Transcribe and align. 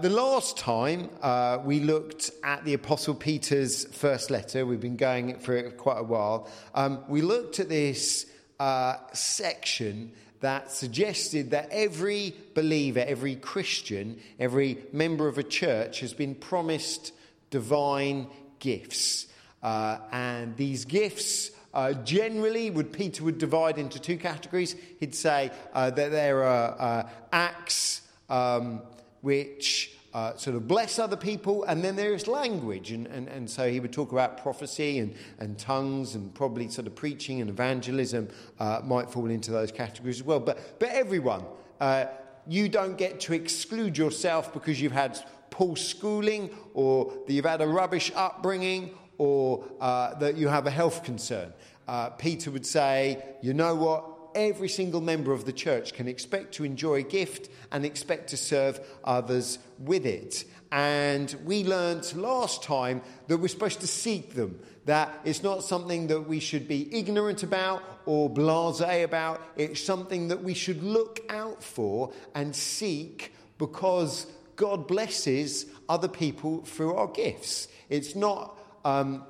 The 0.00 0.08
last 0.08 0.56
time 0.56 1.10
uh, 1.20 1.58
we 1.62 1.80
looked 1.80 2.30
at 2.42 2.64
the 2.64 2.72
Apostle 2.72 3.14
Peter's 3.14 3.84
first 3.84 4.30
letter, 4.30 4.64
we've 4.64 4.80
been 4.80 4.96
going 4.96 5.38
for 5.38 5.70
quite 5.72 5.98
a 5.98 6.02
while. 6.02 6.48
Um, 6.74 7.04
we 7.06 7.20
looked 7.20 7.60
at 7.60 7.68
this 7.68 8.24
uh, 8.58 8.96
section 9.12 10.12
that 10.40 10.70
suggested 10.70 11.50
that 11.50 11.68
every 11.70 12.34
believer, 12.54 13.04
every 13.06 13.36
Christian, 13.36 14.18
every 14.38 14.78
member 14.90 15.28
of 15.28 15.36
a 15.36 15.42
church 15.42 16.00
has 16.00 16.14
been 16.14 16.34
promised 16.34 17.12
divine 17.50 18.28
gifts. 18.58 19.26
Uh, 19.62 19.98
and 20.12 20.56
these 20.56 20.86
gifts 20.86 21.50
uh, 21.74 21.92
generally, 21.92 22.70
would 22.70 22.90
Peter 22.90 23.22
would 23.22 23.36
divide 23.36 23.76
into 23.76 23.98
two 24.00 24.16
categories. 24.16 24.74
He'd 24.98 25.14
say 25.14 25.50
uh, 25.74 25.90
that 25.90 26.10
there 26.10 26.42
are 26.44 26.80
uh, 26.80 27.08
acts 27.32 28.00
um, 28.30 28.80
which 29.20 29.96
uh, 30.12 30.36
sort 30.36 30.56
of 30.56 30.66
bless 30.66 30.98
other 30.98 31.16
people, 31.16 31.64
and 31.64 31.84
then 31.84 31.96
there 31.96 32.14
is 32.14 32.26
language. 32.26 32.90
And, 32.90 33.06
and, 33.06 33.28
and 33.28 33.48
so 33.48 33.70
he 33.70 33.78
would 33.78 33.92
talk 33.92 34.12
about 34.12 34.42
prophecy 34.42 34.98
and, 34.98 35.14
and 35.38 35.58
tongues, 35.58 36.14
and 36.14 36.34
probably 36.34 36.68
sort 36.68 36.86
of 36.86 36.94
preaching 36.94 37.40
and 37.40 37.48
evangelism 37.48 38.28
uh, 38.58 38.80
might 38.84 39.10
fall 39.10 39.30
into 39.30 39.50
those 39.50 39.70
categories 39.70 40.20
as 40.20 40.24
well. 40.24 40.40
But, 40.40 40.78
but 40.80 40.88
everyone, 40.88 41.44
uh, 41.80 42.06
you 42.48 42.68
don't 42.68 42.96
get 42.96 43.20
to 43.20 43.34
exclude 43.34 43.96
yourself 43.96 44.52
because 44.52 44.80
you've 44.80 44.92
had 44.92 45.18
poor 45.50 45.76
schooling, 45.76 46.50
or 46.74 47.12
that 47.26 47.32
you've 47.32 47.44
had 47.44 47.60
a 47.60 47.68
rubbish 47.68 48.10
upbringing, 48.14 48.94
or 49.18 49.64
uh, 49.80 50.14
that 50.14 50.36
you 50.36 50.48
have 50.48 50.66
a 50.66 50.70
health 50.70 51.04
concern. 51.04 51.52
Uh, 51.86 52.10
Peter 52.10 52.50
would 52.50 52.66
say, 52.66 53.22
you 53.42 53.52
know 53.52 53.74
what? 53.74 54.09
Every 54.34 54.68
single 54.68 55.00
member 55.00 55.32
of 55.32 55.44
the 55.44 55.52
church 55.52 55.94
can 55.94 56.08
expect 56.08 56.54
to 56.54 56.64
enjoy 56.64 56.96
a 56.96 57.02
gift 57.02 57.48
and 57.72 57.84
expect 57.84 58.30
to 58.30 58.36
serve 58.36 58.80
others 59.04 59.58
with 59.78 60.06
it. 60.06 60.44
And 60.72 61.34
we 61.44 61.64
learnt 61.64 62.16
last 62.16 62.62
time 62.62 63.02
that 63.26 63.38
we're 63.38 63.48
supposed 63.48 63.80
to 63.80 63.86
seek 63.86 64.34
them, 64.34 64.60
that 64.84 65.20
it's 65.24 65.42
not 65.42 65.64
something 65.64 66.06
that 66.08 66.28
we 66.28 66.38
should 66.38 66.68
be 66.68 66.94
ignorant 66.96 67.42
about 67.42 67.82
or 68.06 68.30
blase 68.30 68.80
about. 68.80 69.42
It's 69.56 69.82
something 69.82 70.28
that 70.28 70.42
we 70.42 70.54
should 70.54 70.82
look 70.82 71.20
out 71.28 71.62
for 71.62 72.12
and 72.34 72.54
seek 72.54 73.34
because 73.58 74.26
God 74.54 74.86
blesses 74.86 75.66
other 75.88 76.08
people 76.08 76.62
through 76.62 76.94
our 76.94 77.08
gifts. 77.08 77.66
It's 77.88 78.14
not 78.14 78.58
um, 78.84 79.24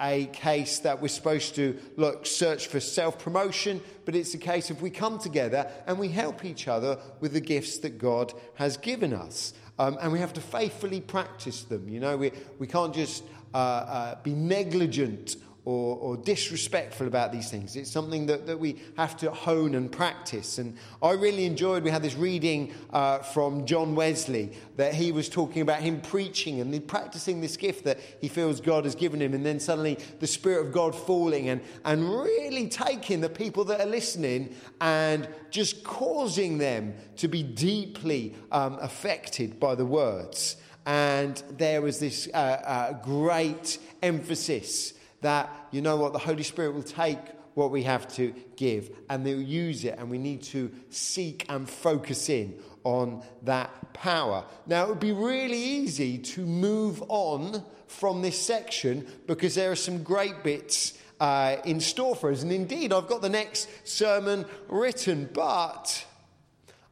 a 0.00 0.26
case 0.26 0.80
that 0.80 1.00
we're 1.00 1.08
supposed 1.08 1.54
to 1.54 1.78
look 1.96 2.26
search 2.26 2.66
for 2.66 2.80
self 2.80 3.18
promotion, 3.18 3.80
but 4.04 4.14
it's 4.14 4.34
a 4.34 4.38
case 4.38 4.70
of 4.70 4.82
we 4.82 4.90
come 4.90 5.18
together 5.18 5.70
and 5.86 5.98
we 5.98 6.08
help 6.08 6.44
each 6.44 6.66
other 6.68 6.98
with 7.20 7.32
the 7.32 7.40
gifts 7.40 7.78
that 7.78 7.98
God 7.98 8.32
has 8.54 8.76
given 8.76 9.12
us. 9.12 9.54
Um, 9.78 9.98
and 10.00 10.12
we 10.12 10.20
have 10.20 10.32
to 10.34 10.40
faithfully 10.40 11.00
practice 11.00 11.62
them. 11.62 11.88
You 11.88 12.00
know, 12.00 12.16
we, 12.16 12.32
we 12.58 12.66
can't 12.66 12.94
just 12.94 13.24
uh, 13.52 13.56
uh, 13.56 14.14
be 14.22 14.32
negligent 14.32 15.36
or, 15.64 15.96
or, 15.96 16.16
disrespectful 16.18 17.06
about 17.06 17.32
these 17.32 17.50
things. 17.50 17.74
It's 17.74 17.90
something 17.90 18.26
that, 18.26 18.46
that 18.46 18.58
we 18.58 18.82
have 18.98 19.16
to 19.18 19.30
hone 19.30 19.74
and 19.74 19.90
practice. 19.90 20.58
And 20.58 20.76
I 21.02 21.12
really 21.12 21.46
enjoyed, 21.46 21.82
we 21.82 21.90
had 21.90 22.02
this 22.02 22.16
reading 22.16 22.74
uh, 22.92 23.20
from 23.20 23.64
John 23.64 23.94
Wesley 23.94 24.52
that 24.76 24.92
he 24.92 25.10
was 25.10 25.30
talking 25.30 25.62
about 25.62 25.80
him 25.80 26.02
preaching 26.02 26.60
and 26.60 26.86
practicing 26.86 27.40
this 27.40 27.56
gift 27.56 27.84
that 27.84 27.98
he 28.20 28.28
feels 28.28 28.60
God 28.60 28.84
has 28.84 28.94
given 28.94 29.22
him. 29.22 29.32
And 29.32 29.44
then 29.44 29.58
suddenly 29.58 29.98
the 30.20 30.26
Spirit 30.26 30.66
of 30.66 30.72
God 30.72 30.94
falling 30.94 31.48
and, 31.48 31.62
and 31.86 32.10
really 32.10 32.68
taking 32.68 33.22
the 33.22 33.30
people 33.30 33.64
that 33.64 33.80
are 33.80 33.86
listening 33.86 34.54
and 34.82 35.26
just 35.50 35.82
causing 35.82 36.58
them 36.58 36.94
to 37.16 37.28
be 37.28 37.42
deeply 37.42 38.34
um, 38.52 38.78
affected 38.82 39.58
by 39.58 39.74
the 39.74 39.86
words. 39.86 40.56
And 40.84 41.42
there 41.56 41.80
was 41.80 42.00
this 42.00 42.28
uh, 42.34 42.36
uh, 42.36 42.92
great 43.02 43.78
emphasis 44.02 44.92
that, 45.24 45.68
you 45.70 45.80
know 45.80 45.96
what, 45.96 46.12
the 46.12 46.18
Holy 46.18 46.42
Spirit 46.42 46.74
will 46.74 46.82
take 46.82 47.18
what 47.54 47.70
we 47.70 47.82
have 47.84 48.06
to 48.14 48.34
give 48.56 48.90
and 49.08 49.24
they'll 49.24 49.40
use 49.40 49.84
it, 49.84 49.96
and 49.98 50.10
we 50.10 50.18
need 50.18 50.42
to 50.42 50.70
seek 50.90 51.46
and 51.48 51.68
focus 51.68 52.28
in 52.28 52.58
on 52.84 53.22
that 53.42 53.94
power. 53.94 54.44
Now, 54.66 54.84
it 54.84 54.88
would 54.90 55.00
be 55.00 55.12
really 55.12 55.58
easy 55.58 56.18
to 56.18 56.40
move 56.42 57.02
on 57.08 57.64
from 57.86 58.22
this 58.22 58.40
section 58.40 59.06
because 59.26 59.54
there 59.54 59.70
are 59.70 59.76
some 59.76 60.02
great 60.02 60.42
bits 60.42 60.98
uh, 61.20 61.56
in 61.64 61.80
store 61.80 62.14
for 62.14 62.30
us. 62.30 62.42
And 62.42 62.52
indeed, 62.52 62.92
I've 62.92 63.06
got 63.06 63.22
the 63.22 63.28
next 63.28 63.68
sermon 63.84 64.44
written, 64.68 65.30
but 65.32 66.04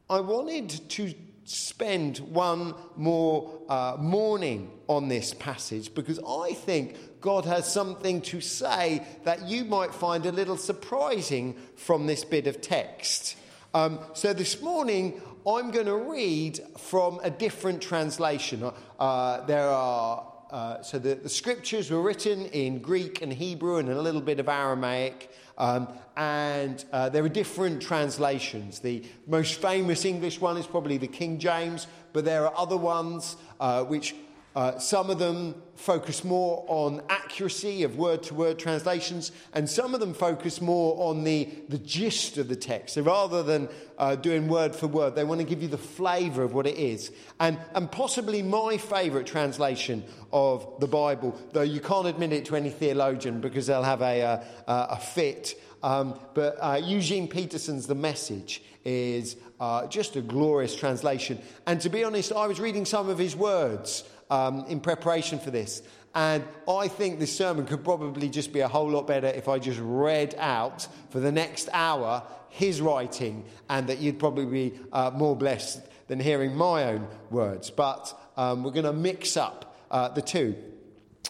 I 0.09 0.21
wanted 0.21 0.89
to 0.91 1.13
spend 1.45 2.19
one 2.19 2.73
more 2.95 3.61
uh, 3.69 3.97
morning 3.99 4.71
on 4.87 5.09
this 5.09 5.33
passage 5.33 5.93
because 5.93 6.19
I 6.27 6.53
think 6.53 6.95
God 7.23 7.45
has 7.45 7.71
something 7.71 8.21
to 8.23 8.41
say 8.41 9.01
that 9.23 9.47
you 9.47 9.63
might 9.63 9.95
find 9.95 10.25
a 10.25 10.31
little 10.33 10.57
surprising 10.57 11.55
from 11.77 12.05
this 12.05 12.25
bit 12.25 12.47
of 12.47 12.59
text. 12.59 13.37
Um, 13.73 13.99
so 14.13 14.33
this 14.33 14.61
morning, 14.61 15.21
I'm 15.47 15.71
going 15.71 15.85
to 15.85 15.95
read 15.95 16.59
from 16.77 17.21
a 17.23 17.29
different 17.29 17.81
translation. 17.81 18.69
Uh, 18.99 19.45
there 19.45 19.69
are 19.69 20.33
uh, 20.51 20.81
so 20.83 20.99
the, 20.99 21.15
the, 21.15 21.29
scriptures 21.29 21.89
were 21.89 22.01
written 22.01 22.45
in 22.47 22.79
Greek 22.79 23.21
and 23.21 23.33
Hebrew 23.33 23.77
and 23.77 23.89
a 23.89 23.99
little 23.99 24.21
bit 24.21 24.39
of 24.39 24.47
Aramaic, 24.47 25.31
um, 25.57 25.87
and 26.15 26.83
uh, 26.91 27.09
there 27.09 27.23
are 27.23 27.29
different 27.29 27.81
translations. 27.81 28.79
The 28.79 29.03
most 29.25 29.55
famous 29.55 30.05
English 30.05 30.39
one 30.39 30.57
is 30.57 30.67
probably 30.67 30.97
the 30.97 31.07
King 31.07 31.39
James, 31.39 31.87
but 32.11 32.25
there 32.25 32.45
are 32.45 32.53
other 32.55 32.77
ones 32.77 33.35
uh, 33.59 33.83
which 33.85 34.13
uh, 34.55 34.77
some 34.77 35.09
of 35.09 35.19
them 35.19 35.55
focus 35.75 36.23
more 36.23 36.63
on 36.67 37.01
accuracy 37.09 37.83
of 37.83 37.97
word 37.97 38.21
to 38.23 38.33
word 38.33 38.59
translations, 38.59 39.31
and 39.53 39.67
some 39.67 39.93
of 39.93 39.99
them 39.99 40.13
focus 40.13 40.61
more 40.61 41.09
on 41.09 41.23
the, 41.23 41.49
the 41.69 41.79
gist 41.79 42.37
of 42.37 42.47
the 42.47 42.55
text. 42.55 42.95
So 42.95 43.01
rather 43.01 43.41
than 43.41 43.67
uh, 43.97 44.15
doing 44.15 44.47
word 44.47 44.75
for 44.75 44.87
word, 44.87 45.15
they 45.15 45.23
want 45.23 45.41
to 45.41 45.45
give 45.47 45.61
you 45.61 45.67
the 45.67 45.77
flavour 45.77 46.43
of 46.43 46.53
what 46.53 46.67
it 46.67 46.77
is. 46.77 47.11
And, 47.39 47.57
and 47.73 47.91
possibly 47.91 48.43
my 48.43 48.77
favourite 48.77 49.25
translation 49.25 50.03
of 50.31 50.79
the 50.79 50.87
Bible, 50.87 51.37
though 51.51 51.61
you 51.61 51.81
can't 51.81 52.07
admit 52.07 52.31
it 52.33 52.45
to 52.45 52.55
any 52.55 52.69
theologian 52.69 53.41
because 53.41 53.67
they'll 53.67 53.83
have 53.83 54.01
a, 54.01 54.21
a, 54.21 54.43
a 54.67 54.97
fit. 54.97 55.59
Um, 55.81 56.17
but 56.33 56.57
uh, 56.61 56.79
Eugene 56.81 57.27
Peterson's 57.27 57.87
The 57.87 57.95
Message 57.95 58.63
is 58.85 59.35
uh, 59.59 59.87
just 59.87 60.15
a 60.15 60.21
glorious 60.21 60.75
translation. 60.75 61.41
And 61.65 61.81
to 61.81 61.89
be 61.89 62.03
honest, 62.03 62.31
I 62.31 62.47
was 62.47 62.59
reading 62.59 62.85
some 62.85 63.09
of 63.09 63.17
his 63.17 63.35
words 63.35 64.03
um, 64.29 64.65
in 64.67 64.79
preparation 64.79 65.39
for 65.39 65.51
this. 65.51 65.81
And 66.15 66.43
I 66.69 66.87
think 66.87 67.19
this 67.19 67.35
sermon 67.35 67.65
could 67.65 67.83
probably 67.83 68.29
just 68.29 68.53
be 68.53 68.59
a 68.59 68.67
whole 68.67 68.89
lot 68.89 69.07
better 69.07 69.27
if 69.27 69.47
I 69.47 69.57
just 69.57 69.79
read 69.81 70.35
out 70.37 70.87
for 71.09 71.19
the 71.19 71.31
next 71.31 71.69
hour 71.73 72.23
his 72.49 72.81
writing, 72.81 73.45
and 73.67 73.87
that 73.87 73.97
you'd 73.97 74.19
probably 74.19 74.45
be 74.45 74.79
uh, 74.91 75.09
more 75.11 75.35
blessed 75.35 75.81
than 76.07 76.19
hearing 76.19 76.55
my 76.55 76.83
own 76.83 77.07
words. 77.31 77.71
But 77.71 78.13
um, 78.37 78.63
we're 78.63 78.71
going 78.71 78.85
to 78.85 78.93
mix 78.93 79.35
up 79.37 79.75
uh, 79.89 80.09
the 80.09 80.21
two. 80.21 80.55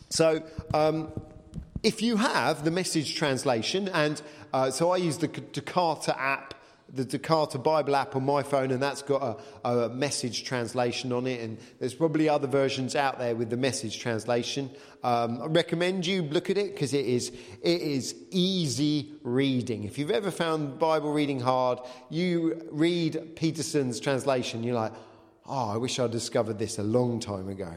So, 0.09 0.43
um, 0.73 1.11
if 1.81 2.01
you 2.01 2.17
have 2.17 2.65
the 2.65 2.71
message 2.71 3.15
translation, 3.15 3.87
and 3.89 4.21
uh, 4.53 4.69
so 4.71 4.91
I 4.91 4.97
use 4.97 5.17
the 5.17 5.29
Tecarta 5.29 6.17
app 6.17 6.53
the 6.93 7.03
Tecarta 7.03 7.61
Bible 7.61 7.95
app 7.95 8.15
on 8.15 8.23
my 8.23 8.43
phone, 8.43 8.69
and 8.69 8.81
that's 8.81 9.01
got 9.01 9.39
a, 9.65 9.69
a, 9.69 9.89
message 9.89 10.43
translation 10.43 11.11
on 11.11 11.25
it. 11.25 11.41
And 11.41 11.57
there's 11.79 11.95
probably 11.95 12.29
other 12.29 12.47
versions 12.47 12.95
out 12.95 13.17
there 13.17 13.35
with 13.35 13.49
the 13.49 13.57
message 13.57 13.99
translation. 13.99 14.69
Um, 15.03 15.41
I 15.41 15.47
recommend 15.47 16.05
you 16.05 16.21
look 16.21 16.51
at 16.51 16.57
it 16.57 16.75
because 16.75 16.93
it 16.93 17.05
is 17.05 17.29
it 17.63 17.81
is 17.81 18.15
easy 18.29 19.13
reading. 19.23 19.85
If 19.85 19.97
you've 19.97 20.11
ever 20.11 20.29
found 20.29 20.77
Bible 20.77 21.11
reading 21.11 21.39
hard, 21.39 21.79
you 22.11 22.61
read 22.71 23.35
Peterson's 23.35 23.99
translation. 23.99 24.63
You're 24.63 24.75
like, 24.75 24.93
oh, 25.47 25.71
I 25.71 25.77
wish 25.77 25.97
I'd 25.99 26.11
discovered 26.11 26.59
this 26.59 26.77
a 26.77 26.83
long 26.83 27.19
time 27.19 27.49
ago. 27.49 27.73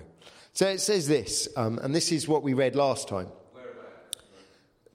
So 0.53 0.67
it 0.69 0.81
says 0.81 1.09
this, 1.09 1.49
um, 1.57 1.79
and 1.79 1.95
this 1.95 2.13
is 2.13 2.29
what 2.29 2.43
we 2.43 2.55
read 2.55 2.77
last 2.77 3.09
time. 3.09 3.29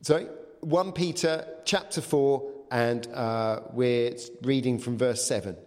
Sorry, 0.01 0.27
1 0.61 0.91
Peter 0.93 1.45
chapter 1.65 2.01
4 2.01 2.60
and 2.71 3.05
uh, 3.07 3.59
we're 3.73 4.15
reading 4.41 4.79
from 4.79 4.97
verse 4.97 5.23
7. 5.25 5.57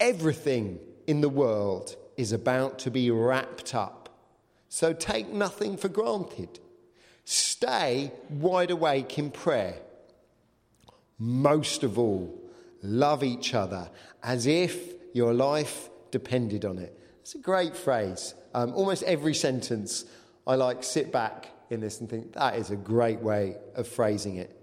Everything 0.00 0.80
in 1.06 1.20
the 1.20 1.28
world 1.28 1.96
is 2.16 2.32
about 2.32 2.80
to 2.80 2.90
be 2.90 3.10
wrapped 3.10 3.74
up, 3.74 4.08
so 4.68 4.92
take 4.92 5.28
nothing 5.28 5.76
for 5.76 5.88
granted. 5.88 6.58
Stay 7.24 8.10
wide 8.28 8.72
awake 8.72 9.16
in 9.16 9.30
prayer. 9.30 9.76
Most 11.18 11.84
of 11.84 11.98
all, 11.98 12.36
love 12.82 13.22
each 13.22 13.54
other 13.54 13.88
as 14.24 14.46
if 14.46 14.76
your 15.14 15.32
life 15.32 15.88
depended 16.10 16.64
on 16.64 16.78
it. 16.78 16.98
It's 17.20 17.36
a 17.36 17.38
great 17.38 17.76
phrase. 17.76 18.34
Um, 18.54 18.72
almost 18.74 19.04
every 19.04 19.34
sentence, 19.34 20.04
I 20.48 20.56
like 20.56 20.82
sit 20.82 21.12
back 21.12 21.48
in 21.70 21.80
this 21.80 22.00
and 22.00 22.10
think 22.10 22.32
that 22.32 22.56
is 22.56 22.70
a 22.70 22.76
great 22.76 23.20
way 23.20 23.56
of 23.76 23.86
phrasing 23.86 24.36
it. 24.36 24.61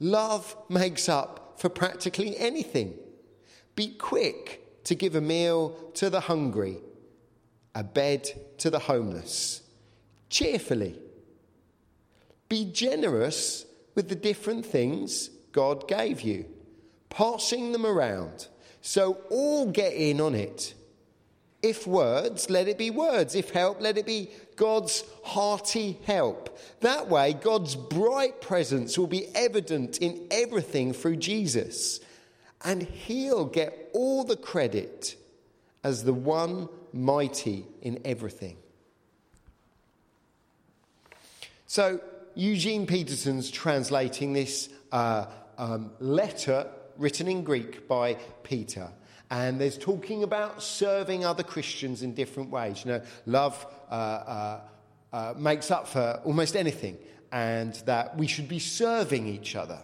Love 0.00 0.56
makes 0.68 1.08
up 1.08 1.54
for 1.58 1.68
practically 1.68 2.36
anything. 2.38 2.94
Be 3.74 3.94
quick 3.94 4.84
to 4.84 4.94
give 4.94 5.14
a 5.14 5.20
meal 5.20 5.76
to 5.94 6.10
the 6.10 6.20
hungry. 6.20 6.78
a 7.74 7.84
bed 7.84 8.28
to 8.58 8.70
the 8.70 8.78
homeless, 8.80 9.62
cheerfully. 10.30 10.98
Be 12.48 12.64
generous 12.64 13.66
with 13.94 14.08
the 14.08 14.16
different 14.16 14.66
things 14.66 15.30
God 15.52 15.86
gave 15.86 16.22
you, 16.22 16.46
passing 17.08 17.70
them 17.72 17.86
around 17.86 18.48
so 18.80 19.18
all 19.30 19.66
get 19.70 19.92
in 19.92 20.20
on 20.20 20.34
it. 20.34 20.74
If 21.62 21.86
words, 21.86 22.48
let 22.48 22.68
it 22.68 22.78
be 22.78 22.90
words. 22.90 23.34
If 23.34 23.50
help, 23.50 23.80
let 23.80 23.98
it 23.98 24.06
be 24.06 24.30
God's 24.54 25.04
hearty 25.24 25.98
help. 26.04 26.56
That 26.80 27.08
way, 27.08 27.32
God's 27.32 27.74
bright 27.74 28.40
presence 28.40 28.96
will 28.96 29.08
be 29.08 29.26
evident 29.34 29.98
in 29.98 30.26
everything 30.30 30.92
through 30.92 31.16
Jesus. 31.16 31.98
And 32.64 32.82
He'll 32.82 33.44
get 33.44 33.90
all 33.92 34.22
the 34.22 34.36
credit 34.36 35.16
as 35.82 36.04
the 36.04 36.12
one 36.12 36.68
mighty 36.92 37.66
in 37.82 38.00
everything. 38.04 38.56
So, 41.66 42.00
Eugene 42.34 42.86
Peterson's 42.86 43.50
translating 43.50 44.32
this 44.32 44.68
uh, 44.92 45.26
um, 45.58 45.90
letter 45.98 46.68
written 46.96 47.26
in 47.26 47.42
Greek 47.42 47.88
by 47.88 48.14
Peter. 48.42 48.90
And 49.30 49.60
there's 49.60 49.76
talking 49.76 50.22
about 50.22 50.62
serving 50.62 51.24
other 51.24 51.42
Christians 51.42 52.02
in 52.02 52.14
different 52.14 52.50
ways. 52.50 52.84
You 52.84 52.92
know, 52.92 53.02
love 53.26 53.66
uh, 53.90 53.94
uh, 53.94 54.60
uh, 55.12 55.34
makes 55.36 55.70
up 55.70 55.88
for 55.88 56.20
almost 56.24 56.56
anything, 56.56 56.96
and 57.30 57.74
that 57.86 58.16
we 58.16 58.26
should 58.26 58.48
be 58.48 58.58
serving 58.58 59.26
each 59.26 59.54
other, 59.54 59.78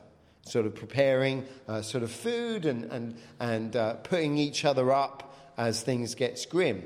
sort 0.47 0.67
of 0.67 0.75
preparing 0.75 1.45
uh, 1.69 1.83
sort 1.83 2.03
of 2.03 2.11
food 2.11 2.65
and, 2.65 2.85
and, 2.85 3.17
and 3.39 3.77
uh, 3.77 3.95
putting 3.95 4.39
each 4.39 4.65
other 4.65 4.93
up 4.93 5.35
as 5.57 5.83
things 5.83 6.15
get 6.15 6.45
grim. 6.51 6.85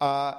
Uh, 0.00 0.34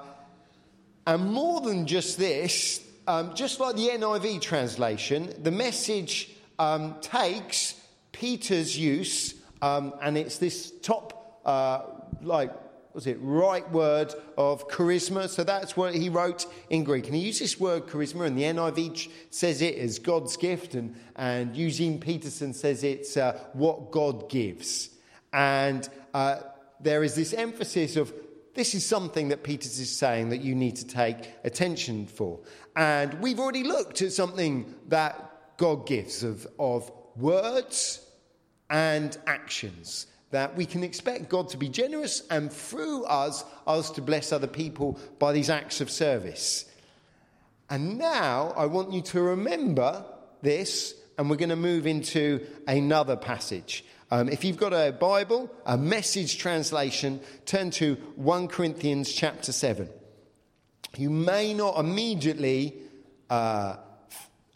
and 1.05 1.31
more 1.31 1.61
than 1.61 1.87
just 1.87 2.17
this, 2.17 2.85
um, 3.07 3.33
just 3.33 3.59
like 3.59 3.75
the 3.75 3.87
NIV 3.87 4.41
translation, 4.41 5.33
the 5.41 5.51
message 5.51 6.29
um, 6.59 6.95
takes 7.01 7.79
Peter's 8.11 8.77
use, 8.77 9.35
um, 9.61 9.93
and 10.01 10.17
it's 10.17 10.37
this 10.37 10.71
top, 10.81 11.16
uh, 11.47 11.81
like, 12.21 12.51
was 12.93 13.07
it, 13.07 13.17
right 13.21 13.69
word 13.71 14.13
of 14.37 14.67
charisma. 14.67 15.29
So 15.29 15.43
that's 15.43 15.77
what 15.77 15.93
he 15.93 16.09
wrote 16.09 16.45
in 16.69 16.83
Greek. 16.83 17.05
And 17.05 17.15
he 17.15 17.21
used 17.21 17.41
this 17.41 17.59
word 17.59 17.87
charisma, 17.87 18.25
and 18.25 18.37
the 18.37 18.43
NIV 18.43 19.09
says 19.29 19.61
it 19.61 19.77
as 19.77 19.99
God's 19.99 20.35
gift, 20.35 20.73
and, 20.75 20.95
and 21.15 21.55
Eugene 21.55 21.99
Peterson 21.99 22.53
says 22.53 22.83
it's 22.83 23.15
uh, 23.17 23.39
what 23.53 23.91
God 23.91 24.29
gives. 24.29 24.89
And 25.31 25.87
uh, 26.13 26.37
there 26.79 27.03
is 27.03 27.15
this 27.15 27.33
emphasis 27.33 27.95
of 27.95 28.13
this 28.55 28.73
is 28.73 28.83
something 28.83 29.29
that 29.29 29.43
Peters 29.43 29.79
is 29.79 29.95
saying 29.95 30.29
that 30.29 30.39
you 30.39 30.55
need 30.55 30.77
to 30.77 30.87
take 30.87 31.17
attention 31.43 32.07
for. 32.07 32.39
And 32.75 33.13
we've 33.21 33.39
already 33.39 33.63
looked 33.63 34.01
at 34.01 34.11
something 34.11 34.73
that 34.87 35.57
God 35.57 35.85
gives 35.85 36.23
of, 36.23 36.47
of 36.57 36.91
words 37.15 38.03
and 38.71 39.15
actions. 39.27 40.07
That 40.31 40.55
we 40.57 40.65
can 40.65 40.83
expect 40.83 41.29
God 41.29 41.49
to 41.49 41.57
be 41.57 41.69
generous 41.69 42.21
and 42.29 42.51
through 42.51 43.05
us, 43.05 43.45
us 43.65 43.91
to 43.91 44.01
bless 44.01 44.31
other 44.31 44.47
people 44.47 44.99
by 45.19 45.31
these 45.31 45.49
acts 45.49 45.79
of 45.79 45.89
service. 45.89 46.65
And 47.69 47.97
now 47.97 48.53
I 48.55 48.65
want 48.65 48.91
you 48.93 49.01
to 49.03 49.21
remember 49.21 50.05
this, 50.41 50.93
and 51.17 51.29
we're 51.29 51.37
going 51.37 51.49
to 51.49 51.55
move 51.55 51.87
into 51.87 52.45
another 52.67 53.15
passage. 53.15 53.83
Um, 54.09 54.29
if 54.29 54.45
you've 54.45 54.57
got 54.57 54.71
a 54.73 54.93
Bible, 54.93 55.51
a 55.65 55.77
message 55.77 56.37
translation, 56.37 57.19
turn 57.45 57.71
to 57.71 57.95
1 58.15 58.47
Corinthians 58.47 59.11
chapter 59.11 59.51
7. 59.51 59.89
You 60.95 61.09
may 61.09 61.53
not 61.53 61.77
immediately 61.77 62.75
uh, 63.29 63.75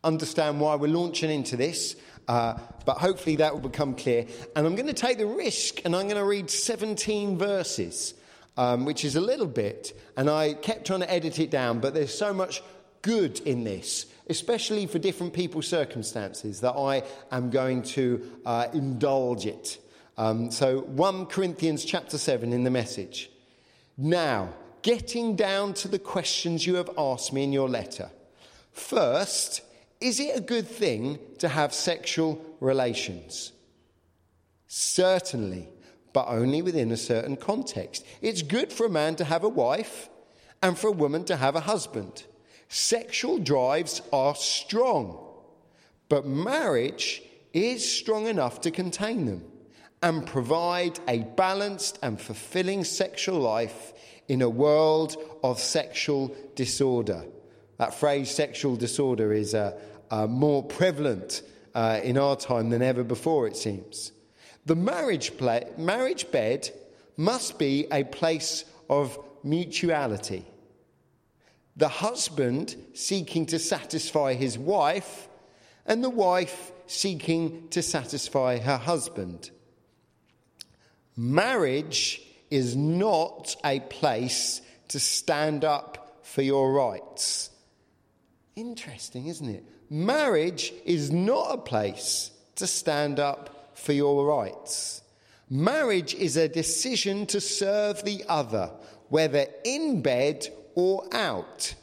understand 0.03 0.61
why 0.61 0.75
we're 0.75 0.87
launching 0.87 1.29
into 1.29 1.57
this, 1.57 1.97
uh, 2.29 2.57
but 2.85 2.97
hopefully 2.97 3.37
that 3.37 3.53
will 3.53 3.61
become 3.61 3.95
clear. 3.95 4.25
And 4.55 4.65
I'm 4.65 4.75
going 4.75 4.87
to 4.87 4.93
take 4.93 5.17
the 5.17 5.25
risk 5.25 5.85
and 5.85 5.95
I'm 5.95 6.03
going 6.03 6.17
to 6.17 6.25
read 6.25 6.49
17 6.49 7.37
verses, 7.37 8.13
um, 8.57 8.85
which 8.85 9.05
is 9.05 9.15
a 9.15 9.21
little 9.21 9.47
bit. 9.47 9.99
And 10.17 10.29
I 10.29 10.53
kept 10.53 10.87
trying 10.87 11.01
to 11.01 11.11
edit 11.11 11.39
it 11.39 11.51
down, 11.51 11.79
but 11.79 11.93
there's 11.93 12.13
so 12.17 12.33
much 12.33 12.61
good 13.01 13.39
in 13.41 13.63
this 13.63 14.05
especially 14.31 14.87
for 14.87 14.97
different 14.97 15.33
people's 15.33 15.67
circumstances, 15.67 16.61
that 16.61 16.71
I 16.71 17.03
am 17.31 17.49
going 17.49 17.83
to 17.83 18.31
uh, 18.45 18.67
indulge 18.73 19.45
it. 19.45 19.77
Um, 20.17 20.51
so 20.51 20.81
1 20.81 21.25
Corinthians 21.27 21.83
chapter 21.83 22.17
7 22.17 22.53
in 22.53 22.63
the 22.63 22.71
message. 22.71 23.29
Now, 23.97 24.53
getting 24.81 25.35
down 25.35 25.73
to 25.75 25.89
the 25.89 25.99
questions 25.99 26.65
you 26.65 26.75
have 26.75 26.89
asked 26.97 27.33
me 27.33 27.43
in 27.43 27.51
your 27.51 27.69
letter. 27.69 28.09
First, 28.71 29.61
is 30.01 30.19
it 30.19 30.35
a 30.35 30.41
good 30.41 30.67
thing 30.67 31.19
to 31.37 31.47
have 31.47 31.73
sexual 31.73 32.43
relations? 32.59 33.53
Certainly, 34.67 35.69
but 36.11 36.27
only 36.27 36.61
within 36.61 36.91
a 36.91 36.97
certain 36.97 37.37
context. 37.37 38.05
It's 38.21 38.41
good 38.41 38.73
for 38.73 38.85
a 38.85 38.89
man 38.89 39.15
to 39.17 39.23
have 39.23 39.43
a 39.43 39.49
wife 39.49 40.09
and 40.61 40.77
for 40.77 40.87
a 40.87 40.91
woman 40.93 41.23
to 41.25 41.37
have 41.37 41.55
a 41.55 41.61
husband. 41.61 42.25
Sexual 42.67 43.39
drives 43.39 44.01
are 44.11 44.35
strong, 44.35 45.19
but 46.09 46.25
marriage 46.25 47.21
is 47.53 47.89
strong 47.89 48.27
enough 48.27 48.61
to 48.61 48.71
contain 48.71 49.25
them 49.25 49.43
and 50.01 50.25
provide 50.25 50.99
a 51.07 51.19
balanced 51.19 51.99
and 52.01 52.19
fulfilling 52.19 52.83
sexual 52.83 53.39
life 53.39 53.93
in 54.27 54.41
a 54.41 54.49
world 54.49 55.15
of 55.43 55.59
sexual 55.59 56.35
disorder. 56.55 57.25
That 57.77 57.93
phrase, 57.93 58.31
sexual 58.31 58.75
disorder, 58.75 59.33
is 59.33 59.53
uh, 59.53 59.77
uh, 60.11 60.27
more 60.27 60.61
prevalent 60.61 61.41
uh, 61.73 61.99
in 62.03 62.17
our 62.17 62.35
time 62.35 62.69
than 62.69 62.83
ever 62.83 63.03
before, 63.03 63.47
it 63.47 63.57
seems. 63.57 64.11
The 64.65 64.75
marriage, 64.75 65.31
marriage 65.77 66.29
bed 66.31 66.69
must 67.17 67.57
be 67.57 67.87
a 67.91 68.03
place 68.03 68.65
of 68.89 69.17
mutuality 69.43 70.45
the 71.75 71.87
husband 71.87 72.75
seeking 72.93 73.45
to 73.47 73.59
satisfy 73.59 74.33
his 74.33 74.57
wife, 74.57 75.27
and 75.85 76.03
the 76.03 76.09
wife 76.09 76.71
seeking 76.87 77.67
to 77.69 77.81
satisfy 77.81 78.57
her 78.57 78.77
husband. 78.77 79.49
Marriage 81.15 82.21
is 82.49 82.75
not 82.75 83.55
a 83.63 83.79
place 83.79 84.61
to 84.89 84.99
stand 84.99 85.63
up 85.63 86.19
for 86.23 86.41
your 86.41 86.73
rights. 86.73 87.49
Interesting, 88.55 89.27
isn't 89.27 89.49
it? 89.49 89.63
Marriage 89.93 90.71
is 90.85 91.11
not 91.11 91.53
a 91.53 91.57
place 91.57 92.31
to 92.55 92.65
stand 92.65 93.19
up 93.19 93.71
for 93.73 93.91
your 93.91 94.25
rights. 94.25 95.01
Marriage 95.49 96.13
is 96.13 96.37
a 96.37 96.47
decision 96.47 97.25
to 97.25 97.41
serve 97.41 98.01
the 98.05 98.23
other, 98.29 98.71
whether 99.09 99.47
in 99.65 100.01
bed 100.01 100.47
or 100.75 101.05
out. 101.11 101.75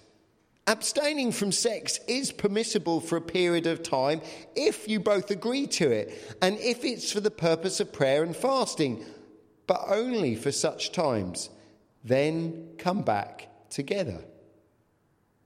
Abstaining 0.66 1.32
from 1.32 1.52
sex 1.52 2.00
is 2.08 2.32
permissible 2.32 3.02
for 3.02 3.16
a 3.16 3.20
period 3.20 3.66
of 3.66 3.82
time 3.82 4.22
if 4.56 4.88
you 4.88 5.00
both 5.00 5.30
agree 5.30 5.66
to 5.66 5.90
it 5.90 6.38
and 6.40 6.58
if 6.60 6.86
it's 6.86 7.12
for 7.12 7.20
the 7.20 7.30
purpose 7.30 7.78
of 7.78 7.92
prayer 7.92 8.22
and 8.22 8.34
fasting, 8.34 9.04
but 9.66 9.82
only 9.86 10.34
for 10.34 10.50
such 10.50 10.92
times. 10.92 11.50
Then 12.04 12.70
come 12.78 13.02
back 13.02 13.50
together. 13.68 14.24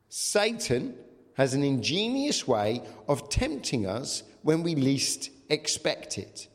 Satan 0.09 0.95
has 1.37 1.55
an 1.55 1.63
ingenious 1.63 2.47
way 2.47 2.83
of 3.09 3.29
tempting 3.29 3.87
us 3.87 4.23
when 4.43 4.63
we 4.63 4.75
least 4.75 5.31
expect 5.49 6.19
it. 6.19 6.49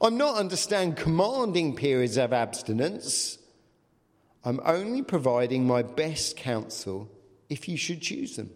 I'm 0.00 0.16
not 0.16 0.36
understand 0.36 0.96
commanding 0.96 1.74
periods 1.74 2.16
of 2.16 2.32
abstinence. 2.32 3.38
I'm 4.44 4.60
only 4.64 5.02
providing 5.02 5.66
my 5.66 5.82
best 5.82 6.36
counsel 6.36 7.10
if 7.48 7.68
you 7.68 7.76
should 7.76 8.00
choose 8.00 8.36
them. 8.36 8.50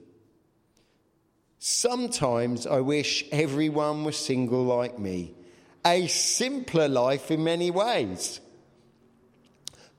Sometimes 1.58 2.66
I 2.66 2.80
wish 2.80 3.24
everyone 3.32 4.04
was 4.04 4.16
single 4.16 4.64
like 4.64 4.98
me, 4.98 5.34
a 5.84 6.06
simpler 6.06 6.88
life 6.88 7.30
in 7.30 7.42
many 7.42 7.70
ways. 7.70 8.40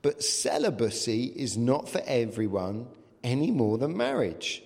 But 0.01 0.23
celibacy 0.23 1.25
is 1.25 1.57
not 1.57 1.89
for 1.89 2.01
everyone 2.05 2.87
any 3.23 3.51
more 3.51 3.77
than 3.77 3.97
marriage. 3.97 4.63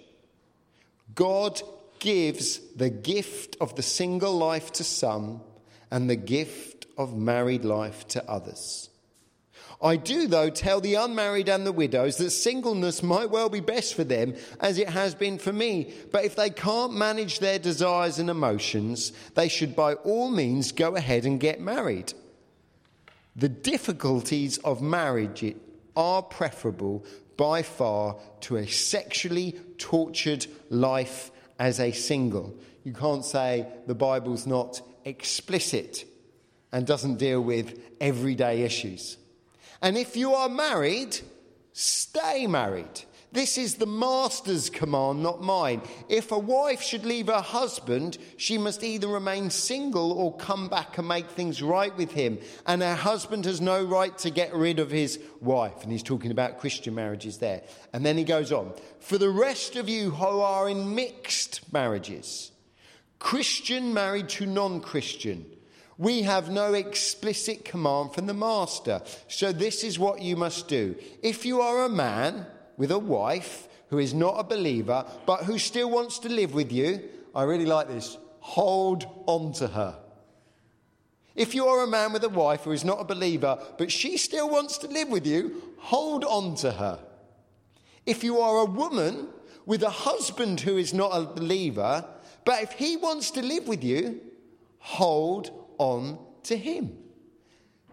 God 1.15 1.61
gives 1.99 2.59
the 2.75 2.89
gift 2.89 3.55
of 3.61 3.75
the 3.75 3.81
single 3.81 4.33
life 4.33 4.71
to 4.73 4.83
some 4.83 5.41
and 5.89 6.09
the 6.09 6.15
gift 6.15 6.85
of 6.97 7.15
married 7.15 7.65
life 7.65 8.07
to 8.09 8.29
others. 8.29 8.89
I 9.81 9.97
do, 9.97 10.27
though, 10.27 10.49
tell 10.49 10.79
the 10.79 10.95
unmarried 10.95 11.49
and 11.49 11.65
the 11.65 11.71
widows 11.73 12.17
that 12.17 12.29
singleness 12.29 13.03
might 13.03 13.29
well 13.29 13.49
be 13.49 13.59
best 13.59 13.95
for 13.95 14.05
them, 14.05 14.35
as 14.61 14.77
it 14.77 14.87
has 14.89 15.13
been 15.13 15.37
for 15.37 15.51
me. 15.51 15.93
But 16.11 16.23
if 16.23 16.37
they 16.37 16.49
can't 16.49 16.93
manage 16.93 17.39
their 17.39 17.59
desires 17.59 18.17
and 18.17 18.29
emotions, 18.29 19.11
they 19.35 19.49
should 19.49 19.75
by 19.75 19.95
all 19.95 20.29
means 20.29 20.71
go 20.71 20.95
ahead 20.95 21.25
and 21.25 21.37
get 21.39 21.59
married. 21.59 22.13
The 23.35 23.49
difficulties 23.49 24.57
of 24.59 24.81
marriage, 24.81 25.53
are 25.95 26.21
preferable 26.21 27.05
by 27.37 27.61
far 27.61 28.17
to 28.41 28.57
a 28.57 28.67
sexually 28.67 29.53
tortured 29.77 30.45
life 30.69 31.31
as 31.59 31.79
a 31.79 31.91
single. 31.91 32.55
You 32.83 32.93
can't 32.93 33.25
say 33.25 33.67
the 33.87 33.95
Bible's 33.95 34.45
not 34.45 34.81
explicit 35.05 36.05
and 36.71 36.85
doesn't 36.85 37.17
deal 37.17 37.41
with 37.41 37.79
everyday 38.01 38.63
issues. 38.63 39.17
And 39.81 39.97
if 39.97 40.15
you 40.15 40.33
are 40.33 40.49
married, 40.49 41.17
stay 41.73 42.47
married. 42.47 43.03
This 43.33 43.57
is 43.57 43.75
the 43.75 43.87
master's 43.87 44.69
command, 44.69 45.23
not 45.23 45.41
mine. 45.41 45.81
If 46.07 46.31
a 46.31 46.37
wife 46.37 46.83
should 46.83 47.03
leave 47.03 47.27
her 47.27 47.41
husband, 47.41 48.19
she 48.37 48.59
must 48.59 48.83
either 48.83 49.07
remain 49.07 49.49
single 49.49 50.11
or 50.11 50.37
come 50.37 50.69
back 50.69 50.99
and 50.99 51.07
make 51.07 51.27
things 51.29 51.59
right 51.63 51.95
with 51.97 52.11
him. 52.11 52.37
And 52.67 52.83
her 52.83 52.93
husband 52.93 53.45
has 53.45 53.59
no 53.59 53.83
right 53.83 54.15
to 54.19 54.29
get 54.29 54.53
rid 54.53 54.77
of 54.77 54.91
his 54.91 55.19
wife. 55.41 55.81
And 55.81 55.91
he's 55.91 56.03
talking 56.03 56.29
about 56.29 56.59
Christian 56.59 56.93
marriages 56.93 57.39
there. 57.39 57.63
And 57.91 58.05
then 58.05 58.19
he 58.19 58.23
goes 58.23 58.51
on 58.51 58.71
For 58.99 59.17
the 59.17 59.31
rest 59.31 59.77
of 59.77 59.89
you 59.89 60.11
who 60.11 60.41
are 60.41 60.69
in 60.69 60.93
mixed 60.93 61.73
marriages, 61.73 62.51
Christian 63.17 63.95
married 63.95 64.29
to 64.29 64.45
non 64.45 64.79
Christian, 64.79 65.45
we 65.97 66.21
have 66.21 66.51
no 66.51 66.73
explicit 66.75 67.65
command 67.65 68.13
from 68.13 68.27
the 68.27 68.33
master. 68.35 69.01
So 69.27 69.51
this 69.51 69.83
is 69.83 69.97
what 69.97 70.21
you 70.21 70.35
must 70.35 70.67
do. 70.67 70.95
If 71.23 71.47
you 71.47 71.61
are 71.61 71.85
a 71.85 71.89
man, 71.89 72.45
with 72.77 72.91
a 72.91 72.99
wife 72.99 73.67
who 73.89 73.97
is 73.99 74.13
not 74.13 74.39
a 74.39 74.43
believer 74.43 75.05
but 75.25 75.43
who 75.43 75.57
still 75.57 75.89
wants 75.89 76.19
to 76.19 76.29
live 76.29 76.53
with 76.53 76.71
you, 76.71 77.01
I 77.35 77.43
really 77.43 77.65
like 77.65 77.87
this. 77.87 78.17
Hold 78.39 79.05
on 79.25 79.53
to 79.53 79.67
her. 79.67 79.99
If 81.35 81.55
you 81.55 81.65
are 81.65 81.83
a 81.83 81.87
man 81.87 82.13
with 82.13 82.23
a 82.23 82.29
wife 82.29 82.61
who 82.61 82.71
is 82.71 82.85
not 82.85 83.01
a 83.01 83.05
believer 83.05 83.57
but 83.77 83.91
she 83.91 84.17
still 84.17 84.49
wants 84.49 84.77
to 84.79 84.87
live 84.87 85.09
with 85.09 85.25
you, 85.25 85.61
hold 85.77 86.23
on 86.23 86.55
to 86.55 86.71
her. 86.71 86.99
If 88.05 88.23
you 88.23 88.39
are 88.39 88.59
a 88.59 88.65
woman 88.65 89.27
with 89.65 89.83
a 89.83 89.89
husband 89.89 90.61
who 90.61 90.77
is 90.77 90.93
not 90.93 91.11
a 91.11 91.25
believer, 91.25 92.05
but 92.45 92.61
if 92.61 92.73
he 92.73 92.97
wants 92.97 93.31
to 93.31 93.41
live 93.41 93.67
with 93.67 93.83
you, 93.83 94.19
hold 94.79 95.51
on 95.77 96.19
to 96.43 96.57
him. 96.57 96.97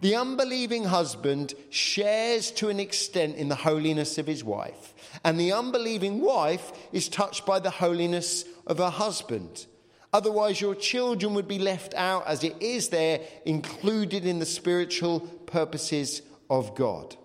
The 0.00 0.16
unbelieving 0.16 0.84
husband 0.84 1.54
shares 1.68 2.50
to 2.52 2.70
an 2.70 2.80
extent 2.80 3.36
in 3.36 3.48
the 3.48 3.54
holiness 3.54 4.16
of 4.16 4.26
his 4.26 4.42
wife, 4.42 4.94
and 5.24 5.38
the 5.38 5.52
unbelieving 5.52 6.20
wife 6.20 6.72
is 6.92 7.08
touched 7.08 7.44
by 7.44 7.58
the 7.58 7.70
holiness 7.70 8.44
of 8.66 8.78
her 8.78 8.90
husband. 8.90 9.66
Otherwise, 10.12 10.60
your 10.60 10.74
children 10.74 11.34
would 11.34 11.46
be 11.46 11.58
left 11.58 11.94
out 11.94 12.26
as 12.26 12.42
it 12.42 12.56
is 12.60 12.88
there, 12.88 13.20
included 13.44 14.24
in 14.24 14.38
the 14.38 14.46
spiritual 14.46 15.20
purposes 15.20 16.22
of 16.48 16.74
God. 16.74 17.16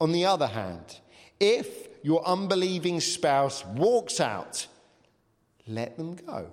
On 0.00 0.12
the 0.12 0.26
other 0.26 0.48
hand, 0.48 1.00
if 1.40 1.88
your 2.02 2.26
unbelieving 2.26 3.00
spouse 3.00 3.64
walks 3.64 4.20
out, 4.20 4.66
let 5.66 5.96
them 5.96 6.16
go. 6.16 6.50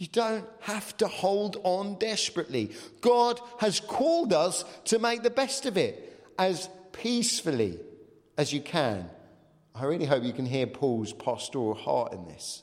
You 0.00 0.06
don't 0.06 0.46
have 0.60 0.96
to 0.96 1.06
hold 1.06 1.58
on 1.62 1.98
desperately. 1.98 2.70
God 3.02 3.38
has 3.58 3.80
called 3.80 4.32
us 4.32 4.64
to 4.86 4.98
make 4.98 5.22
the 5.22 5.28
best 5.28 5.66
of 5.66 5.76
it 5.76 6.24
as 6.38 6.70
peacefully 6.92 7.78
as 8.38 8.50
you 8.50 8.62
can. 8.62 9.10
I 9.74 9.84
really 9.84 10.06
hope 10.06 10.24
you 10.24 10.32
can 10.32 10.46
hear 10.46 10.66
Paul's 10.66 11.12
pastoral 11.12 11.74
heart 11.74 12.14
in 12.14 12.26
this. 12.28 12.62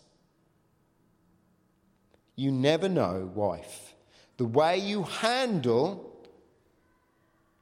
You 2.36 2.51
never 2.51 2.89
know, 2.89 3.29
wife. 3.36 3.94
The 4.38 4.46
way 4.46 4.79
you 4.79 5.03
handle 5.03 6.12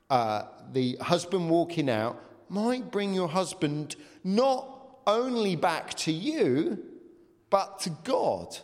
uh, 0.10 0.44
the 0.72 0.96
husband 1.02 1.50
walking 1.50 1.90
out 1.90 2.18
might 2.48 2.92
bring 2.92 3.14
your 3.14 3.28
husband 3.28 3.98
not 4.24 5.00
only 5.06 5.58
back 5.58 5.96
to 5.96 6.14
you, 6.14 6.82
but 7.50 7.80
to 7.80 7.90
God. 8.06 8.58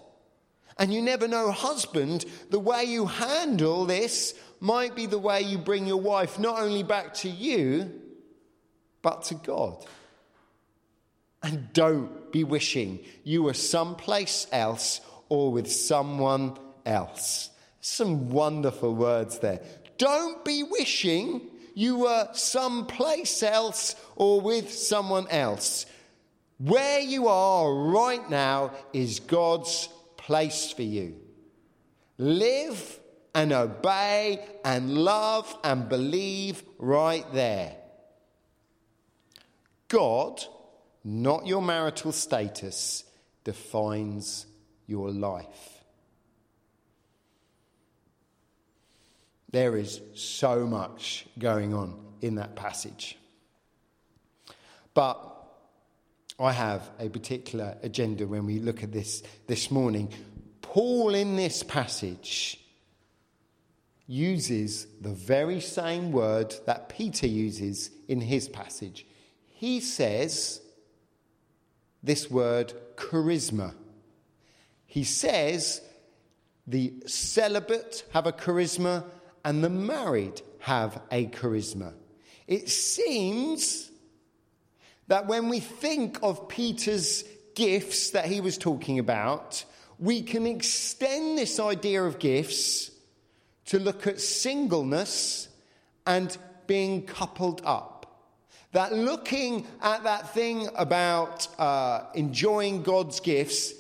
And 0.82 0.92
you 0.92 1.00
never 1.04 1.28
know, 1.28 1.52
husband, 1.52 2.26
the 2.50 2.60
way 2.60 2.86
you 2.86 3.06
handle 3.06 3.86
this 3.86 4.34
might 4.60 4.96
be 4.96 5.06
the 5.06 5.20
way 5.20 5.42
you 5.42 5.60
bring 5.60 5.86
your 5.86 6.02
wife 6.02 6.40
not 6.40 6.60
only 6.60 6.82
back 6.82 7.14
to 7.18 7.30
you, 7.30 8.02
but 9.04 9.22
to 9.26 9.36
God. 9.36 9.86
And 11.44 11.72
don't 11.74 12.32
be 12.32 12.44
wishing 12.44 12.98
you 13.24 13.44
were 13.44 13.54
someplace 13.54 14.48
else 14.52 15.02
or 15.30 15.52
with 15.52 15.72
someone 15.72 16.58
else. 16.84 17.52
Some 17.82 18.32
wonderful 18.32 18.96
words 18.96 19.38
there. 19.38 19.62
Don't 20.00 20.44
be 20.44 20.64
wishing 20.64 21.42
you 21.76 22.00
were 22.00 22.28
someplace 22.34 23.44
else 23.44 23.96
or 24.16 24.42
with 24.42 24.74
someone 24.74 25.28
else. 25.30 25.86
Where 26.58 27.02
you 27.02 27.28
are 27.28 27.72
right 27.72 28.28
now 28.32 28.72
is 28.94 29.20
God's 29.20 29.88
place 30.32 30.72
for 30.72 30.84
you. 30.84 31.14
Live 32.18 33.02
and 33.36 33.52
obey 33.52 34.40
and 34.64 34.98
love 34.98 35.54
and 35.62 35.90
believe 35.90 36.64
right 36.78 37.26
there. 37.34 37.76
God, 39.90 40.42
not 41.04 41.48
your 41.48 41.62
marital 41.62 42.14
status, 42.14 43.04
defines 43.44 44.46
your 44.88 45.12
life. 45.12 45.84
There 49.52 49.76
is 49.76 50.00
so 50.14 50.66
much 50.66 51.26
going 51.38 51.74
on 51.74 52.00
in 52.22 52.36
that 52.36 52.56
passage. 52.56 53.18
But 54.94 55.41
I 56.42 56.52
have 56.54 56.90
a 57.00 57.08
particular 57.08 57.78
agenda 57.84 58.26
when 58.26 58.48
we 58.48 58.60
look 58.60 58.82
at 58.82 58.92
this 58.92 59.22
this 59.46 59.70
morning. 59.70 60.12
Paul, 60.62 61.14
in 61.14 61.36
this 61.36 61.62
passage, 61.62 62.60
uses 64.08 64.88
the 65.00 65.14
very 65.14 65.62
same 65.62 66.12
word 66.12 66.56
that 66.66 66.90
Peter 66.90 67.28
uses 67.28 67.92
in 68.08 68.22
his 68.22 68.50
passage. 68.50 69.06
He 69.50 69.80
says 69.80 70.62
this 72.02 72.32
word 72.32 72.74
charisma. 72.96 73.76
He 74.88 75.04
says 75.04 75.82
the 76.66 76.94
celibate 77.06 78.04
have 78.14 78.26
a 78.26 78.34
charisma 78.34 79.06
and 79.46 79.64
the 79.64 79.70
married 79.70 80.42
have 80.60 81.00
a 81.12 81.28
charisma. 81.28 81.94
It 82.48 82.70
seems 82.70 83.91
that 85.12 85.28
when 85.28 85.50
we 85.50 85.60
think 85.60 86.18
of 86.24 86.48
Peter's 86.48 87.26
gifts 87.54 88.12
that 88.12 88.28
he 88.28 88.40
was 88.40 88.58
talking 88.58 88.98
about, 88.98 89.66
we 90.00 90.22
can 90.22 90.48
extend 90.48 91.38
this 91.38 91.60
idea 91.60 92.02
of 92.02 92.18
gifts 92.18 92.92
to 93.66 93.78
look 93.78 94.08
at 94.08 94.22
singleness 94.22 95.50
and 96.08 96.38
being 96.66 97.06
coupled 97.06 97.62
up. 97.66 98.22
That 98.72 98.94
looking 98.94 99.68
at 99.82 100.04
that 100.04 100.34
thing 100.34 100.70
about 100.76 101.46
uh, 101.60 102.06
enjoying 102.16 102.82
God's 102.82 103.20
gifts, 103.20 103.74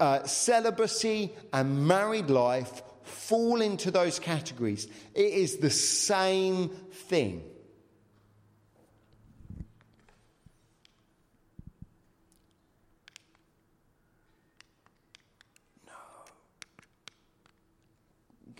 uh, 0.00 0.24
celibacy 0.24 1.30
and 1.52 1.86
married 1.86 2.28
life 2.28 2.82
fall 3.04 3.60
into 3.62 3.92
those 3.92 4.18
categories. 4.18 4.88
It 5.14 5.32
is 5.32 5.58
the 5.58 5.70
same 5.70 6.70
thing. 6.70 7.44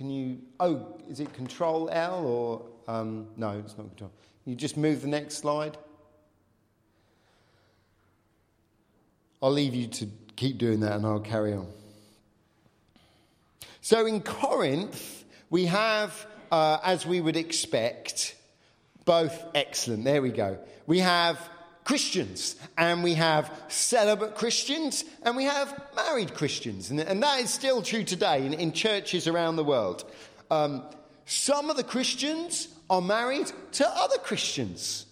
Can 0.02 0.11
you, 0.11 0.38
oh, 0.59 0.99
is 1.09 1.21
it 1.21 1.32
Control 1.32 1.88
L 1.92 2.26
or, 2.26 2.62
um, 2.92 3.28
no, 3.37 3.50
it's 3.50 3.78
not 3.78 3.87
Control. 3.87 4.11
You 4.44 4.56
just 4.56 4.76
move 4.76 5.00
the 5.00 5.06
next 5.06 5.37
slide. 5.37 5.78
I'll 9.40 9.52
leave 9.52 9.76
you 9.76 9.87
to 9.87 10.09
keep 10.35 10.59
doing 10.59 10.80
that 10.80 10.94
and 10.94 11.06
I'll 11.06 11.21
carry 11.21 11.52
on. 11.52 11.68
So 13.80 14.04
in 14.04 14.23
Corinth, 14.23 15.25
we 15.50 15.66
have, 15.66 16.26
uh, 16.50 16.78
as 16.82 17.06
we 17.06 17.21
would 17.21 17.37
expect, 17.37 18.35
both 19.04 19.40
excellent. 19.54 20.02
There 20.02 20.21
we 20.21 20.32
go. 20.32 20.59
We 20.88 20.99
have 20.99 21.38
Christians, 21.84 22.56
and 22.78 23.02
we 23.02 23.14
have 23.14 23.52
celibate 23.68 24.34
Christians, 24.36 25.04
and 25.24 25.36
we 25.36 25.44
have 25.44 25.82
married 25.96 26.34
Christians. 26.34 26.90
And, 26.90 27.00
and 27.00 27.22
that 27.22 27.40
is 27.40 27.50
still 27.50 27.82
true 27.82 28.04
today 28.04 28.46
in, 28.46 28.54
in 28.54 28.72
churches 28.72 29.26
around 29.26 29.56
the 29.56 29.64
world. 29.64 30.04
Um, 30.50 30.84
some 31.26 31.70
of 31.70 31.76
the 31.76 31.84
Christians 31.84 32.68
are 32.88 33.00
married 33.00 33.50
to 33.72 33.88
other 33.88 34.18
Christians, 34.18 35.06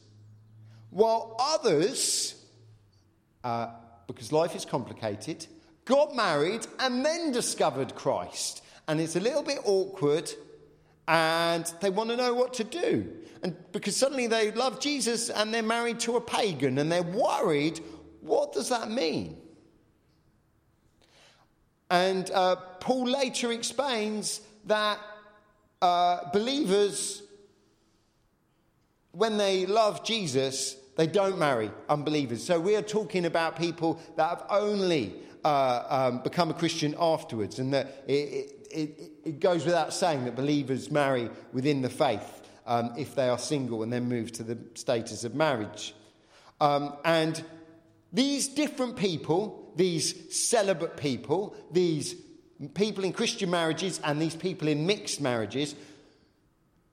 while 0.90 1.36
others, 1.40 2.34
uh, 3.42 3.68
because 4.06 4.32
life 4.32 4.54
is 4.54 4.64
complicated, 4.64 5.46
got 5.84 6.14
married 6.14 6.66
and 6.78 7.04
then 7.04 7.32
discovered 7.32 7.94
Christ. 7.94 8.62
And 8.86 9.00
it's 9.00 9.16
a 9.16 9.20
little 9.20 9.42
bit 9.42 9.58
awkward 9.64 10.30
and 11.10 11.74
they 11.80 11.90
want 11.90 12.08
to 12.08 12.16
know 12.16 12.34
what 12.34 12.54
to 12.54 12.62
do. 12.62 13.12
And 13.42 13.56
because 13.72 13.96
suddenly 13.96 14.28
they 14.28 14.52
love 14.52 14.78
Jesus 14.78 15.28
and 15.28 15.52
they're 15.52 15.60
married 15.60 15.98
to 16.00 16.14
a 16.16 16.20
pagan 16.20 16.78
and 16.78 16.90
they're 16.90 17.02
worried, 17.02 17.80
what 18.20 18.52
does 18.52 18.68
that 18.68 18.88
mean? 18.88 19.36
And 21.90 22.30
uh, 22.30 22.54
Paul 22.78 23.08
later 23.08 23.50
explains 23.50 24.40
that 24.66 25.00
uh, 25.82 26.30
believers, 26.32 27.24
when 29.10 29.36
they 29.36 29.66
love 29.66 30.04
Jesus, 30.04 30.76
they 30.96 31.08
don't 31.08 31.40
marry 31.40 31.72
unbelievers. 31.88 32.44
So 32.44 32.60
we 32.60 32.76
are 32.76 32.82
talking 32.82 33.24
about 33.24 33.58
people 33.58 33.98
that 34.14 34.28
have 34.28 34.44
only 34.48 35.14
uh, 35.44 35.82
um, 35.88 36.22
become 36.22 36.50
a 36.50 36.54
Christian 36.54 36.94
afterwards, 37.00 37.58
and 37.58 37.74
that 37.74 38.04
it, 38.06 38.12
it, 38.12 38.59
it, 38.70 39.40
goes 39.40 39.64
without 39.64 39.92
saying 39.92 40.24
that 40.24 40.36
believers 40.36 40.90
marry 40.90 41.30
within 41.52 41.82
the 41.82 41.90
faith 41.90 42.42
um, 42.66 42.92
if 42.96 43.14
they 43.14 43.28
are 43.28 43.38
single 43.38 43.82
and 43.82 43.92
then 43.92 44.08
move 44.08 44.32
to 44.32 44.42
the 44.42 44.58
status 44.74 45.24
of 45.24 45.34
marriage. 45.34 45.94
Um, 46.60 46.94
and 47.04 47.42
these 48.12 48.48
different 48.48 48.96
people, 48.96 49.72
these 49.76 50.36
celibate 50.36 50.96
people, 50.96 51.56
these 51.70 52.14
people 52.74 53.04
in 53.04 53.12
Christian 53.12 53.50
marriages 53.50 54.00
and 54.04 54.20
these 54.20 54.36
people 54.36 54.68
in 54.68 54.86
mixed 54.86 55.20
marriages, 55.20 55.74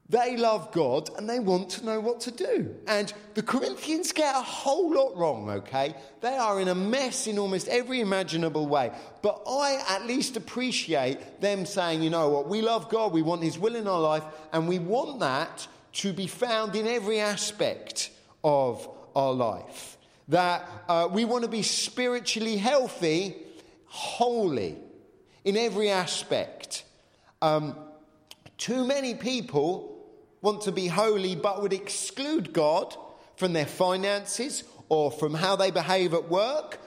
they 0.10 0.38
love 0.38 0.72
God 0.72 1.10
and 1.18 1.30
they 1.30 1.40
want 1.40 1.70
to 1.72 1.86
know 1.86 2.00
what 2.00 2.22
to 2.22 2.32
do. 2.32 2.74
And 2.88 3.12
the 3.34 3.44
Corinthians 3.44 4.14
get 4.14 4.34
a 4.34 4.42
whole 4.42 4.94
lot 4.94 5.18
wrong, 5.18 5.50
okay? 5.50 5.96
They 6.22 6.38
are 6.38 6.62
in 6.62 6.70
a 6.70 6.76
mess 6.76 7.28
in 7.28 7.38
almost 7.38 7.68
every 7.68 8.00
imaginable 8.00 8.68
way. 8.68 8.92
But 9.22 9.42
I 9.46 9.84
at 9.90 10.06
least 10.06 10.38
appreciate 10.38 11.42
them 11.42 11.66
saying, 11.66 12.04
you 12.04 12.10
know 12.10 12.30
what, 12.30 12.48
we 12.48 12.62
love 12.62 12.88
God, 12.90 13.12
we 13.12 13.22
want 13.22 13.44
His 13.44 13.60
will 13.60 13.76
in 13.76 13.86
our 13.86 14.00
life, 14.00 14.24
and 14.54 14.68
we 14.68 14.80
want 14.80 15.20
that 15.20 15.68
to 15.94 16.14
be 16.14 16.28
found 16.28 16.78
in 16.78 16.88
every 16.88 17.20
aspect 17.20 18.12
of 18.46 18.88
our 19.14 19.34
life. 19.34 19.98
That 20.30 20.70
uh, 20.88 21.10
we 21.12 21.26
want 21.26 21.44
to 21.44 21.50
be 21.50 21.64
spiritually 21.64 22.56
healthy, 22.56 23.36
holy 23.88 24.78
in 25.44 25.58
every 25.58 25.90
aspect. 25.90 26.86
Um, 27.42 27.76
too 28.58 28.86
many 28.86 29.14
people 29.14 29.97
want 30.41 30.62
to 30.62 30.72
be 30.72 30.88
holy 30.88 31.36
but 31.36 31.62
would 31.62 31.74
exclude 31.74 32.53
God 32.53 32.96
from 33.36 33.53
their 33.53 33.65
finances 33.65 34.63
or 34.89 35.12
from 35.12 35.34
how 35.34 35.56
they 35.56 35.72
behave 35.72 36.13
at 36.13 36.29
work 36.29 36.79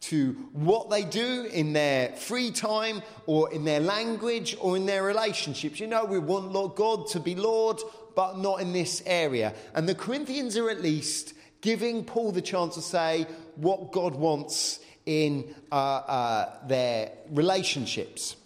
to 0.00 0.32
what 0.52 0.90
they 0.90 1.04
do 1.04 1.44
in 1.52 1.72
their 1.72 2.08
free 2.12 2.50
time 2.50 3.02
or 3.26 3.52
in 3.52 3.64
their 3.64 3.80
language 3.80 4.56
or 4.60 4.76
in 4.76 4.86
their 4.86 5.02
relationships. 5.02 5.78
You 5.78 5.86
know, 5.86 6.04
we 6.04 6.18
want 6.18 6.52
Lord 6.52 6.74
God 6.74 7.08
to 7.08 7.20
be 7.20 7.34
Lord, 7.34 7.80
but 8.16 8.38
not 8.38 8.60
in 8.60 8.72
this 8.72 9.02
area. 9.04 9.54
And 9.74 9.88
the 9.88 9.94
Corinthians 9.94 10.56
are 10.56 10.70
at 10.70 10.80
least 10.80 11.34
giving 11.60 12.04
Paul 12.04 12.32
the 12.32 12.42
chance 12.42 12.74
to 12.76 12.82
say 12.82 13.26
what 13.56 13.92
God 13.92 14.14
wants 14.14 14.80
in 15.04 15.54
uh, 15.70 15.74
uh, 15.74 16.66
their 16.66 17.12
relationships. 17.30 18.36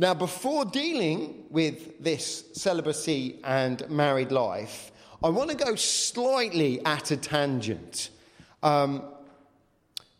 Now, 0.00 0.14
before 0.14 0.64
dealing 0.64 1.46
with 1.50 2.00
this 2.00 2.44
celibacy 2.52 3.40
and 3.42 3.82
married 3.90 4.30
life, 4.30 4.92
I 5.24 5.28
want 5.28 5.50
to 5.50 5.56
go 5.56 5.74
slightly 5.74 6.80
at 6.84 7.10
a 7.10 7.16
tangent. 7.16 8.10
Um, 8.62 9.02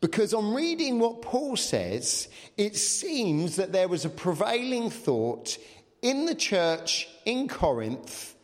because 0.01 0.35
on 0.35 0.53
reading 0.53 0.99
what 0.99 1.23
Paul 1.23 1.55
says, 1.57 2.29
it 2.57 2.75
seems 2.75 3.55
that 3.55 3.71
there 3.71 3.87
was 3.87 4.05
a 4.05 4.11
prevailing 4.11 4.91
thought 4.91 5.57
in 6.03 6.27
the 6.27 6.35
church 6.35 7.07
in 7.25 7.47
Corinth 7.47 8.35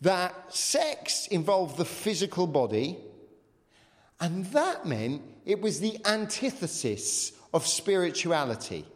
that 0.00 0.54
sex 0.54 1.26
involved 1.26 1.76
the 1.76 1.84
physical 1.84 2.46
body, 2.46 2.96
and 4.20 4.46
that 4.46 4.86
meant 4.86 5.20
it 5.44 5.60
was 5.60 5.80
the 5.80 5.98
antithesis 6.06 7.32
of 7.52 7.66
spirituality. 7.66 8.86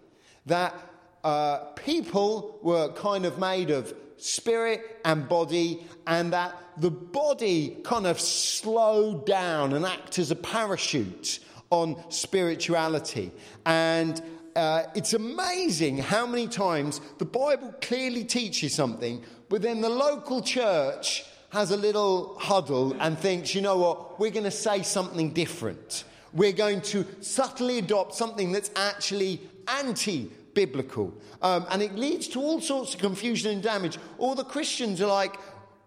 That 0.47 0.86
uh, 1.27 1.73
people 1.75 2.57
were 2.63 2.89
kind 2.93 3.27
of 3.27 3.37
made 3.37 3.71
of 3.71 3.93
spirit 4.17 5.01
and 5.05 5.29
body, 5.29 5.85
and 6.07 6.33
that 6.33 6.57
the 6.77 6.91
body 6.91 7.79
kind 7.83 8.07
of 8.07 8.21
slowed 8.21 9.27
down 9.27 9.73
and 9.73 9.85
acted 9.85 10.23
as 10.23 10.31
a 10.31 10.37
parachute 10.37 11.41
on 11.71 12.01
spirituality. 12.13 13.33
And 13.65 14.23
uh, 14.55 14.85
it's 14.95 15.15
amazing 15.15 15.99
how 15.99 16.29
many 16.29 16.47
times 16.47 17.01
the 17.19 17.25
Bible 17.25 17.75
clearly 17.83 18.23
teaches 18.23 18.73
something, 18.73 19.25
but 19.49 19.63
then 19.63 19.81
the 19.81 19.89
local 19.89 20.41
church 20.41 21.25
has 21.51 21.73
a 21.73 21.77
little 21.77 22.39
huddle 22.39 22.95
and 23.01 23.19
thinks, 23.19 23.53
you 23.53 23.63
know 23.63 23.79
what, 23.79 24.21
we're 24.21 24.31
going 24.31 24.45
to 24.45 24.51
say 24.53 24.85
something 24.85 25.33
different. 25.33 26.05
We're 26.33 26.53
going 26.53 26.83
to 26.83 27.05
subtly 27.21 27.79
adopt 27.79 28.15
something 28.15 28.53
that's 28.53 28.71
actually 28.77 29.41
anti 29.67 30.31
biblical. 30.57 31.15
Um, 31.43 31.67
and 31.71 31.81
it 31.83 31.95
leads 31.95 32.27
to 32.29 32.41
all 32.41 32.61
sorts 32.61 32.95
of 32.95 33.01
confusion 33.01 33.53
and 33.53 33.63
damage. 33.63 33.99
All 34.19 34.35
the 34.35 34.43
Christians 34.43 35.01
are 35.01 35.07
like, 35.07 35.37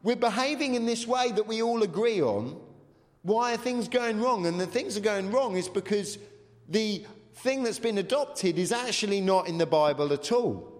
we're 0.03 0.15
behaving 0.15 0.75
in 0.75 0.85
this 0.85 1.05
way 1.05 1.31
that 1.33 1.47
we 1.47 1.61
all 1.61 1.83
agree 1.83 2.21
on. 2.21 2.57
Why 3.23 3.55
are 3.55 3.57
things 3.57 3.89
going 3.89 4.21
wrong? 4.21 4.45
And 4.45 4.57
the 4.57 4.67
things 4.67 4.95
are 4.95 5.01
going 5.01 5.31
wrong 5.31 5.57
is 5.57 5.67
because 5.67 6.17
the 6.69 7.03
thing 7.33 7.63
that's 7.63 7.79
been 7.79 7.97
adopted 7.97 8.57
is 8.57 8.71
actually 8.71 9.19
not 9.19 9.47
in 9.47 9.57
the 9.57 9.65
Bible 9.65 10.13
at 10.13 10.31
all. 10.31 10.71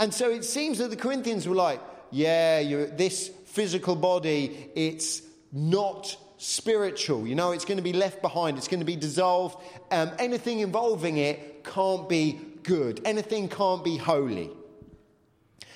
And 0.00 0.12
so 0.12 0.30
it 0.30 0.44
seems 0.44 0.78
that 0.78 0.90
the 0.90 0.96
Corinthians 0.96 1.46
were 1.46 1.54
like, 1.54 1.80
yeah, 2.10 2.62
this 2.96 3.28
physical 3.46 3.94
body, 3.94 4.70
it's 4.74 5.22
not 5.52 6.16
spiritual. 6.38 7.26
You 7.26 7.34
know, 7.34 7.52
it's 7.52 7.64
going 7.64 7.76
to 7.76 7.84
be 7.84 7.92
left 7.92 8.22
behind, 8.22 8.56
it's 8.56 8.68
going 8.68 8.80
to 8.80 8.86
be 8.86 8.96
dissolved. 8.96 9.58
Um, 9.90 10.10
anything 10.18 10.60
involving 10.60 11.18
it 11.18 11.62
can't 11.62 12.08
be 12.08 12.40
good. 12.62 13.00
Anything 13.04 13.48
can't 13.48 13.84
be 13.84 13.96
holy. 13.96 14.50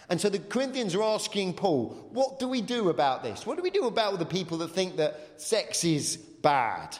And 0.08 0.20
so 0.20 0.28
the 0.28 0.38
Corinthians 0.38 0.94
are 0.94 1.02
asking 1.02 1.54
Paul, 1.54 2.08
what 2.12 2.38
do 2.38 2.48
we 2.48 2.62
do 2.62 2.90
about 2.90 3.22
this? 3.22 3.44
What 3.44 3.56
do 3.56 3.62
we 3.62 3.70
do 3.70 3.86
about 3.86 4.18
the 4.18 4.26
people 4.26 4.58
that 4.58 4.68
think 4.68 4.96
that 4.96 5.40
sex 5.40 5.82
is 5.84 6.16
bad? 6.16 6.96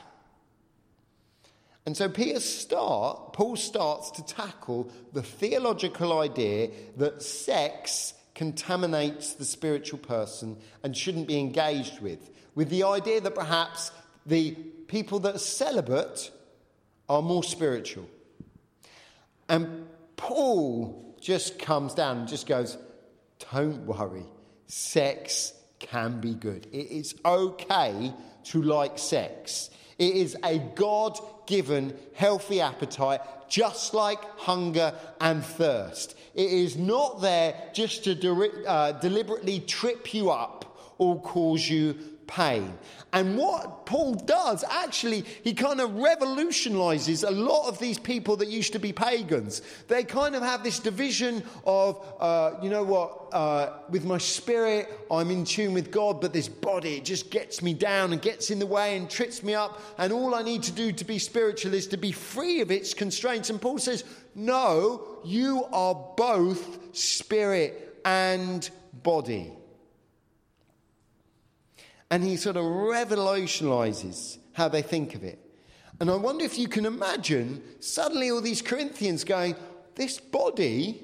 And 1.87 1.97
so 1.97 2.09
Peter 2.09 2.41
start, 2.41 3.33
Paul 3.33 3.55
starts 3.55 4.11
to 4.13 4.27
tackle 4.27 4.91
the 5.13 5.23
theological 5.23 6.19
idea 6.19 6.71
that 6.97 7.23
sex 7.23 8.15
contaminates 8.35 9.35
the 9.35 9.45
spiritual 9.45 10.01
person 10.01 10.57
and 10.83 10.97
shouldn't 10.97 11.29
be 11.29 11.39
engaged 11.39 12.01
with, 12.01 12.31
with 12.57 12.71
the 12.71 12.83
idea 12.83 13.21
that 13.21 13.37
perhaps 13.37 13.93
the 14.27 14.51
people 14.89 15.21
that 15.21 15.37
are 15.37 15.39
celibate 15.39 16.33
are 17.09 17.23
more 17.23 17.45
spiritual. 17.45 18.09
And 19.49 19.87
Paul 20.17 21.17
just 21.21 21.59
comes 21.59 21.95
down 21.95 22.19
and 22.19 22.29
just 22.29 22.47
goes, 22.47 22.77
Don't 23.53 23.87
worry, 23.87 24.27
sex 24.67 25.53
can 25.79 26.21
be 26.21 26.35
good. 26.35 26.67
It 26.73 26.91
is 26.91 27.15
okay 27.25 28.13
to 28.45 28.63
like 28.63 28.99
sex. 28.99 29.71
It 29.99 30.15
is 30.15 30.37
a 30.45 30.59
God 30.75 31.19
given 31.47 31.97
healthy 32.15 32.61
appetite, 32.61 33.21
just 33.49 33.95
like 33.95 34.23
hunger 34.39 34.93
and 35.21 35.45
thirst. 35.45 36.17
It 36.35 36.51
is 36.51 36.77
not 36.77 37.23
there 37.23 37.71
just 37.73 38.05
to 38.05 38.15
de- 38.15 38.67
uh, 38.67 38.93
deliberately 38.93 39.61
trip 39.61 40.13
you 40.13 40.31
up 40.31 40.77
or 40.99 41.21
cause 41.23 41.69
you 41.69 41.97
pain. 42.27 42.77
And 43.13 43.37
what 43.39 43.87
Paul 43.87 44.15
does, 44.15 44.65
actually, 44.69 45.25
he 45.43 45.55
kind 45.55 45.81
of 45.81 45.95
revolutionizes 45.95 47.23
a 47.23 47.31
lot 47.31 47.69
of 47.69 47.79
these 47.79 47.99
people 47.99 48.37
that 48.37 48.49
used 48.49 48.73
to 48.73 48.79
be 48.79 48.93
pagans. 48.93 49.63
They 49.89 50.05
kind 50.05 50.35
of 50.35 50.43
have 50.43 50.63
this 50.63 50.79
division 50.79 51.43
of, 51.65 52.05
uh, 52.21 52.55
you 52.63 52.69
know 52.69 52.83
what, 52.83 53.29
uh, 53.33 53.73
with 53.89 54.05
my 54.05 54.19
spirit, 54.19 54.93
I'm 55.11 55.31
in 55.31 55.45
tune 55.45 55.73
with 55.73 55.91
God, 55.91 56.21
but 56.21 56.33
this 56.33 56.49
body 56.49 57.01
just 57.01 57.31
gets 57.31 57.63
me 57.63 57.75
down 57.75 58.13
and 58.13 58.21
gets 58.21 58.51
in 58.51 58.59
the 58.59 58.67
way 58.67 58.97
and 58.97 59.09
trips 59.09 59.43
me 59.43 59.55
up. 59.55 59.81
And 59.99 60.13
all 60.13 60.35
I 60.35 60.43
need 60.43 60.65
to 60.65 60.73
do 60.73 60.93
to 60.93 61.05
be 61.05 61.19
spiritual 61.19 61.75
is 61.75 61.87
to 61.89 61.97
be 61.97 62.13
free 62.13 62.61
of 62.61 62.71
its 62.71 62.93
constraints. 62.93 63.51
And 63.51 63.61
Paul 63.61 63.79
says, 63.79 64.05
no, 64.35 65.21
you 65.25 65.65
are 65.73 65.95
both 66.17 66.95
spirit 66.95 68.01
and 68.05 68.69
body. 69.03 69.53
And 72.11 72.23
he 72.23 72.37
sort 72.37 72.57
of 72.57 72.65
revolutionizes 72.65 74.39
how 74.53 74.69
they 74.69 74.83
think 74.83 75.15
of 75.15 75.25
it. 75.25 75.39
And 75.99 76.11
I 76.11 76.17
wonder 76.17 76.45
if 76.45 76.59
you 76.59 76.69
can 76.69 76.87
imagine 76.87 77.63
suddenly 77.81 78.31
all 78.31 78.41
these 78.41 78.63
Corinthians 78.63 79.25
going, 79.25 79.57
This 79.95 80.21
body 80.21 81.03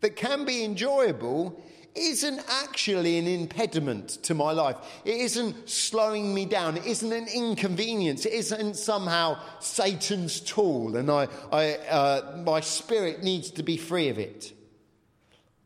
that 0.00 0.16
can 0.16 0.44
be 0.44 0.64
enjoyable 0.64 1.62
isn't 1.96 2.40
actually 2.48 3.18
an 3.18 3.26
impediment 3.26 4.10
to 4.24 4.34
my 4.34 4.52
life. 4.52 4.76
It 5.04 5.16
isn't 5.16 5.68
slowing 5.68 6.34
me 6.34 6.44
down. 6.44 6.76
It 6.76 6.86
isn't 6.86 7.12
an 7.12 7.26
inconvenience. 7.32 8.26
It 8.26 8.34
isn't 8.34 8.76
somehow 8.76 9.40
Satan's 9.60 10.40
tool 10.40 10.96
and 10.96 11.10
I, 11.10 11.28
I, 11.50 11.76
uh, 11.88 12.42
my 12.44 12.60
spirit 12.60 13.22
needs 13.22 13.50
to 13.52 13.62
be 13.62 13.76
free 13.76 14.08
of 14.08 14.18
it. 14.18 14.52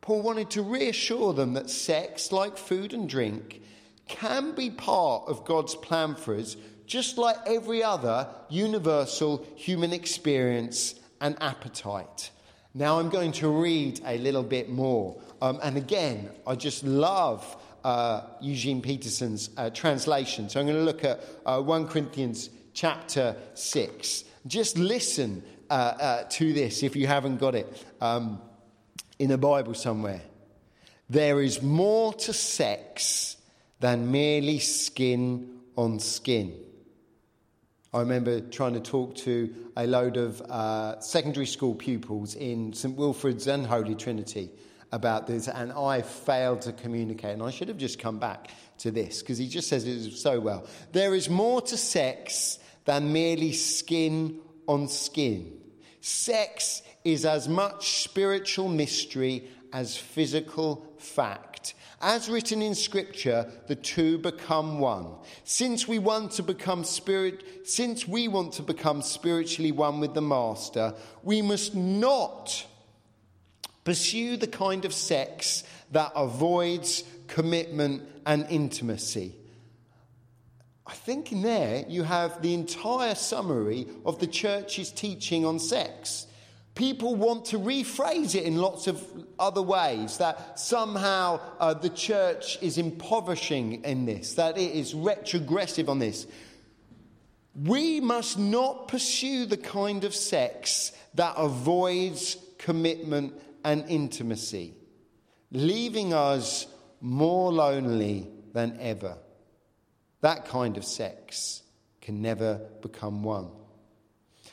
Paul 0.00 0.22
wanted 0.22 0.50
to 0.50 0.62
reassure 0.62 1.35
them 1.35 1.54
that 1.54 1.68
sex, 1.68 2.33
like 2.33 2.56
food 2.56 2.94
and 2.94 3.09
drink, 3.09 3.61
can 4.10 4.52
be 4.52 4.70
part 4.70 5.28
of 5.28 5.44
God's 5.44 5.76
plan 5.76 6.16
for 6.16 6.34
us, 6.34 6.56
just 6.84 7.16
like 7.16 7.36
every 7.46 7.82
other 7.82 8.28
universal 8.48 9.46
human 9.54 9.92
experience 9.92 10.96
and 11.20 11.36
appetite. 11.40 12.30
Now 12.74 12.98
I'm 12.98 13.08
going 13.08 13.32
to 13.32 13.48
read 13.48 14.00
a 14.04 14.18
little 14.18 14.42
bit 14.42 14.68
more. 14.68 15.20
Um, 15.40 15.60
and 15.62 15.76
again, 15.76 16.30
I 16.46 16.56
just 16.56 16.82
love 16.84 17.56
uh, 17.84 18.22
Eugene 18.40 18.82
Peterson's 18.82 19.50
uh, 19.56 19.70
translation. 19.70 20.48
So 20.48 20.60
I'm 20.60 20.66
going 20.66 20.78
to 20.78 20.84
look 20.84 21.04
at 21.04 21.20
uh, 21.46 21.62
1 21.62 21.86
Corinthians 21.86 22.50
chapter 22.74 23.36
6. 23.54 24.24
Just 24.46 24.76
listen 24.76 25.42
uh, 25.70 25.72
uh, 25.72 26.24
to 26.30 26.52
this 26.52 26.82
if 26.82 26.96
you 26.96 27.06
haven't 27.06 27.36
got 27.36 27.54
it 27.54 27.84
um, 28.00 28.40
in 29.20 29.30
a 29.30 29.38
Bible 29.38 29.74
somewhere. 29.74 30.20
There 31.08 31.40
is 31.40 31.62
more 31.62 32.12
to 32.14 32.32
sex 32.32 33.36
than 33.80 34.10
merely 34.10 34.58
skin 34.58 35.60
on 35.76 35.98
skin. 35.98 36.54
I 37.92 38.00
remember 38.00 38.40
trying 38.40 38.74
to 38.74 38.80
talk 38.80 39.16
to 39.16 39.52
a 39.76 39.86
load 39.86 40.16
of 40.16 40.40
uh, 40.42 41.00
secondary 41.00 41.46
school 41.46 41.74
pupils 41.74 42.36
in 42.36 42.72
St 42.72 42.96
Wilfrid's 42.96 43.48
and 43.48 43.66
Holy 43.66 43.96
Trinity 43.96 44.50
about 44.92 45.26
this, 45.26 45.48
and 45.48 45.72
I 45.72 46.02
failed 46.02 46.62
to 46.62 46.72
communicate. 46.72 47.32
And 47.32 47.42
I 47.42 47.50
should 47.50 47.68
have 47.68 47.78
just 47.78 47.98
come 47.98 48.18
back 48.18 48.50
to 48.78 48.90
this 48.90 49.20
because 49.22 49.38
he 49.38 49.48
just 49.48 49.68
says 49.68 49.86
it 49.86 50.12
so 50.12 50.38
well. 50.38 50.66
There 50.92 51.14
is 51.14 51.28
more 51.28 51.60
to 51.62 51.76
sex 51.76 52.58
than 52.84 53.12
merely 53.12 53.52
skin 53.52 54.40
on 54.66 54.86
skin. 54.88 55.52
Sex 56.00 56.82
is 57.04 57.24
as 57.24 57.48
much 57.48 58.04
spiritual 58.04 58.68
mystery 58.68 59.48
as 59.72 59.96
physical 59.96 60.94
fact. 60.98 61.74
As 62.02 62.30
written 62.30 62.62
in 62.62 62.74
scripture, 62.74 63.50
the 63.66 63.74
two 63.74 64.16
become 64.16 64.78
one. 64.78 65.16
Since 65.44 65.86
we 65.86 65.98
want 65.98 66.32
to 66.32 66.42
become 66.42 66.82
spirit, 66.82 67.68
since 67.68 68.08
we 68.08 68.26
want 68.26 68.54
to 68.54 68.62
become 68.62 69.02
spiritually 69.02 69.70
one 69.70 70.00
with 70.00 70.14
the 70.14 70.22
master, 70.22 70.94
we 71.22 71.42
must 71.42 71.74
not 71.74 72.66
pursue 73.84 74.38
the 74.38 74.46
kind 74.46 74.86
of 74.86 74.94
sex 74.94 75.64
that 75.92 76.12
avoids 76.16 77.04
commitment 77.26 78.02
and 78.24 78.46
intimacy. 78.48 79.34
I 80.86 80.94
think 80.94 81.32
in 81.32 81.42
there 81.42 81.84
you 81.86 82.02
have 82.02 82.40
the 82.40 82.54
entire 82.54 83.14
summary 83.14 83.86
of 84.06 84.18
the 84.18 84.26
church's 84.26 84.90
teaching 84.90 85.44
on 85.44 85.58
sex 85.58 86.26
people 86.80 87.14
want 87.14 87.44
to 87.44 87.58
rephrase 87.58 88.34
it 88.34 88.44
in 88.44 88.56
lots 88.56 88.86
of 88.86 89.06
other 89.38 89.60
ways 89.60 90.16
that 90.16 90.58
somehow 90.58 91.38
uh, 91.60 91.74
the 91.74 91.90
church 91.90 92.56
is 92.62 92.78
impoverishing 92.78 93.84
in 93.84 94.06
this, 94.06 94.32
that 94.32 94.56
it 94.56 94.74
is 94.74 94.94
retrogressive 94.94 95.90
on 95.90 95.98
this. 95.98 96.26
We 97.54 98.00
must 98.00 98.38
not 98.38 98.88
pursue 98.88 99.44
the 99.44 99.58
kind 99.58 100.04
of 100.04 100.14
sex 100.14 100.92
that 101.16 101.34
avoids 101.36 102.38
commitment 102.56 103.34
and 103.62 103.84
intimacy, 103.86 104.72
leaving 105.52 106.14
us 106.14 106.66
more 107.02 107.52
lonely 107.52 108.26
than 108.54 108.78
ever. 108.80 109.18
That 110.22 110.46
kind 110.46 110.78
of 110.78 110.84
sex 110.86 111.62
can 112.00 112.22
never 112.22 112.54
become 112.80 113.22
one. 113.22 113.50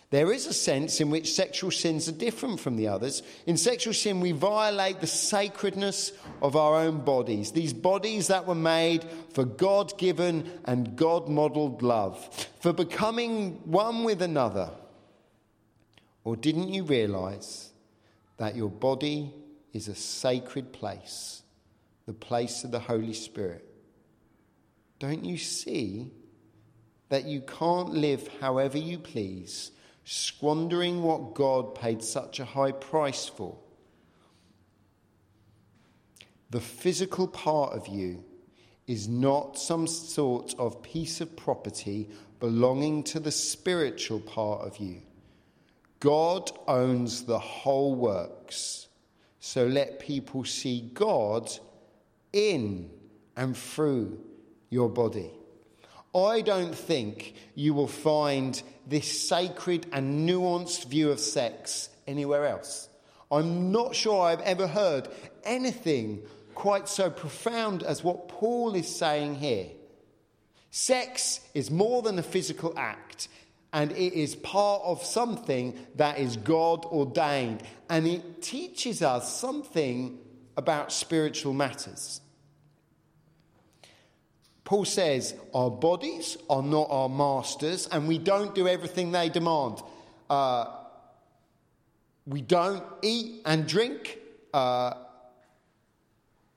There 0.10 0.32
is 0.32 0.46
a 0.46 0.54
sense 0.54 1.02
in 1.02 1.10
which 1.10 1.34
sexual 1.34 1.70
sins 1.70 2.08
are 2.08 2.14
different 2.14 2.62
from 2.62 2.78
the 2.78 2.88
others. 2.88 3.24
In 3.46 3.58
sexual 3.58 3.94
sin, 3.94 4.22
we 4.22 4.32
violate 4.32 5.02
the 5.02 5.08
sacredness 5.08 6.14
of 6.42 6.56
our 6.56 6.76
own 6.76 7.04
bodies, 7.04 7.52
these 7.52 7.74
bodies 7.74 8.28
that 8.28 8.48
were 8.48 8.56
made 8.56 9.04
for 9.34 9.44
God 9.44 9.98
given 9.98 10.50
and 10.64 10.96
God 10.96 11.28
modeled 11.28 11.82
love, 11.82 12.48
for 12.62 12.72
becoming 12.72 13.60
one 13.66 14.06
with 14.06 14.22
another. 14.22 14.70
Or 16.24 16.38
didn't 16.38 16.70
you 16.70 16.84
realize 16.84 17.72
that 18.38 18.56
your 18.56 18.70
body 18.70 19.34
is 19.74 19.90
a 19.90 19.96
sacred 19.96 20.72
place, 20.72 21.44
the 22.06 22.14
place 22.14 22.64
of 22.64 22.72
the 22.72 22.80
Holy 22.80 23.14
Spirit? 23.14 23.66
Don't 25.00 25.26
you 25.26 25.38
see 25.38 26.12
that 27.10 27.26
you 27.26 27.42
can't 27.42 27.90
live 27.90 28.30
however 28.40 28.78
you 28.78 29.00
please? 29.00 29.72
Squandering 30.10 31.04
what 31.04 31.34
God 31.34 31.76
paid 31.76 32.02
such 32.02 32.40
a 32.40 32.46
high 32.46 32.72
price 32.72 33.28
for. 33.28 33.58
The 36.50 36.62
physical 36.62 37.28
part 37.28 37.74
of 37.74 37.90
you 37.90 38.24
is 38.88 39.10
not 39.10 39.60
some 39.60 39.86
sort 39.86 40.56
of 40.58 40.82
piece 40.82 41.20
of 41.20 41.36
property 41.36 42.10
belonging 42.40 43.04
to 43.04 43.20
the 43.20 43.32
spiritual 43.32 44.22
part 44.22 44.62
of 44.62 44.78
you. 44.78 45.02
God 46.00 46.52
owns 46.70 47.26
the 47.26 47.40
whole 47.40 47.94
works. 47.94 48.88
So 49.42 49.66
let 49.66 50.00
people 50.00 50.46
see 50.46 50.90
God 50.94 51.52
in 52.32 52.90
and 53.36 53.58
through 53.58 54.24
your 54.70 54.88
body. 54.88 55.32
I 56.18 56.42
don't 56.42 56.74
think 56.74 57.36
you 57.54 57.74
will 57.74 57.88
find 57.88 58.62
this 58.88 59.28
sacred 59.28 59.86
and 59.92 60.28
nuanced 60.28 60.88
view 60.88 61.12
of 61.12 61.20
sex 61.20 61.90
anywhere 62.08 62.48
else. 62.48 62.90
I'm 63.32 63.72
not 63.72 63.96
sure 63.96 64.26
I've 64.26 64.42
ever 64.42 64.68
heard 64.68 65.10
anything 65.44 66.24
quite 66.56 66.88
so 66.90 67.10
profound 67.10 67.84
as 67.84 68.04
what 68.04 68.30
Paul 68.30 68.74
is 68.74 68.88
saying 68.94 69.36
here. 69.36 69.68
Sex 70.72 71.42
is 71.54 71.70
more 71.70 72.02
than 72.02 72.18
a 72.18 72.24
physical 72.24 72.74
act, 72.78 73.28
and 73.74 73.92
it 73.92 74.14
is 74.14 74.36
part 74.36 74.82
of 74.84 75.04
something 75.04 75.78
that 75.96 76.18
is 76.18 76.38
God 76.38 76.86
ordained, 76.86 77.64
and 77.90 78.08
it 78.08 78.42
teaches 78.42 79.02
us 79.02 79.40
something 79.40 80.20
about 80.56 80.92
spiritual 80.92 81.54
matters. 81.54 82.22
Paul 84.68 84.84
says 84.84 85.34
our 85.54 85.72
bodies 85.72 86.36
are 86.50 86.62
not 86.62 86.88
our 86.90 87.08
masters 87.08 87.88
and 87.90 88.06
we 88.06 88.18
don't 88.18 88.54
do 88.54 88.68
everything 88.68 89.14
they 89.14 89.30
demand. 89.30 89.82
Uh, 90.30 90.66
we 92.26 92.42
don't 92.42 92.84
eat 93.02 93.44
and 93.46 93.66
drink 93.66 94.18
uh, 94.54 94.94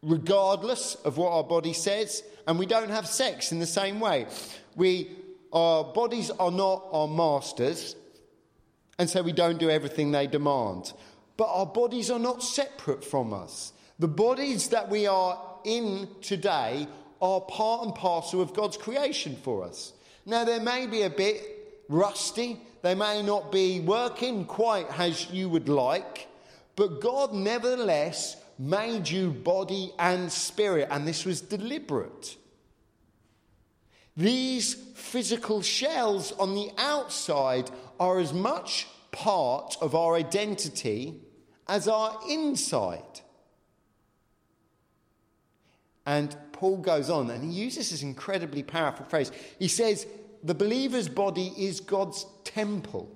regardless 0.03 0.97
of 0.97 1.19
what 1.19 1.31
our 1.31 1.45
body 1.45 1.73
says, 1.73 2.25
and 2.49 2.59
we 2.59 2.67
don't 2.67 2.91
have 2.91 3.07
sex 3.07 3.53
in 3.53 3.61
the 3.61 3.67
same 3.67 4.01
way. 4.01 4.27
We, 4.75 5.13
our 5.53 5.85
bodies 5.85 6.33
are 6.33 6.51
not 6.51 6.89
our 6.91 7.07
masters, 7.07 7.95
and 8.99 9.09
so 9.09 9.23
we 9.23 9.31
don't 9.31 9.61
do 9.61 9.71
everything 9.71 10.11
they 10.11 10.27
demand. 10.27 10.95
But 11.37 11.45
our 11.45 11.67
bodies 11.67 12.11
are 12.11 12.19
not 12.19 12.43
separate 12.43 13.05
from 13.05 13.33
us. 13.33 13.73
The 14.01 14.09
bodies 14.09 14.71
that 14.71 14.89
we 14.89 15.07
are 15.07 15.41
in 15.65 16.09
today 16.23 16.89
are 17.21 17.41
part 17.41 17.85
and 17.85 17.95
parcel 17.95 18.41
of 18.41 18.55
God's 18.55 18.77
creation 18.77 19.37
for 19.43 19.65
us. 19.65 19.93
Now, 20.27 20.45
they 20.45 20.59
may 20.59 20.87
be 20.87 21.03
a 21.03 21.11
bit 21.11 21.85
rusty, 21.89 22.61
they 22.83 22.95
may 22.95 23.23
not 23.23 23.53
be 23.53 23.81
working 23.81 24.45
quite 24.45 24.87
as 24.99 25.31
you 25.31 25.49
would 25.49 25.69
like, 25.69 26.29
but 26.77 27.01
God 27.01 27.35
nevertheless 27.35 28.37
made 28.59 29.09
you 29.09 29.31
body 29.31 29.93
and 29.99 30.31
spirit, 30.31 30.89
and 30.91 31.07
this 31.07 31.25
was 31.25 31.41
deliberate. 31.41 32.37
These 34.17 34.75
physical 34.95 35.63
shells 35.63 36.33
on 36.33 36.55
the 36.55 36.71
outside 36.77 37.71
are 37.99 38.19
as 38.19 38.33
much 38.33 38.87
part 39.13 39.77
of 39.81 39.95
our 39.95 40.15
identity 40.15 41.21
as 41.69 41.89
our 41.89 42.19
inside. 42.29 43.21
And 46.05 46.37
Paul 46.61 46.77
goes 46.77 47.09
on 47.09 47.31
and 47.31 47.43
he 47.43 47.59
uses 47.59 47.89
this 47.89 48.03
incredibly 48.03 48.63
powerful 48.63 49.07
phrase. 49.07 49.33
He 49.59 49.67
says, 49.67 50.07
The 50.45 50.55
believer's 50.55 51.09
body 51.09 51.55
is 51.57 51.81
God's 51.81 52.27
temple. 52.45 53.11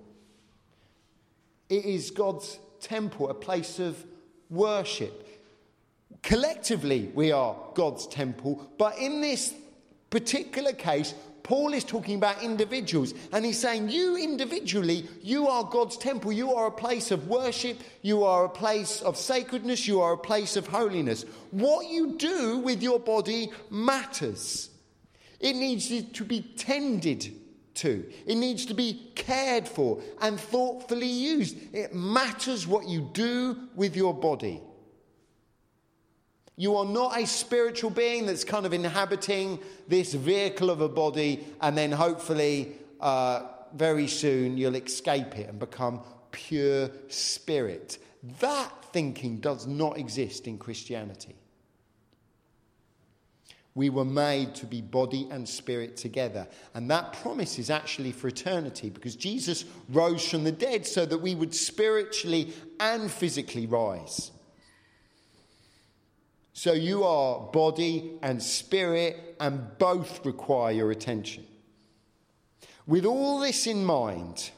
It 1.69 1.85
is 1.85 2.11
God's 2.11 2.59
temple, 2.81 3.29
a 3.29 3.35
place 3.35 3.79
of 3.79 4.03
worship. 4.49 5.29
Collectively, 6.23 7.11
we 7.15 7.33
are 7.33 7.55
God's 7.75 8.07
temple, 8.07 8.67
but 8.79 8.97
in 8.97 9.21
this 9.21 9.53
particular 10.09 10.73
case, 10.73 11.13
Paul 11.45 11.75
is 11.75 11.85
talking 11.85 12.17
about 12.17 12.43
individuals, 12.43 13.13
and 13.31 13.45
he's 13.45 13.61
saying, 13.61 13.91
You 13.91 14.17
individually, 14.17 15.07
you 15.23 15.47
are 15.47 15.63
God's 15.63 15.99
temple. 15.99 16.33
You 16.33 16.55
are 16.55 16.69
a 16.69 16.73
place 16.73 17.11
of 17.11 17.29
worship. 17.29 17.79
You 18.01 18.25
are 18.25 18.47
a 18.47 18.49
place 18.49 19.03
of 19.03 19.19
sacredness. 19.19 19.87
You 19.87 20.01
are 20.01 20.15
a 20.15 20.19
place 20.19 20.57
of 20.57 20.67
holiness. 20.67 21.27
What 21.51 21.87
you 21.87 22.17
do 22.17 22.59
with 22.61 22.83
your 22.83 22.99
body 22.99 23.53
matters. 23.71 24.71
It 25.39 25.55
needs 25.55 25.89
to 25.89 26.25
be 26.25 26.41
tended 26.57 27.31
to, 27.75 28.11
it 28.27 28.37
needs 28.37 28.65
to 28.67 28.75
be 28.75 29.11
cared 29.15 29.69
for 29.69 30.01
and 30.23 30.41
thoughtfully 30.41 31.09
used. 31.09 31.75
It 31.75 31.95
matters 31.95 32.67
what 32.67 32.89
you 32.89 33.11
do 33.13 33.69
with 33.75 33.97
your 33.97 34.15
body. 34.15 34.63
You 36.57 36.77
are 36.77 36.85
not 36.85 37.19
a 37.19 37.27
spiritual 37.27 37.91
being 37.91 38.27
that's 38.27 38.45
kind 38.45 38.65
of 38.65 38.73
inhabiting 38.73 39.59
this 39.89 40.15
vehicle 40.15 40.71
of 40.71 40.81
a 40.81 40.89
body, 40.89 41.45
and 41.61 41.77
then 41.77 41.91
hopefully, 41.91 42.73
uh, 43.01 43.43
very 43.75 44.07
soon, 44.07 44.57
you'll 44.57 44.77
escape 44.77 45.37
it 45.37 45.49
and 45.49 45.59
become 45.59 46.01
pure 46.31 46.91
spirit. 47.09 47.99
That 48.41 48.71
thinking 48.93 49.39
does 49.39 49.67
not 49.67 49.99
exist 49.99 50.47
in 50.47 50.59
Christianity. 50.59 51.35
We 53.75 53.91
were 53.91 54.05
made 54.05 54.55
to 54.57 54.67
be 54.67 54.81
body 54.81 55.27
and 55.33 55.49
spirit 55.49 55.97
together. 55.97 56.47
And 56.75 56.89
that 56.93 57.13
promise 57.15 57.59
is 57.59 57.71
actually 57.71 58.13
for 58.13 58.29
eternity 58.29 58.89
because 58.89 59.17
Jesus 59.17 59.65
rose 59.89 60.29
from 60.29 60.45
the 60.45 60.53
dead 60.53 60.87
so 60.87 61.05
that 61.05 61.19
we 61.19 61.35
would 61.35 61.53
spiritually 61.53 62.53
and 62.79 63.11
physically 63.11 63.67
rise. 63.67 64.31
So 66.55 66.73
you 66.73 67.03
are 67.03 67.41
body 67.41 68.13
and 68.23 68.41
spirit, 68.41 69.37
and 69.41 69.77
both 69.77 70.25
require 70.25 70.73
your 70.73 70.93
attention. 70.93 71.45
With 72.87 73.05
all 73.05 73.41
this 73.41 73.67
in 73.67 73.85
mind, 73.85 74.51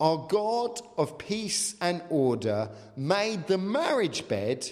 our 0.00 0.26
God 0.28 0.80
of 0.98 1.18
peace 1.18 1.76
and 1.80 2.02
order 2.10 2.70
made 2.96 3.46
the 3.46 3.56
marriage 3.56 4.26
bed 4.26 4.68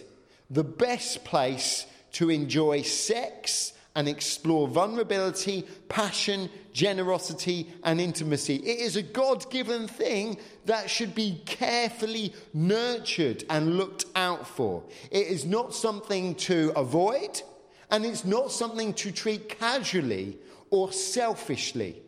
the 0.50 0.64
best 0.64 1.24
place 1.24 1.86
to 2.14 2.30
enjoy 2.30 2.82
sex 2.82 3.72
and 3.96 4.08
explore 4.08 4.68
vulnerability, 4.68 5.66
passion, 5.88 6.48
generosity, 6.72 7.68
and 7.82 8.00
intimacy. 8.00 8.56
It 8.56 8.78
is 8.78 8.96
a 8.96 9.02
God 9.02 9.50
given 9.50 9.88
thing 9.88 10.38
that 10.66 10.88
should 10.88 11.14
be 11.14 11.42
carefully 11.44 12.32
nurtured 12.54 13.44
and 13.50 13.76
looked 13.76 14.04
out 14.14 14.46
for. 14.46 14.84
It 15.10 15.26
is 15.26 15.44
not 15.44 15.74
something 15.74 16.36
to 16.36 16.72
avoid, 16.76 17.42
and 17.90 18.04
it's 18.04 18.24
not 18.24 18.52
something 18.52 18.94
to 18.94 19.10
treat 19.10 19.58
casually 19.58 20.38
or 20.70 20.92
selfishly. 20.92 22.00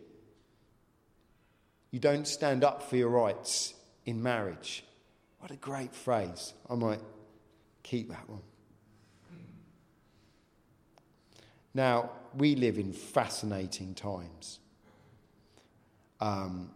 You 1.90 1.99
don't 1.99 2.27
stand 2.27 2.62
up 2.64 2.88
for 2.88 2.97
your 2.97 3.11
rights 3.11 3.75
in 4.07 4.23
marriage. 4.23 4.85
What 5.40 5.51
a 5.51 5.57
great 5.57 5.95
phrase. 5.95 6.55
I 6.71 6.77
might 6.77 7.01
keep 7.83 8.09
that 8.11 8.29
one. 8.29 8.40
Now, 11.74 12.11
we 12.37 12.54
live 12.54 12.78
in 12.78 12.92
fascinating 12.92 13.94
times. 13.94 14.58
Um, 16.20 16.70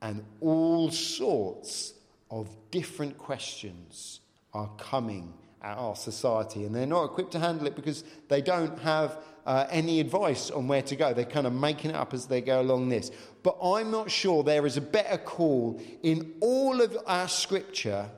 and 0.00 0.24
all 0.40 0.90
sorts 0.90 1.94
of 2.30 2.48
different 2.70 3.18
questions 3.18 4.20
are 4.52 4.70
coming 4.78 5.32
at 5.62 5.76
our 5.76 5.96
society, 5.96 6.64
and 6.64 6.74
they're 6.74 6.86
not 6.86 7.04
equipped 7.04 7.32
to 7.32 7.38
handle 7.38 7.66
it 7.66 7.76
because 7.76 8.04
they 8.28 8.42
don't 8.42 8.78
have 8.80 9.18
uh, 9.46 9.66
any 9.70 10.00
advice 10.00 10.50
on 10.50 10.68
where 10.68 10.82
to 10.82 10.96
go. 10.96 11.14
They're 11.14 11.24
kind 11.24 11.46
of 11.46 11.52
making 11.52 11.92
it 11.92 11.96
up 11.96 12.14
as 12.14 12.26
they 12.26 12.40
go 12.40 12.60
along 12.60 12.88
this. 12.88 13.10
But 13.42 13.56
I'm 13.62 13.90
not 13.90 14.10
sure 14.10 14.42
there 14.42 14.66
is 14.66 14.76
a 14.76 14.80
better 14.80 15.18
call 15.18 15.80
in 16.02 16.34
all 16.40 16.80
of 16.80 16.96
our 17.06 17.28
scripture 17.28 18.08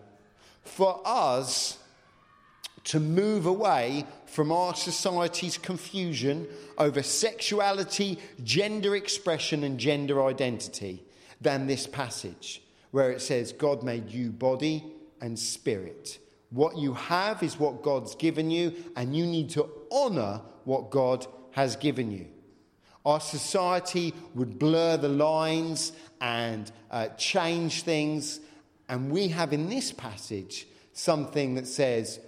for 0.62 1.00
us 1.04 1.78
to 2.84 3.00
move 3.00 3.46
away 3.46 4.04
from 4.26 4.52
our 4.52 4.74
society's 4.74 5.56
confusion 5.56 6.46
over 6.76 7.02
sexuality, 7.02 8.18
gender 8.42 8.94
expression, 8.94 9.64
and 9.64 9.78
gender 9.78 10.22
identity 10.24 11.02
than 11.40 11.66
this 11.66 11.86
passage, 11.86 12.62
where 12.90 13.10
it 13.10 13.20
says, 13.20 13.52
God 13.52 13.82
made 13.82 14.10
you 14.10 14.30
body 14.30 14.84
and 15.20 15.38
spirit. 15.38 16.18
What 16.50 16.76
you 16.76 16.94
have 16.94 17.42
is 17.42 17.58
what 17.58 17.82
God's 17.82 18.14
given 18.14 18.50
you, 18.50 18.74
and 18.96 19.16
you 19.16 19.26
need 19.26 19.50
to 19.50 19.68
honour 19.90 20.42
what 20.64 20.90
God 20.90 21.26
has 21.52 21.76
given 21.76 22.10
you. 22.10 22.26
Our 23.04 23.20
society 23.20 24.14
would 24.34 24.58
blur 24.58 24.96
the 24.96 25.08
lines 25.08 25.92
and 26.20 26.70
uh, 26.90 27.08
change 27.16 27.82
things, 27.82 28.40
and 28.88 29.10
we 29.10 29.28
have 29.28 29.52
in 29.52 29.68
this 29.68 29.92
passage 29.92 30.66
something 30.92 31.54
that 31.54 31.66
says, 31.66 32.20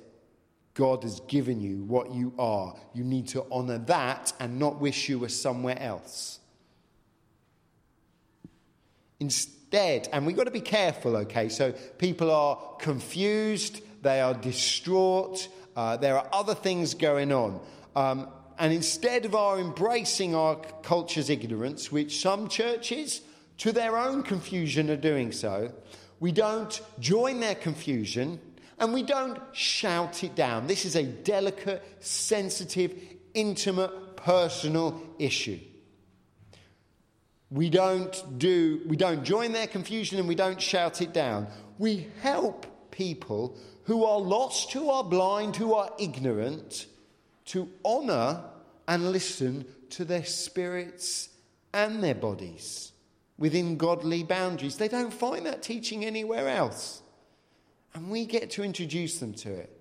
God 0.77 1.05
has 1.05 1.21
given 1.21 1.59
you 1.59 1.85
what 1.85 2.13
you 2.13 2.35
are. 2.39 2.77
You 2.93 3.03
need 3.03 3.29
to 3.29 3.47
honor 3.51 3.79
that 3.79 4.35
and 4.39 4.59
not 4.59 4.79
wish 4.79 5.09
you 5.09 5.19
were 5.19 5.31
somewhere 5.31 5.81
else. 5.81 6.39
Instead, 9.19 10.07
and 10.13 10.27
we've 10.27 10.37
got 10.37 10.45
to 10.45 10.51
be 10.51 10.61
careful, 10.61 11.17
okay? 11.17 11.49
So 11.49 11.73
people 11.97 12.31
are 12.31 12.59
confused, 12.79 13.81
they 14.03 14.21
are 14.21 14.35
distraught, 14.35 15.49
uh, 15.75 15.97
there 15.97 16.19
are 16.19 16.29
other 16.31 16.55
things 16.55 16.93
going 16.93 17.33
on. 17.33 17.59
Um, 17.97 18.29
and 18.59 18.71
instead 18.71 19.25
of 19.25 19.35
our 19.35 19.59
embracing 19.59 20.35
our 20.35 20.57
culture's 20.83 21.31
ignorance, 21.31 21.91
which 21.91 22.21
some 22.21 22.49
churches, 22.49 23.23
to 23.59 23.73
their 23.73 23.97
own 23.97 24.23
confusion, 24.23 24.91
are 24.91 24.97
doing 24.97 25.33
so, 25.33 25.73
we 26.21 26.33
don't 26.33 26.83
join 27.01 27.41
their 27.41 27.55
confusion 27.55 28.41
and 28.79 28.93
we 28.93 29.03
don't 29.03 29.39
shout 29.53 30.23
it 30.23 30.35
down. 30.35 30.67
This 30.67 30.85
is 30.85 30.97
a 30.97 31.05
delicate, 31.05 31.83
sensitive, 32.01 32.95
intimate, 33.35 34.17
personal 34.17 35.03
issue. 35.19 35.59
We 37.51 37.71
don't 37.71 38.39
do 38.39 38.81
we 38.87 38.97
don't 38.97 39.25
join 39.25 39.53
their 39.53 39.69
confusion 39.69 40.19
and 40.19 40.27
we 40.27 40.35
don't 40.35 40.61
shout 40.61 41.01
it 41.01 41.13
down. 41.13 41.47
We 41.79 42.09
help 42.21 42.91
people 42.91 43.57
who 43.85 44.05
are 44.05 44.19
lost, 44.19 44.73
who 44.73 44.91
are 44.91 45.05
blind, 45.05 45.55
who 45.57 45.75
are 45.75 45.93
ignorant 45.99 46.87
to 47.47 47.69
honor 47.85 48.43
and 48.89 49.13
listen 49.13 49.65
to 49.91 50.05
their 50.05 50.25
spirits 50.25 51.29
and 51.73 52.03
their 52.03 52.15
bodies 52.15 52.93
within 53.39 53.77
godly 53.77 54.25
boundaries. 54.25 54.77
They 54.77 54.89
don't 54.89 55.13
find 55.13 55.47
that 55.47 55.63
teaching 55.63 56.05
anywhere 56.05 56.49
else. 56.49 57.03
And 57.97 58.11
we 58.11 58.27
get 58.27 58.51
to 58.51 58.63
introduce 58.63 59.21
them 59.21 59.33
to 59.33 59.51
it. 59.51 59.73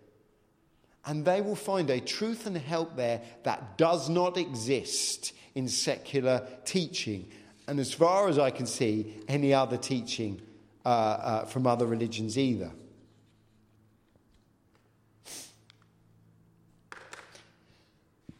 And 1.05 1.25
they 1.25 1.41
will 1.41 1.57
find 1.57 1.89
a 1.89 1.99
truth 1.99 2.47
and 2.47 2.57
help 2.57 2.95
there 2.95 3.21
that 3.43 3.77
does 3.77 4.07
not 4.09 4.37
exist 4.37 5.33
in 5.53 5.67
secular 5.67 6.47
teaching. 6.63 7.29
And 7.67 7.77
as 7.77 7.93
far 7.93 8.29
as 8.29 8.39
I 8.39 8.51
can 8.51 8.67
see, 8.67 9.17
any 9.27 9.53
other 9.53 9.75
teaching 9.75 10.41
uh, 10.85 10.87
uh, 10.87 11.45
from 11.45 11.67
other 11.67 11.85
religions 11.85 12.37
either. 12.37 12.71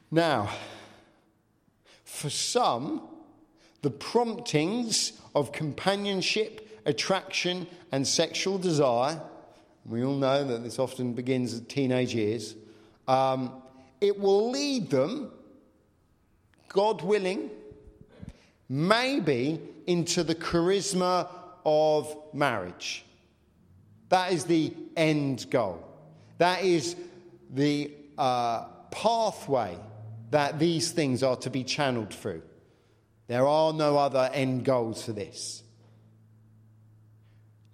Now, 0.10 0.52
for 2.06 2.30
some, 2.30 3.02
the 3.82 3.92
promptings 3.92 5.20
of 5.36 5.52
companionship, 5.52 6.82
attraction, 6.86 7.68
and 7.92 8.08
sexual 8.08 8.58
desire 8.58 9.20
we 9.86 10.04
all 10.04 10.16
know 10.16 10.44
that 10.44 10.64
this 10.64 10.80
often 10.80 11.14
begins 11.14 11.56
at 11.56 11.70
teenage 11.70 12.14
years. 12.16 12.56
Um, 13.08 13.62
it 14.02 14.20
will 14.20 14.50
lead 14.50 14.90
them, 14.90 15.32
God 16.70 17.04
willing, 17.04 17.52
maybe 18.68 19.60
into 19.86 20.24
the 20.24 20.34
charisma 20.34 21.30
of 21.66 22.16
marriage. 22.34 23.06
That 24.10 24.32
is 24.32 24.46
the 24.46 24.74
end 24.98 25.50
goal. 25.52 25.88
That 26.40 26.64
is 26.64 26.96
the 27.52 27.92
uh, 28.18 28.66
pathway 28.92 29.78
that 30.32 30.58
these 30.58 30.92
things 30.92 31.22
are 31.22 31.36
to 31.38 31.50
be 31.50 31.64
channeled 31.64 32.14
through. 32.14 32.42
There 33.28 33.46
are 33.46 33.72
no 33.74 33.98
other 33.98 34.30
end 34.34 34.66
goals 34.66 35.04
for 35.04 35.14
this 35.14 35.64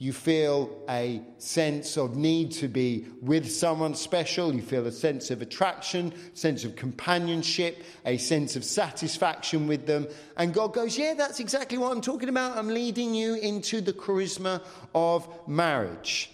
you 0.01 0.11
feel 0.11 0.83
a 0.89 1.21
sense 1.37 1.95
of 1.95 2.15
need 2.15 2.51
to 2.51 2.67
be 2.67 3.05
with 3.21 3.51
someone 3.51 3.93
special. 3.93 4.51
You 4.51 4.63
feel 4.63 4.87
a 4.87 4.91
sense 4.91 5.29
of 5.29 5.43
attraction, 5.43 6.11
sense 6.33 6.63
of 6.63 6.75
companionship, 6.75 7.83
a 8.03 8.17
sense 8.17 8.55
of 8.55 8.65
satisfaction 8.65 9.67
with 9.67 9.85
them. 9.85 10.07
And 10.37 10.55
God 10.55 10.73
goes, 10.73 10.97
Yeah, 10.97 11.13
that's 11.13 11.39
exactly 11.39 11.77
what 11.77 11.91
I'm 11.91 12.01
talking 12.01 12.29
about. 12.29 12.57
I'm 12.57 12.69
leading 12.69 13.13
you 13.13 13.35
into 13.35 13.79
the 13.79 13.93
charisma 13.93 14.63
of 14.95 15.29
marriage. 15.47 16.31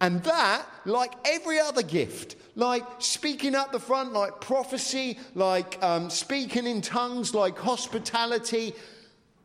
And 0.00 0.22
that, 0.24 0.64
like 0.86 1.12
every 1.26 1.60
other 1.60 1.82
gift, 1.82 2.36
like 2.56 2.84
speaking 3.00 3.54
up 3.54 3.70
the 3.70 3.80
front, 3.80 4.14
like 4.14 4.40
prophecy, 4.40 5.18
like 5.34 5.78
um, 5.82 6.08
speaking 6.08 6.66
in 6.66 6.80
tongues, 6.80 7.34
like 7.34 7.58
hospitality, 7.58 8.72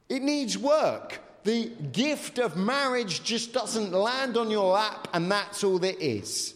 it 0.07 0.21
needs 0.21 0.57
work. 0.57 1.19
The 1.45 1.65
gift 1.91 2.39
of 2.39 2.58
marriage 2.58 3.23
just 3.23 3.53
doesn't 3.53 3.91
land 3.91 4.36
on 4.36 4.49
your 4.49 4.73
lap, 4.73 5.08
and 5.13 5.31
that's 5.31 5.63
all 5.63 5.84
it 5.84 6.01
is. 6.01 6.55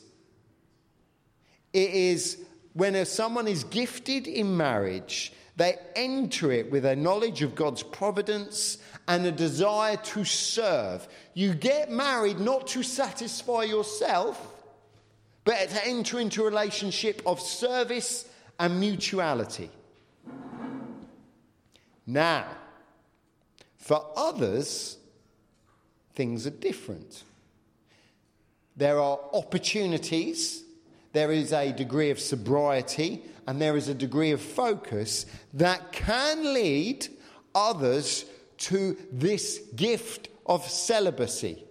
It 1.72 1.92
is 1.92 2.40
when 2.74 3.06
someone 3.06 3.48
is 3.48 3.64
gifted 3.66 4.26
in 4.26 4.58
marriage, 4.58 5.32
they 5.56 5.76
enter 5.96 6.52
it 6.52 6.72
with 6.72 6.86
a 6.86 6.96
knowledge 6.96 7.44
of 7.44 7.54
God's 7.54 7.84
providence 7.84 8.80
and 9.08 9.24
a 9.28 9.32
desire 9.32 9.98
to 9.98 10.26
serve. 10.26 11.08
You 11.36 11.54
get 11.54 11.92
married 11.92 12.40
not 12.40 12.66
to 12.70 12.82
satisfy 12.82 13.66
yourself, 13.66 14.56
but 15.44 15.70
to 15.70 15.86
enter 15.86 16.20
into 16.20 16.42
a 16.42 16.46
relationship 16.46 17.22
of 17.28 17.40
service 17.40 18.28
and 18.60 18.80
mutuality. 18.80 19.70
Now, 22.08 22.48
for 23.90 24.06
others, 24.16 24.98
things 26.14 26.46
are 26.46 26.52
different. 26.52 27.24
There 28.78 29.00
are 29.00 29.18
opportunities, 29.34 30.64
there 31.12 31.32
is 31.32 31.52
a 31.54 31.72
degree 31.72 32.12
of 32.12 32.20
sobriety, 32.20 33.24
and 33.48 33.60
there 33.60 33.76
is 33.76 33.88
a 33.88 33.96
degree 33.96 34.30
of 34.30 34.42
focus 34.42 35.26
that 35.56 35.92
can 35.92 36.54
lead 36.54 37.08
others 37.56 38.26
to 38.58 38.96
this 39.12 39.58
gift 39.76 40.30
of 40.46 40.70
celibacy. 40.70 41.64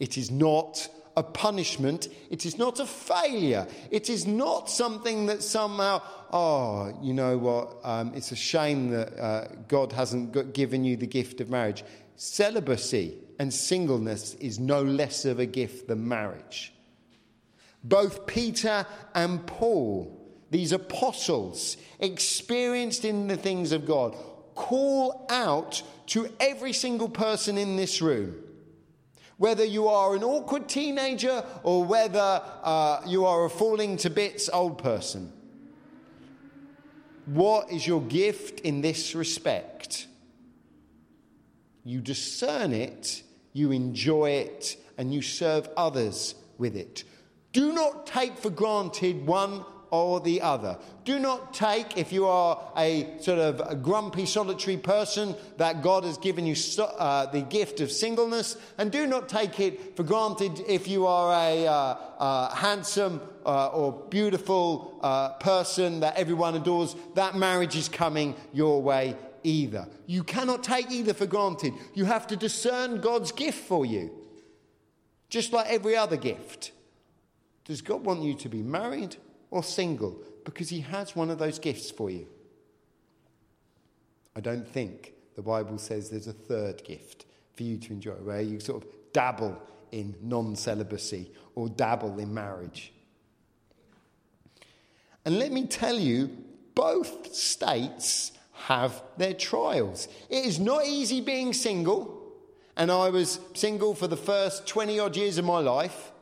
It 0.00 0.16
is 0.16 0.30
not 0.30 0.88
a 1.14 1.22
punishment. 1.22 2.08
It 2.30 2.46
is 2.46 2.58
not 2.58 2.80
a 2.80 2.86
failure. 2.86 3.66
It 3.90 4.08
is 4.08 4.26
not 4.26 4.70
something 4.70 5.26
that 5.26 5.42
somehow, 5.42 6.00
oh, 6.32 6.96
you 7.02 7.14
know 7.14 7.38
what, 7.38 7.78
um, 7.84 8.12
it's 8.14 8.32
a 8.32 8.36
shame 8.36 8.90
that 8.90 9.18
uh, 9.18 9.48
God 9.68 9.92
hasn't 9.92 10.52
given 10.52 10.84
you 10.84 10.96
the 10.96 11.06
gift 11.06 11.40
of 11.40 11.50
marriage. 11.50 11.84
Celibacy 12.16 13.18
and 13.38 13.52
singleness 13.52 14.34
is 14.34 14.58
no 14.58 14.82
less 14.82 15.24
of 15.24 15.38
a 15.38 15.46
gift 15.46 15.88
than 15.88 16.06
marriage. 16.06 16.72
Both 17.84 18.26
Peter 18.26 18.86
and 19.14 19.46
Paul, 19.46 20.12
these 20.50 20.72
apostles, 20.72 21.76
experienced 22.00 23.04
in 23.04 23.28
the 23.28 23.36
things 23.36 23.72
of 23.72 23.86
God, 23.86 24.16
call 24.54 25.26
out 25.30 25.82
to 26.06 26.32
every 26.40 26.72
single 26.72 27.08
person 27.08 27.58
in 27.58 27.76
this 27.76 28.00
room 28.00 28.42
whether 29.38 29.64
you 29.64 29.88
are 29.88 30.16
an 30.16 30.24
awkward 30.24 30.68
teenager 30.68 31.44
or 31.62 31.84
whether 31.84 32.42
uh, 32.62 33.02
you 33.06 33.26
are 33.26 33.44
a 33.44 33.50
falling 33.50 33.96
to 33.98 34.10
bits 34.10 34.48
old 34.48 34.78
person. 34.78 35.32
What 37.26 37.70
is 37.70 37.86
your 37.86 38.02
gift 38.02 38.60
in 38.60 38.80
this 38.80 39.14
respect? 39.14 40.06
You 41.84 42.00
discern 42.00 42.72
it, 42.72 43.22
you 43.52 43.72
enjoy 43.72 44.30
it, 44.30 44.76
and 44.96 45.12
you 45.12 45.22
serve 45.22 45.68
others 45.76 46.34
with 46.58 46.76
it. 46.76 47.04
Do 47.52 47.72
not 47.72 48.06
take 48.06 48.38
for 48.38 48.50
granted 48.50 49.26
one 49.26 49.64
or 50.04 50.20
the 50.20 50.40
other. 50.40 50.78
Do 51.04 51.18
not 51.18 51.54
take, 51.54 51.96
if 51.96 52.12
you 52.12 52.26
are 52.26 52.60
a 52.76 53.18
sort 53.20 53.38
of 53.38 53.60
a 53.60 53.74
grumpy, 53.74 54.26
solitary 54.26 54.76
person, 54.76 55.34
that 55.56 55.82
God 55.82 56.04
has 56.04 56.18
given 56.18 56.46
you 56.46 56.56
uh, 56.80 57.26
the 57.26 57.42
gift 57.42 57.80
of 57.80 57.90
singleness, 57.90 58.56
and 58.78 58.90
do 58.90 59.06
not 59.06 59.28
take 59.28 59.60
it 59.60 59.96
for 59.96 60.02
granted 60.02 60.62
if 60.66 60.88
you 60.88 61.06
are 61.06 61.32
a 61.32 61.66
uh, 61.66 61.72
uh, 62.18 62.54
handsome 62.54 63.20
uh, 63.44 63.68
or 63.68 63.92
beautiful 64.10 64.98
uh, 65.02 65.30
person 65.34 66.00
that 66.00 66.16
everyone 66.16 66.54
adores, 66.56 66.96
that 67.14 67.36
marriage 67.36 67.76
is 67.76 67.88
coming 67.88 68.34
your 68.52 68.82
way 68.82 69.16
either. 69.44 69.86
You 70.06 70.24
cannot 70.24 70.64
take 70.64 70.90
either 70.90 71.14
for 71.14 71.26
granted. 71.26 71.72
You 71.94 72.04
have 72.06 72.26
to 72.28 72.36
discern 72.36 73.00
God's 73.00 73.32
gift 73.32 73.64
for 73.66 73.86
you, 73.86 74.10
just 75.28 75.52
like 75.52 75.66
every 75.68 75.96
other 75.96 76.16
gift. 76.16 76.72
Does 77.64 77.82
God 77.82 78.04
want 78.04 78.22
you 78.22 78.34
to 78.34 78.48
be 78.48 78.62
married? 78.62 79.16
Or 79.50 79.62
single 79.62 80.20
because 80.44 80.68
He 80.68 80.80
has 80.80 81.16
one 81.16 81.30
of 81.30 81.38
those 81.38 81.58
gifts 81.58 81.90
for 81.90 82.10
you. 82.10 82.26
I 84.34 84.40
don't 84.40 84.68
think 84.68 85.14
the 85.34 85.42
Bible 85.42 85.78
says 85.78 86.10
there's 86.10 86.26
a 86.26 86.32
third 86.32 86.84
gift 86.84 87.26
for 87.54 87.62
you 87.62 87.78
to 87.78 87.92
enjoy 87.92 88.12
where 88.12 88.42
you 88.42 88.60
sort 88.60 88.82
of 88.82 88.88
dabble 89.12 89.60
in 89.92 90.14
non 90.20 90.54
celibacy 90.56 91.32
or 91.54 91.68
dabble 91.68 92.18
in 92.18 92.32
marriage. 92.32 92.92
And 95.24 95.38
let 95.38 95.52
me 95.52 95.66
tell 95.66 95.98
you, 95.98 96.30
both 96.74 97.34
states 97.34 98.32
have 98.52 99.02
their 99.16 99.34
trials. 99.34 100.08
It 100.28 100.44
is 100.44 100.60
not 100.60 100.86
easy 100.86 101.20
being 101.20 101.52
single, 101.52 102.32
and 102.76 102.90
I 102.90 103.08
was 103.10 103.40
single 103.54 103.94
for 103.94 104.06
the 104.06 104.16
first 104.16 104.66
20 104.66 104.98
odd 105.00 105.16
years 105.16 105.38
of 105.38 105.44
my 105.44 105.58
life, 105.58 106.12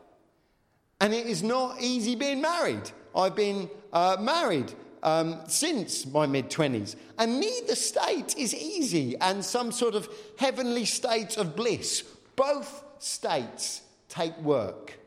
and 1.00 1.12
it 1.12 1.26
is 1.26 1.42
not 1.42 1.80
easy 1.80 2.14
being 2.14 2.40
married. 2.40 2.90
I've 3.14 3.36
been 3.36 3.70
uh, 3.92 4.16
married 4.20 4.72
um, 5.04 5.40
since 5.46 6.06
my 6.06 6.26
mid 6.26 6.50
20s. 6.50 6.96
And 7.18 7.38
neither 7.38 7.76
state 7.76 8.36
is 8.36 8.54
easy 8.54 9.16
and 9.20 9.44
some 9.44 9.70
sort 9.70 9.94
of 9.94 10.08
heavenly 10.38 10.84
state 10.84 11.36
of 11.36 11.54
bliss. 11.54 12.02
Both 12.34 12.82
states 12.98 13.82
take 14.08 14.36
work. 14.38 14.98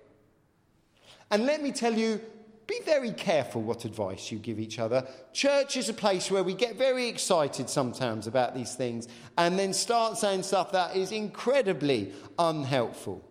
And 1.30 1.46
let 1.46 1.62
me 1.62 1.72
tell 1.72 1.94
you, 1.94 2.22
be 2.68 2.80
very 2.86 3.12
careful 3.12 3.62
what 3.62 3.86
advice 3.86 4.32
you 4.32 4.40
give 4.40 4.60
each 4.60 4.78
other. 4.78 5.08
Church 5.34 5.78
is 5.78 5.88
a 5.88 5.94
place 5.94 6.30
where 6.30 6.44
we 6.44 6.54
get 6.54 6.76
very 6.76 7.08
excited 7.08 7.70
sometimes 7.70 8.28
about 8.28 8.54
these 8.54 8.76
things 8.76 9.08
and 9.38 9.58
then 9.58 9.74
start 9.74 10.18
saying 10.18 10.44
stuff 10.44 10.74
that 10.74 10.96
is 10.96 11.14
incredibly 11.14 12.12
unhelpful. 12.38 13.24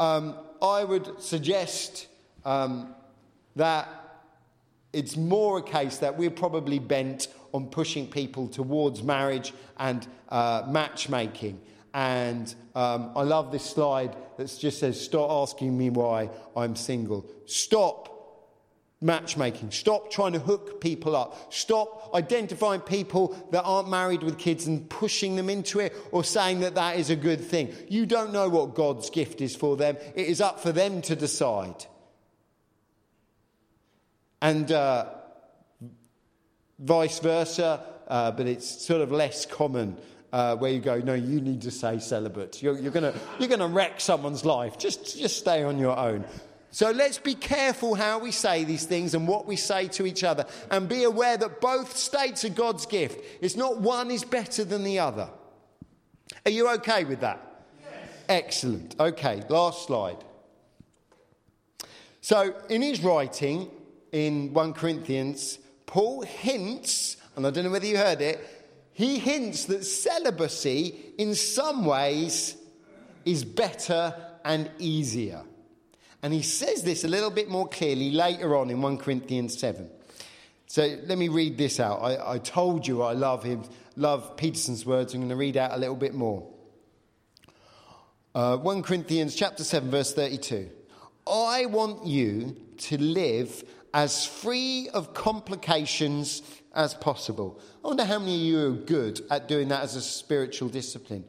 Um, 0.00 0.34
I 0.60 0.82
would 0.82 1.20
suggest 1.20 2.08
um, 2.44 2.94
that 3.54 4.01
it's 4.92 5.16
more 5.16 5.58
a 5.58 5.62
case 5.62 5.98
that 5.98 6.18
we're 6.18 6.30
probably 6.30 6.78
bent 6.78 7.28
on 7.52 7.66
pushing 7.66 8.06
people 8.06 8.48
towards 8.48 9.02
marriage 9.02 9.52
and 9.78 10.06
uh, 10.28 10.64
matchmaking. 10.68 11.60
And 11.94 12.54
um, 12.74 13.12
I 13.14 13.22
love 13.22 13.52
this 13.52 13.64
slide 13.64 14.16
that 14.38 14.56
just 14.58 14.80
says, 14.80 15.00
Stop 15.00 15.30
asking 15.30 15.76
me 15.76 15.90
why 15.90 16.30
I'm 16.56 16.76
single. 16.76 17.30
Stop 17.46 18.12
matchmaking. 19.02 19.70
Stop 19.72 20.10
trying 20.10 20.32
to 20.32 20.38
hook 20.38 20.80
people 20.80 21.16
up. 21.16 21.52
Stop 21.52 22.14
identifying 22.14 22.80
people 22.80 23.36
that 23.50 23.62
aren't 23.62 23.90
married 23.90 24.22
with 24.22 24.38
kids 24.38 24.66
and 24.66 24.88
pushing 24.88 25.36
them 25.36 25.50
into 25.50 25.80
it 25.80 25.94
or 26.12 26.22
saying 26.24 26.60
that 26.60 26.76
that 26.76 26.96
is 26.96 27.10
a 27.10 27.16
good 27.16 27.40
thing. 27.40 27.74
You 27.88 28.06
don't 28.06 28.32
know 28.32 28.48
what 28.48 28.74
God's 28.74 29.10
gift 29.10 29.40
is 29.40 29.54
for 29.56 29.76
them, 29.76 29.96
it 30.14 30.26
is 30.28 30.40
up 30.40 30.60
for 30.60 30.72
them 30.72 31.02
to 31.02 31.16
decide. 31.16 31.84
And 34.42 34.72
uh, 34.72 35.06
vice 36.80 37.20
versa, 37.20 37.80
uh, 38.08 38.32
but 38.32 38.48
it's 38.48 38.84
sort 38.84 39.00
of 39.00 39.12
less 39.12 39.46
common 39.46 39.96
uh, 40.32 40.56
where 40.56 40.72
you 40.72 40.80
go, 40.80 40.98
no, 40.98 41.14
you 41.14 41.40
need 41.40 41.62
to 41.62 41.70
say 41.70 42.00
celibate. 42.00 42.60
You're, 42.60 42.76
you're 42.76 42.90
going 42.90 43.14
you're 43.38 43.48
gonna 43.48 43.68
wreck 43.68 44.00
someone's 44.00 44.44
life. 44.44 44.78
Just, 44.78 45.16
just 45.16 45.38
stay 45.38 45.62
on 45.62 45.78
your 45.78 45.96
own. 45.96 46.24
So 46.72 46.90
let's 46.90 47.18
be 47.18 47.36
careful 47.36 47.94
how 47.94 48.18
we 48.18 48.32
say 48.32 48.64
these 48.64 48.84
things 48.84 49.14
and 49.14 49.28
what 49.28 49.46
we 49.46 49.54
say 49.54 49.86
to 49.88 50.06
each 50.06 50.24
other 50.24 50.44
and 50.70 50.88
be 50.88 51.04
aware 51.04 51.36
that 51.36 51.60
both 51.60 51.96
states 51.96 52.44
are 52.44 52.48
God's 52.48 52.86
gift. 52.86 53.24
It's 53.40 53.56
not 53.56 53.80
one 53.80 54.10
is 54.10 54.24
better 54.24 54.64
than 54.64 54.82
the 54.82 54.98
other. 54.98 55.28
Are 56.44 56.50
you 56.50 56.68
okay 56.70 57.04
with 57.04 57.20
that? 57.20 57.66
Yes. 57.80 58.08
Excellent. 58.28 58.96
Okay, 58.98 59.44
last 59.48 59.86
slide. 59.86 60.24
So 62.22 62.54
in 62.68 62.82
his 62.82 63.04
writing, 63.04 63.70
in 64.12 64.52
1 64.52 64.74
Corinthians, 64.74 65.58
Paul 65.86 66.22
hints, 66.22 67.16
and 67.34 67.46
I 67.46 67.50
don't 67.50 67.64
know 67.64 67.70
whether 67.70 67.86
you 67.86 67.96
heard 67.96 68.20
it, 68.20 68.40
he 68.92 69.18
hints 69.18 69.64
that 69.64 69.84
celibacy 69.84 71.14
in 71.18 71.34
some 71.34 71.84
ways 71.84 72.56
is 73.24 73.44
better 73.44 74.14
and 74.44 74.70
easier. 74.78 75.42
And 76.22 76.32
he 76.32 76.42
says 76.42 76.82
this 76.82 77.04
a 77.04 77.08
little 77.08 77.30
bit 77.30 77.48
more 77.48 77.66
clearly 77.68 78.10
later 78.10 78.56
on 78.56 78.70
in 78.70 78.80
1 78.80 78.98
Corinthians 78.98 79.58
7. 79.58 79.88
So 80.66 80.98
let 81.04 81.18
me 81.18 81.28
read 81.28 81.58
this 81.58 81.80
out. 81.80 82.00
I, 82.00 82.34
I 82.34 82.38
told 82.38 82.86
you 82.86 83.02
I 83.02 83.12
love 83.12 83.42
him, 83.42 83.64
love 83.96 84.36
Peterson's 84.36 84.86
words. 84.86 85.14
I'm 85.14 85.20
going 85.20 85.30
to 85.30 85.36
read 85.36 85.56
out 85.56 85.72
a 85.72 85.76
little 85.76 85.96
bit 85.96 86.14
more. 86.14 86.48
Uh, 88.34 88.56
1 88.56 88.82
Corinthians 88.82 89.34
chapter 89.34 89.64
7, 89.64 89.90
verse 89.90 90.14
32. 90.14 90.70
I 91.26 91.66
want 91.66 92.06
you 92.06 92.56
to 92.78 92.98
live 92.98 93.64
as 93.94 94.24
free 94.26 94.88
of 94.94 95.14
complications 95.14 96.42
as 96.74 96.94
possible. 96.94 97.60
I 97.84 97.88
wonder 97.88 98.04
how 98.04 98.18
many 98.18 98.36
of 98.36 98.40
you 98.40 98.66
are 98.66 98.70
good 98.70 99.20
at 99.30 99.48
doing 99.48 99.68
that 99.68 99.82
as 99.82 99.96
a 99.96 100.00
spiritual 100.00 100.68
discipline. 100.68 101.24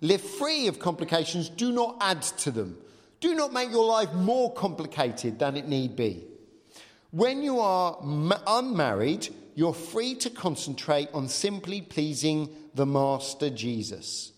Live 0.00 0.20
free 0.20 0.68
of 0.68 0.78
complications, 0.78 1.48
do 1.48 1.72
not 1.72 1.96
add 2.00 2.22
to 2.22 2.50
them. 2.50 2.78
Do 3.20 3.34
not 3.34 3.52
make 3.52 3.70
your 3.70 3.84
life 3.84 4.12
more 4.12 4.52
complicated 4.52 5.38
than 5.38 5.56
it 5.56 5.66
need 5.66 5.96
be. 5.96 6.24
When 7.10 7.42
you 7.42 7.58
are 7.58 7.98
unmarried, 8.46 9.28
you're 9.56 9.74
free 9.74 10.14
to 10.16 10.30
concentrate 10.30 11.08
on 11.12 11.28
simply 11.28 11.80
pleasing 11.80 12.48
the 12.74 12.86
Master 12.86 13.50
Jesus. 13.50 14.32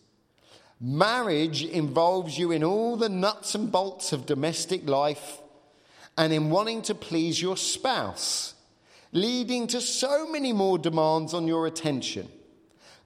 Marriage 0.81 1.63
involves 1.63 2.39
you 2.39 2.53
in 2.53 2.65
all 2.65 2.97
the 2.97 3.11
nuts 3.11 3.55
and 3.55 3.71
bolts 3.71 4.15
of 4.15 4.25
domestic 4.25 4.89
life 4.89 5.43
and 6.21 6.35
in 6.35 6.51
wanting 6.51 6.83
to 6.83 6.95
please 6.95 7.41
your 7.41 7.57
spouse, 7.57 8.53
leading 9.11 9.67
to 9.67 9.81
so 9.81 10.31
many 10.31 10.53
more 10.53 10.77
demands 10.77 11.33
on 11.33 11.49
your 11.49 11.67
attention. 11.67 12.29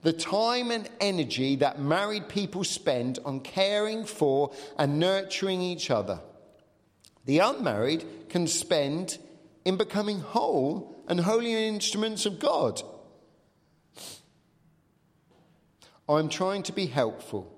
The 0.01 0.11
time 0.11 0.69
and 0.69 0.89
energy 0.99 1.55
that 1.55 1.79
married 1.79 2.27
people 2.27 2.65
spend 2.65 3.19
on 3.23 3.39
caring 3.39 4.03
for 4.03 4.51
and 4.77 4.99
nurturing 4.99 5.61
each 5.61 5.89
other. 5.89 6.19
The 7.23 7.39
unmarried 7.39 8.03
can 8.27 8.47
spend 8.47 9.17
in 9.63 9.77
becoming 9.77 10.19
whole 10.19 11.01
and 11.07 11.21
holy 11.21 11.69
instruments 11.69 12.25
of 12.25 12.37
God. 12.37 12.81
I'm 16.09 16.27
trying 16.27 16.63
to 16.63 16.73
be 16.73 16.87
helpful 16.87 17.49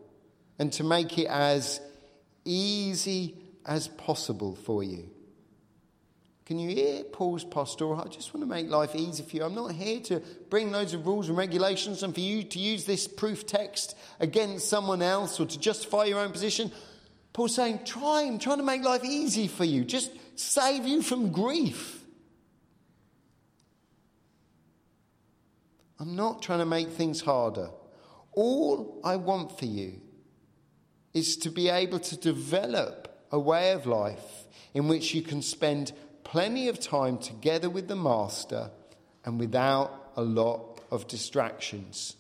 and 0.60 0.72
to 0.74 0.84
make 0.84 1.18
it 1.18 1.26
as 1.26 1.82
easy 2.46 3.40
as 3.66 3.88
possible 3.88 4.54
for 4.54 4.84
you. 4.84 5.10
Can 6.48 6.60
you 6.60 6.70
hear 6.70 7.04
Paul's 7.04 7.44
pastoral? 7.44 8.00
I 8.00 8.08
just 8.08 8.34
want 8.34 8.42
to 8.42 8.50
make 8.50 8.70
life 8.70 8.96
easy 8.96 9.22
for 9.22 9.36
you. 9.36 9.44
I'm 9.44 9.54
not 9.54 9.74
here 9.74 10.00
to 10.04 10.22
bring 10.50 10.72
loads 10.72 10.94
of 10.94 11.06
rules 11.06 11.28
and 11.28 11.38
regulations 11.38 12.04
and 12.04 12.14
for 12.14 12.22
you 12.22 12.42
to 12.42 12.58
use 12.58 12.86
this 12.86 13.06
proof 13.06 13.46
text 13.46 13.98
against 14.22 14.70
someone 14.70 15.02
else 15.02 15.42
or 15.42 15.46
to 15.46 15.60
justify 15.60 16.06
your 16.06 16.20
own 16.20 16.32
position. 16.32 16.72
Paul's 17.34 17.54
saying, 17.54 17.82
try, 17.84 18.22
I'm 18.22 18.40
trying 18.40 18.60
to 18.60 18.64
make 18.64 18.82
life 18.82 19.04
easy 19.04 19.50
for 19.50 19.66
you, 19.66 19.84
just 19.84 20.10
save 20.40 20.86
you 20.86 21.02
from 21.02 21.34
grief. 21.34 22.02
I'm 26.00 26.16
not 26.16 26.42
trying 26.42 26.60
to 26.60 26.66
make 26.66 26.92
things 26.92 27.20
harder. 27.20 27.72
All 28.32 29.02
I 29.04 29.18
want 29.18 29.60
for 29.60 29.66
you 29.66 30.00
is 31.14 31.36
to 31.40 31.50
be 31.50 31.68
able 31.68 32.00
to 32.00 32.16
develop 32.16 33.26
a 33.34 33.38
way 33.38 33.74
of 33.74 33.86
life 33.86 34.46
in 34.74 34.88
which 34.88 35.14
you 35.14 35.22
can 35.22 35.42
spend 35.42 35.92
plenty 36.28 36.68
of 36.68 36.78
time 36.78 37.18
together 37.18 37.70
with 37.70 37.88
the 37.88 37.96
Master 37.96 38.70
and 39.24 39.40
without 39.40 40.12
a 40.18 40.22
lot 40.22 40.82
of 40.92 41.08
distractions. 41.08 42.18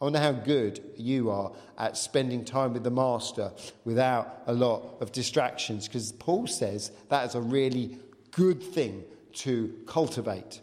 I 0.00 0.04
wonder 0.04 0.18
how 0.18 0.32
good 0.32 0.82
you 0.96 1.28
are 1.28 1.52
at 1.76 1.98
spending 1.98 2.46
time 2.46 2.72
with 2.72 2.84
the 2.84 2.90
Master 2.90 3.52
without 3.84 4.42
a 4.46 4.54
lot 4.54 4.96
of 5.00 5.12
distractions, 5.12 5.86
because 5.86 6.10
Paul 6.12 6.46
says 6.46 6.90
that 7.10 7.28
is 7.28 7.34
a 7.34 7.40
really 7.42 7.98
good 8.30 8.62
thing 8.62 9.04
to 9.34 9.74
cultivate. 9.86 10.62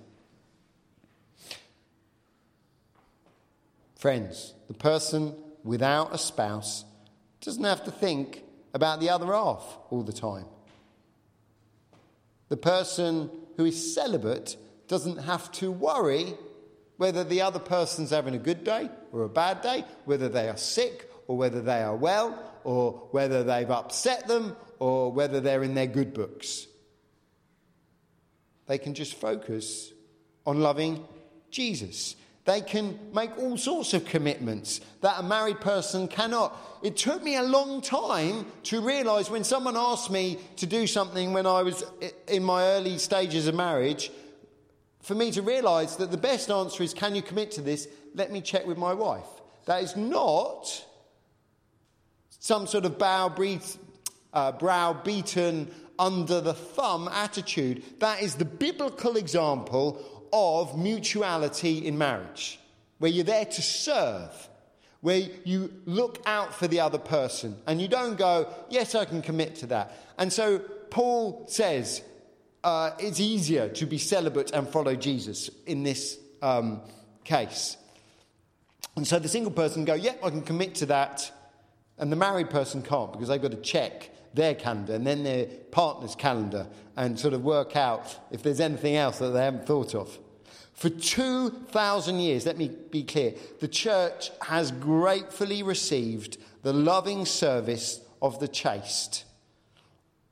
Friends, 3.96 4.56
the 4.68 4.74
person 4.74 5.36
without 5.64 6.16
a 6.16 6.18
spouse 6.18 6.84
doesn't 7.42 7.64
have 7.64 7.84
to 7.84 7.92
think 7.92 8.44
about 8.74 9.00
the 9.00 9.12
other 9.12 9.28
half 9.28 9.64
all 9.92 10.02
the 10.02 10.14
time. 10.14 10.46
The 12.50 12.58
person 12.58 13.30
who 13.58 13.66
is 13.66 13.94
celibate 13.94 14.56
doesn't 14.88 15.18
have 15.18 15.52
to 15.54 15.72
worry 15.72 16.36
whether 16.98 17.24
the 17.24 17.42
other 17.42 17.60
person's 17.60 18.10
having 18.10 18.36
a 18.36 18.40
good 18.40 18.64
day 18.64 18.90
or 19.12 19.24
a 19.24 19.30
bad 19.30 19.62
day, 19.62 19.86
whether 20.06 20.30
they 20.30 20.50
are 20.50 20.58
sick 20.58 21.10
or 21.28 21.38
whether 21.38 21.62
they 21.62 21.82
are 21.82 21.96
well, 21.96 22.42
or 22.64 23.08
whether 23.12 23.44
they've 23.44 23.70
upset 23.70 24.28
them 24.28 24.56
or 24.80 25.12
whether 25.12 25.40
they're 25.40 25.64
in 25.64 25.74
their 25.74 25.88
good 25.88 26.14
books. 26.14 26.68
They 28.68 28.78
can 28.78 28.94
just 28.94 29.16
focus 29.16 29.92
on 30.46 30.62
loving 30.62 31.06
Jesus. 31.50 32.16
They 32.48 32.62
can 32.62 32.98
make 33.14 33.38
all 33.38 33.58
sorts 33.58 33.94
of 33.94 34.06
commitments 34.06 34.80
that 35.02 35.20
a 35.20 35.24
married 35.24 35.60
person 35.60 36.08
cannot. 36.08 36.58
It 36.82 36.96
took 36.96 37.22
me 37.22 37.36
a 37.36 37.44
long 37.44 37.82
time 37.82 38.46
to 38.64 38.80
realize 38.80 39.30
when 39.30 39.44
someone 39.44 39.76
asked 39.76 40.10
me 40.10 40.40
to 40.56 40.66
do 40.66 40.88
something 40.88 41.34
when 41.34 41.46
I 41.46 41.62
was 41.62 41.84
in 42.26 42.46
my 42.46 42.64
early 42.64 43.00
stages 43.00 43.48
of 43.48 43.56
marriage, 43.56 44.12
for 45.02 45.14
me 45.14 45.30
to 45.32 45.42
realize 45.42 45.98
that 45.98 46.10
the 46.10 46.18
best 46.18 46.50
answer 46.50 46.84
is, 46.84 46.94
Can 46.94 47.16
you 47.16 47.22
commit 47.22 47.52
to 47.52 47.62
this? 47.62 47.90
Let 48.16 48.32
me 48.32 48.40
check 48.40 48.66
with 48.66 48.78
my 48.78 48.94
wife. 48.94 49.28
That 49.66 49.84
is 49.84 49.98
not 49.98 50.86
some 52.40 52.66
sort 52.66 52.86
of 52.86 52.98
bow 52.98 53.36
uh, 54.32 54.52
brow 54.54 54.94
beaten 54.94 55.70
under 56.00 56.40
the 56.40 56.54
thumb 56.54 57.10
attitude. 57.12 57.84
That 58.00 58.22
is 58.22 58.36
the 58.36 58.46
biblical 58.46 59.18
example 59.18 60.17
of 60.38 60.78
mutuality 60.78 61.86
in 61.86 61.98
marriage, 61.98 62.60
where 63.00 63.12
you're 63.12 63.24
there 63.24 63.46
to 63.46 63.62
serve, 63.62 64.50
where 65.02 65.22
you 65.44 65.74
look 65.86 66.22
out 66.26 66.54
for 66.54 66.68
the 66.68 66.80
other 66.80 66.98
person 66.98 67.58
and 67.68 67.82
you 67.82 67.88
don't 67.88 68.18
go, 68.18 68.52
Yes, 68.70 68.96
I 68.96 69.06
can 69.06 69.22
commit 69.22 69.56
to 69.58 69.68
that. 69.68 69.96
And 70.18 70.32
so 70.32 70.60
Paul 70.90 71.46
says 71.48 72.02
uh, 72.64 72.92
it's 73.00 73.20
easier 73.20 73.70
to 73.70 73.86
be 73.86 73.98
celibate 73.98 74.52
and 74.52 74.68
follow 74.68 74.96
Jesus 74.96 75.50
in 75.66 75.84
this 75.84 76.18
um, 76.42 76.82
case. 77.24 77.78
And 78.96 79.08
so 79.08 79.20
the 79.20 79.30
single 79.30 79.52
person 79.52 79.86
go, 79.86 79.94
Yep, 79.94 80.20
I 80.24 80.30
can 80.30 80.42
commit 80.42 80.76
to 80.76 80.88
that. 80.88 81.32
And 82.00 82.12
the 82.12 82.16
married 82.16 82.50
person 82.50 82.82
can't 82.82 83.12
because 83.12 83.30
they've 83.30 83.42
got 83.42 83.52
to 83.52 83.58
check 83.58 84.12
their 84.34 84.54
calendar 84.54 84.94
and 84.94 85.06
then 85.06 85.24
their 85.24 85.46
partner's 85.72 86.16
calendar 86.16 86.68
and 86.96 87.20
sort 87.20 87.34
of 87.34 87.44
work 87.44 87.76
out 87.76 88.16
if 88.32 88.44
there's 88.44 88.60
anything 88.60 88.96
else 88.96 89.20
that 89.20 89.30
they 89.30 89.44
haven't 89.44 89.66
thought 89.66 89.96
of. 89.96 90.18
For 90.78 90.90
2,000 90.90 92.20
years, 92.20 92.46
let 92.46 92.56
me 92.56 92.70
be 92.92 93.04
clear, 93.04 93.34
the 93.60 93.68
church 93.68 94.30
has 94.44 94.72
gratefully 94.72 95.64
received 95.64 96.38
the 96.62 96.72
loving 96.72 97.26
service 97.26 98.00
of 98.22 98.40
the 98.40 98.48
chaste. 98.48 99.26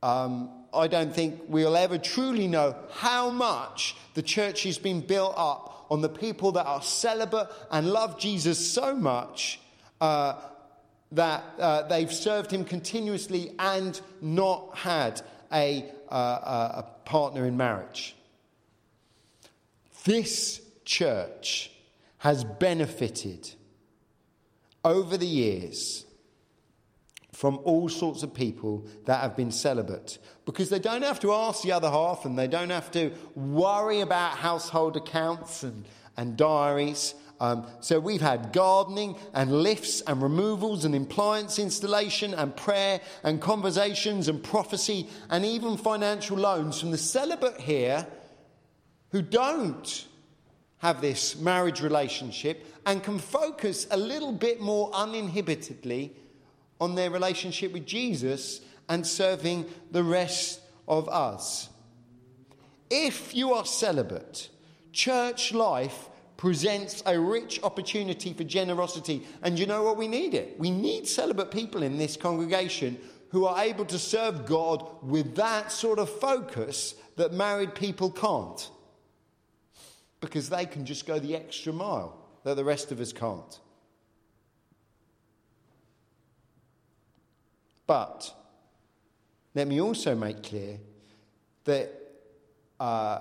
Um, 0.03 0.51
I 0.71 0.85
don't 0.85 1.11
think 1.11 1.41
we'll 1.47 1.75
ever 1.75 1.97
truly 1.97 2.47
know 2.47 2.75
how 2.91 3.31
much 3.31 3.95
the 4.13 4.21
church 4.21 4.61
has 4.63 4.77
been 4.77 5.01
built 5.01 5.33
up 5.35 5.87
on 5.89 6.01
the 6.01 6.09
people 6.09 6.51
that 6.51 6.67
are 6.67 6.83
celibate 6.83 7.47
and 7.71 7.89
love 7.89 8.19
Jesus 8.19 8.71
so 8.71 8.95
much 8.95 9.59
uh, 9.99 10.35
that 11.11 11.43
uh, 11.57 11.87
they've 11.87 12.13
served 12.13 12.51
him 12.51 12.65
continuously 12.65 13.51
and 13.57 13.99
not 14.21 14.77
had 14.77 15.23
a, 15.51 15.91
uh, 16.07 16.83
a 16.83 16.85
partner 17.03 17.47
in 17.47 17.57
marriage. 17.57 18.15
This 20.05 20.61
church 20.85 21.71
has 22.19 22.43
benefited 22.43 23.51
over 24.83 25.17
the 25.17 25.27
years 25.27 26.05
from 27.33 27.59
all 27.63 27.89
sorts 27.89 28.23
of 28.23 28.33
people 28.33 28.87
that 29.05 29.19
have 29.19 29.35
been 29.35 29.51
celibate 29.51 30.19
because 30.45 30.69
they 30.69 30.79
don't 30.79 31.01
have 31.01 31.19
to 31.19 31.33
ask 31.33 31.63
the 31.63 31.71
other 31.71 31.89
half 31.89 32.23
and 32.23 32.37
they 32.37 32.47
don't 32.47 32.69
have 32.69 32.89
to 32.91 33.11
worry 33.35 34.01
about 34.01 34.37
household 34.37 34.95
accounts 34.95 35.63
and, 35.63 35.85
and 36.15 36.37
diaries. 36.37 37.15
Um, 37.39 37.67
so 37.81 37.99
we've 37.99 38.21
had 38.21 38.53
gardening 38.53 39.17
and 39.33 39.63
lifts 39.63 40.01
and 40.01 40.21
removals 40.21 40.85
and 40.85 40.95
appliance 40.95 41.59
installation 41.59 42.33
and 42.35 42.55
prayer 42.55 43.01
and 43.23 43.41
conversations 43.41 44.29
and 44.29 44.41
prophecy 44.41 45.09
and 45.29 45.43
even 45.43 45.77
financial 45.77 46.37
loans 46.37 46.79
from 46.79 46.91
the 46.91 46.97
celibate 46.97 47.59
here 47.59 48.07
who 49.15 49.21
don't 49.21 50.07
have 50.79 50.99
this 50.99 51.37
marriage 51.37 51.79
relationship 51.79 52.65
and 52.85 53.01
can 53.01 53.17
focus 53.17 53.87
a 53.91 53.95
little 53.95 54.33
bit 54.33 54.59
more 54.59 54.91
uninhibitedly 54.91 56.11
on 56.81 56.95
their 56.95 57.09
relationship 57.09 57.71
with 57.71 57.85
Jesus 57.85 58.59
and 58.89 59.07
serving 59.07 59.63
the 59.89 60.03
rest 60.03 60.59
of 60.85 61.07
us. 61.07 61.69
If 62.89 63.33
you 63.33 63.53
are 63.53 63.65
celibate, 63.65 64.49
church 64.91 65.53
life 65.53 66.09
presents 66.35 67.01
a 67.05 67.17
rich 67.17 67.63
opportunity 67.63 68.33
for 68.33 68.43
generosity. 68.43 69.25
And 69.43 69.57
you 69.57 69.65
know 69.65 69.83
what? 69.83 69.95
We 69.95 70.09
need 70.09 70.33
it. 70.33 70.59
We 70.59 70.71
need 70.71 71.07
celibate 71.07 71.51
people 71.51 71.83
in 71.83 71.97
this 71.97 72.17
congregation 72.17 72.97
who 73.29 73.45
are 73.45 73.63
able 73.63 73.85
to 73.85 73.97
serve 73.97 74.45
God 74.45 74.85
with 75.01 75.37
that 75.37 75.71
sort 75.71 75.99
of 75.99 76.09
focus 76.09 76.95
that 77.15 77.31
married 77.31 77.75
people 77.75 78.11
can't 78.11 78.69
because 80.21 80.49
they 80.49 80.65
can 80.65 80.85
just 80.85 81.05
go 81.05 81.19
the 81.19 81.35
extra 81.35 81.73
mile 81.73 82.17
that 82.43 82.55
the 82.55 82.63
rest 82.63 82.91
of 82.91 82.99
us 82.99 83.11
can't. 83.11 83.59
But 87.87 88.33
let 89.53 89.67
me 89.67 89.79
also 89.79 90.15
make 90.15 90.43
clear 90.43 90.79
that 91.65 91.91
uh, 92.79 93.19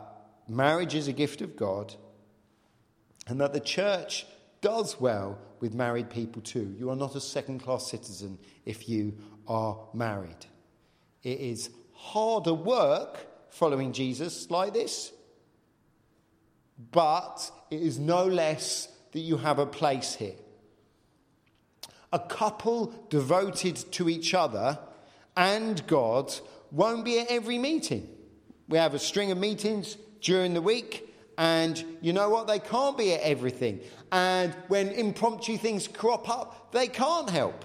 marriage 0.48 0.94
is 0.94 1.08
a 1.08 1.12
gift 1.12 1.40
of 1.42 1.56
God 1.56 1.94
and 3.26 3.40
that 3.40 3.52
the 3.52 3.60
church 3.60 4.26
does 4.60 5.00
well 5.00 5.38
with 5.60 5.74
married 5.74 6.10
people 6.10 6.42
too. 6.42 6.74
You 6.78 6.90
are 6.90 6.96
not 6.96 7.14
a 7.14 7.20
second 7.20 7.60
class 7.60 7.90
citizen 7.90 8.38
if 8.64 8.88
you 8.88 9.14
are 9.46 9.78
married. 9.92 10.46
It 11.22 11.40
is 11.40 11.70
harder 11.92 12.54
work 12.54 13.26
following 13.50 13.92
Jesus 13.92 14.50
like 14.50 14.72
this, 14.72 15.12
but 16.90 17.50
it 17.70 17.80
is 17.80 17.98
no 17.98 18.24
less 18.26 18.88
that 19.12 19.20
you 19.20 19.36
have 19.38 19.58
a 19.58 19.66
place 19.66 20.14
here. 20.14 20.34
A 22.12 22.18
couple 22.18 22.94
devoted 23.08 23.76
to 23.92 24.08
each 24.08 24.34
other 24.34 24.78
and 25.36 25.84
God 25.86 26.32
won't 26.70 27.04
be 27.04 27.20
at 27.20 27.28
every 27.28 27.58
meeting. 27.58 28.08
We 28.68 28.78
have 28.78 28.94
a 28.94 28.98
string 28.98 29.30
of 29.30 29.38
meetings 29.38 29.96
during 30.20 30.54
the 30.54 30.62
week, 30.62 31.14
and 31.36 31.84
you 32.00 32.12
know 32.12 32.30
what? 32.30 32.46
They 32.46 32.58
can't 32.58 32.96
be 32.96 33.12
at 33.12 33.20
everything. 33.20 33.80
And 34.10 34.54
when 34.68 34.88
impromptu 34.88 35.56
things 35.56 35.88
crop 35.88 36.28
up, 36.28 36.72
they 36.72 36.86
can't 36.86 37.28
help. 37.28 37.64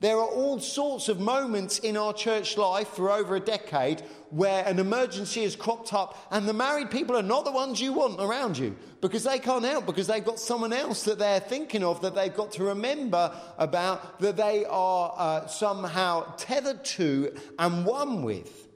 There 0.00 0.16
are 0.16 0.26
all 0.26 0.58
sorts 0.60 1.10
of 1.10 1.20
moments 1.20 1.78
in 1.78 1.96
our 1.98 2.14
church 2.14 2.56
life 2.56 2.88
for 2.88 3.10
over 3.10 3.36
a 3.36 3.40
decade 3.40 4.00
where 4.30 4.64
an 4.64 4.78
emergency 4.78 5.42
has 5.42 5.54
cropped 5.54 5.92
up 5.92 6.16
and 6.30 6.48
the 6.48 6.54
married 6.54 6.90
people 6.90 7.16
are 7.16 7.22
not 7.22 7.44
the 7.44 7.52
ones 7.52 7.82
you 7.82 7.92
want 7.92 8.18
around 8.18 8.56
you 8.56 8.76
because 9.02 9.24
they 9.24 9.38
can't 9.38 9.64
help 9.64 9.84
because 9.84 10.06
they've 10.06 10.24
got 10.24 10.38
someone 10.38 10.72
else 10.72 11.02
that 11.02 11.18
they're 11.18 11.40
thinking 11.40 11.84
of 11.84 12.00
that 12.00 12.14
they've 12.14 12.34
got 12.34 12.52
to 12.52 12.64
remember 12.64 13.30
about 13.58 14.20
that 14.20 14.38
they 14.38 14.64
are 14.64 15.14
uh, 15.18 15.46
somehow 15.46 16.32
tethered 16.38 16.82
to 16.82 17.36
and 17.58 17.84
one 17.84 18.22
with 18.22 18.68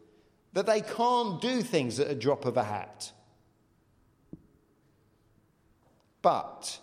that 0.52 0.66
they 0.66 0.82
can't 0.82 1.40
do 1.40 1.62
things 1.62 1.98
at 2.00 2.10
a 2.10 2.14
drop 2.14 2.44
of 2.44 2.56
a 2.58 2.64
hat. 2.64 3.12
But 6.20 6.78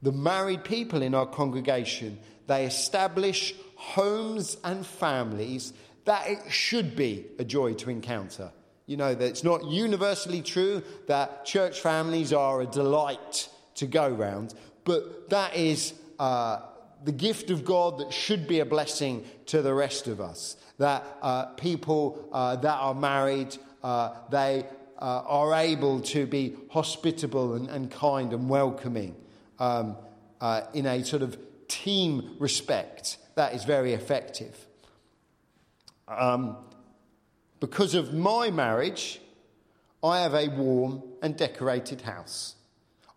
the 0.00 0.12
married 0.12 0.64
people 0.64 1.02
in 1.02 1.14
our 1.14 1.26
congregation 1.26 2.18
they 2.50 2.66
establish 2.66 3.54
homes 3.76 4.56
and 4.64 4.84
families 4.84 5.72
that 6.04 6.28
it 6.28 6.50
should 6.50 6.96
be 6.96 7.26
a 7.38 7.44
joy 7.44 7.74
to 7.74 7.90
encounter. 7.90 8.50
You 8.86 8.96
know, 8.96 9.14
that 9.14 9.24
it's 9.24 9.44
not 9.44 9.64
universally 9.66 10.42
true 10.42 10.82
that 11.06 11.44
church 11.44 11.78
families 11.78 12.32
are 12.32 12.60
a 12.60 12.66
delight 12.66 13.48
to 13.76 13.86
go 13.86 14.08
round, 14.08 14.54
but 14.82 15.30
that 15.30 15.54
is 15.54 15.94
uh, 16.18 16.62
the 17.04 17.12
gift 17.12 17.50
of 17.50 17.64
God 17.64 17.98
that 17.98 18.12
should 18.12 18.48
be 18.48 18.58
a 18.58 18.66
blessing 18.66 19.24
to 19.46 19.62
the 19.62 19.72
rest 19.72 20.08
of 20.08 20.20
us. 20.20 20.56
That 20.78 21.06
uh, 21.22 21.44
people 21.54 22.28
uh, 22.32 22.56
that 22.56 22.78
are 22.78 22.94
married, 22.94 23.56
uh, 23.84 24.14
they 24.28 24.66
uh, 24.98 25.22
are 25.24 25.54
able 25.54 26.00
to 26.00 26.26
be 26.26 26.56
hospitable 26.72 27.54
and, 27.54 27.68
and 27.68 27.92
kind 27.92 28.32
and 28.32 28.48
welcoming 28.48 29.14
um, 29.60 29.96
uh, 30.40 30.62
in 30.74 30.86
a 30.86 31.04
sort 31.04 31.22
of 31.22 31.38
team 31.70 32.36
respect. 32.38 33.16
That 33.36 33.54
is 33.54 33.64
very 33.64 33.94
effective. 33.94 34.66
Um, 36.08 36.56
because 37.60 37.94
of 37.94 38.12
my 38.12 38.50
marriage, 38.50 39.20
I 40.02 40.20
have 40.20 40.34
a 40.34 40.48
warm 40.48 41.02
and 41.22 41.36
decorated 41.36 42.00
house. 42.02 42.56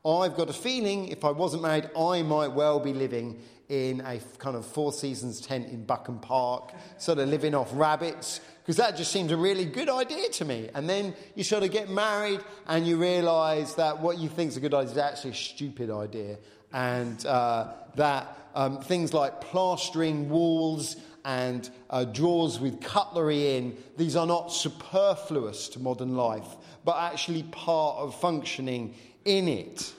I've 0.06 0.36
got 0.36 0.50
a 0.50 0.54
feeling 0.54 1.08
if 1.08 1.24
I 1.24 1.32
wasn't 1.32 1.64
married, 1.64 1.90
I 1.98 2.22
might 2.24 2.52
well 2.52 2.80
be 2.80 2.94
living 2.94 3.42
in 3.70 4.02
a 4.02 4.20
kind 4.38 4.56
of 4.56 4.66
Four 4.66 4.92
Seasons 4.92 5.40
tent 5.40 5.70
in 5.70 5.86
Buchan 5.86 6.20
Park, 6.20 6.74
sort 6.98 7.20
of 7.20 7.30
living 7.30 7.56
off 7.56 7.72
rabbits, 7.74 8.42
because 8.62 8.76
that 8.76 8.98
just 8.98 9.12
seems 9.12 9.32
a 9.32 9.38
really 9.38 9.66
good 9.66 9.90
idea 9.90 10.30
to 10.30 10.46
me. 10.46 10.70
And 10.76 10.90
then 10.90 11.16
you 11.36 11.44
sort 11.44 11.64
of 11.64 11.72
get 11.72 11.90
married 11.90 12.42
and 12.68 12.86
you 12.86 12.98
realise 12.98 13.74
that 13.76 14.00
what 14.00 14.18
you 14.18 14.30
think 14.30 14.52
is 14.52 14.58
a 14.58 14.60
good 14.60 14.74
idea 14.74 14.92
is 14.92 14.98
actually 14.98 15.32
a 15.32 15.36
stupid 15.36 15.90
idea, 15.90 16.38
and 16.74 17.26
uh, 17.26 17.72
that 17.96 18.38
um, 18.56 18.82
things 18.82 19.14
like 19.14 19.40
plastering 19.42 20.30
walls 20.30 20.98
and 21.26 21.70
uh, 21.90 22.04
drawers 22.04 22.60
with 22.60 22.82
cutlery 22.82 23.56
in, 23.56 23.78
these 23.98 24.16
are 24.16 24.28
not 24.28 24.52
superfluous 24.52 25.70
to 25.70 25.80
modern 25.80 26.16
life, 26.18 26.48
but 26.84 26.98
actually 26.98 27.44
part 27.44 27.98
of 27.98 28.20
functioning 28.20 28.94
in 29.24 29.48
it. 29.48 29.94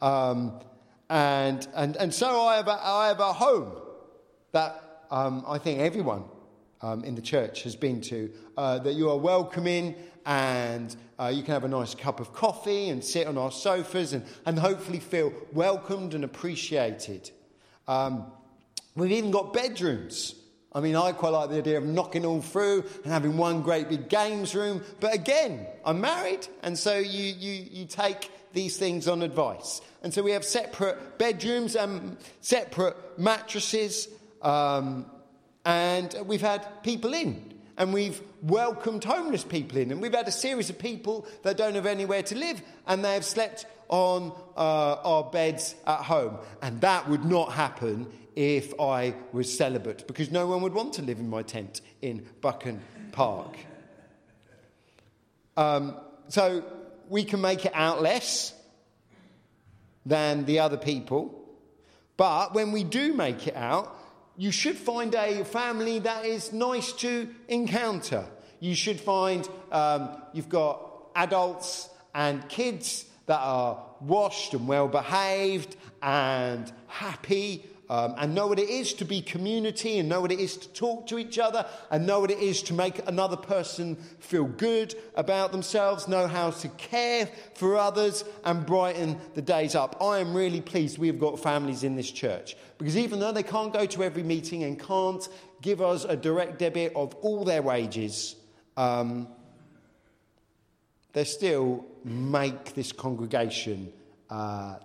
Um, 0.00 0.52
and, 1.10 1.66
and, 1.74 1.96
and 1.96 2.14
so 2.14 2.46
I 2.46 2.56
have, 2.56 2.68
a, 2.68 2.78
I 2.80 3.08
have 3.08 3.20
a 3.20 3.32
home 3.32 3.72
that 4.52 5.04
um, 5.10 5.44
I 5.48 5.58
think 5.58 5.80
everyone 5.80 6.24
um, 6.80 7.02
in 7.02 7.14
the 7.14 7.22
church 7.22 7.64
has 7.64 7.74
been 7.74 8.00
to, 8.02 8.30
uh, 8.56 8.78
that 8.80 8.94
you 8.94 9.10
are 9.10 9.16
welcoming 9.16 9.96
and 10.26 10.94
uh, 11.18 11.32
you 11.34 11.42
can 11.42 11.54
have 11.54 11.64
a 11.64 11.68
nice 11.68 11.94
cup 11.94 12.20
of 12.20 12.32
coffee 12.32 12.88
and 12.90 13.02
sit 13.02 13.26
on 13.26 13.38
our 13.38 13.50
sofas 13.50 14.12
and, 14.12 14.24
and 14.46 14.58
hopefully 14.58 15.00
feel 15.00 15.32
welcomed 15.52 16.14
and 16.14 16.24
appreciated. 16.24 17.30
Um, 17.86 18.26
we've 18.94 19.12
even 19.12 19.30
got 19.30 19.52
bedrooms. 19.52 20.34
I 20.72 20.80
mean, 20.80 20.96
I 20.96 21.12
quite 21.12 21.30
like 21.30 21.50
the 21.50 21.56
idea 21.56 21.78
of 21.78 21.84
knocking 21.84 22.26
all 22.26 22.42
through 22.42 22.84
and 23.02 23.12
having 23.12 23.36
one 23.36 23.62
great 23.62 23.88
big 23.88 24.08
games 24.08 24.54
room. 24.54 24.82
But 25.00 25.14
again, 25.14 25.66
I'm 25.84 26.00
married, 26.00 26.46
and 26.62 26.78
so 26.78 26.98
you, 26.98 27.34
you, 27.38 27.66
you 27.70 27.86
take 27.86 28.30
these 28.52 28.76
things 28.76 29.08
on 29.08 29.22
advice. 29.22 29.80
And 30.02 30.12
so 30.12 30.22
we 30.22 30.32
have 30.32 30.44
separate 30.44 31.18
bedrooms 31.18 31.74
and 31.74 32.16
separate 32.42 32.96
mattresses, 33.18 34.08
um, 34.42 35.06
and 35.64 36.14
we've 36.26 36.40
had 36.40 36.82
people 36.82 37.14
in. 37.14 37.57
And 37.78 37.92
we've 37.92 38.20
welcomed 38.42 39.04
homeless 39.04 39.44
people 39.44 39.78
in. 39.78 39.92
And 39.92 40.02
we've 40.02 40.12
had 40.12 40.28
a 40.28 40.32
series 40.32 40.68
of 40.68 40.78
people 40.78 41.26
that 41.44 41.56
don't 41.56 41.74
have 41.76 41.86
anywhere 41.86 42.22
to 42.24 42.36
live, 42.36 42.60
and 42.86 43.04
they 43.04 43.14
have 43.14 43.24
slept 43.24 43.66
on 43.88 44.32
uh, 44.56 44.96
our 45.04 45.24
beds 45.24 45.74
at 45.86 46.00
home. 46.00 46.38
And 46.60 46.80
that 46.82 47.08
would 47.08 47.24
not 47.24 47.52
happen 47.52 48.08
if 48.36 48.78
I 48.78 49.14
was 49.32 49.56
celibate, 49.56 50.06
because 50.06 50.30
no 50.30 50.46
one 50.46 50.60
would 50.62 50.74
want 50.74 50.92
to 50.94 51.02
live 51.02 51.18
in 51.18 51.30
my 51.30 51.42
tent 51.42 51.80
in 52.02 52.26
Buchan 52.40 52.80
Park. 53.12 53.56
Um, 55.56 55.96
so 56.28 56.62
we 57.08 57.24
can 57.24 57.40
make 57.40 57.64
it 57.64 57.72
out 57.74 58.02
less 58.02 58.54
than 60.06 60.44
the 60.44 60.60
other 60.60 60.76
people. 60.76 61.34
But 62.16 62.54
when 62.54 62.72
we 62.72 62.84
do 62.84 63.12
make 63.12 63.46
it 63.46 63.56
out, 63.56 63.97
you 64.38 64.52
should 64.52 64.76
find 64.76 65.14
a 65.16 65.44
family 65.44 65.98
that 65.98 66.24
is 66.24 66.52
nice 66.52 66.92
to 66.92 67.28
encounter. 67.48 68.24
You 68.60 68.76
should 68.76 69.00
find 69.00 69.46
um, 69.72 70.10
you've 70.32 70.48
got 70.48 71.10
adults 71.16 71.90
and 72.14 72.48
kids 72.48 73.04
that 73.26 73.40
are 73.40 73.84
washed 74.00 74.54
and 74.54 74.68
well 74.68 74.86
behaved 74.86 75.76
and 76.00 76.72
happy 76.86 77.66
um, 77.90 78.14
and 78.18 78.34
know 78.34 78.46
what 78.46 78.58
it 78.58 78.68
is 78.68 78.92
to 78.94 79.04
be 79.04 79.22
community 79.22 79.98
and 79.98 80.08
know 80.08 80.20
what 80.20 80.30
it 80.30 80.38
is 80.38 80.56
to 80.58 80.68
talk 80.70 81.06
to 81.06 81.18
each 81.18 81.38
other 81.38 81.64
and 81.90 82.06
know 82.06 82.20
what 82.20 82.30
it 82.30 82.38
is 82.38 82.62
to 82.64 82.74
make 82.74 83.00
another 83.08 83.36
person 83.36 83.96
feel 84.18 84.44
good 84.44 84.94
about 85.14 85.52
themselves, 85.52 86.06
know 86.06 86.26
how 86.26 86.50
to 86.50 86.68
care 86.70 87.28
for 87.54 87.76
others 87.76 88.24
and 88.44 88.66
brighten 88.66 89.18
the 89.34 89.42
days 89.42 89.74
up. 89.74 89.96
I 90.02 90.18
am 90.18 90.34
really 90.34 90.60
pleased 90.60 90.98
we 90.98 91.06
have 91.06 91.18
got 91.18 91.40
families 91.40 91.82
in 91.82 91.96
this 91.96 92.10
church 92.10 92.56
because 92.76 92.96
even 92.96 93.20
though 93.20 93.32
they 93.32 93.42
can't 93.42 93.72
go 93.72 93.86
to 93.86 94.04
every 94.04 94.22
meeting 94.22 94.64
and 94.64 94.78
can't 94.78 95.26
give 95.62 95.80
us 95.80 96.04
a 96.04 96.16
direct 96.16 96.58
debit 96.58 96.92
of 96.94 97.14
all 97.16 97.44
their 97.44 97.62
wages, 97.62 98.36
um, 98.76 99.28
they 101.14 101.24
still 101.24 101.86
make 102.04 102.74
this 102.74 102.92
congregation 102.92 103.92
uh, 104.28 104.76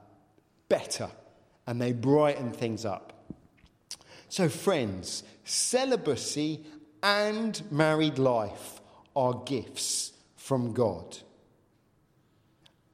better 0.69 1.09
and 1.67 1.81
they 1.81 1.93
brighten 1.93 2.51
things 2.51 2.85
up. 2.85 3.13
So, 4.29 4.49
friends, 4.49 5.23
celibacy 5.43 6.65
and 7.01 7.61
married 7.71 8.17
life 8.17 8.81
are 9.15 9.43
gifts 9.45 10.13
from 10.35 10.73
God. 10.73 11.17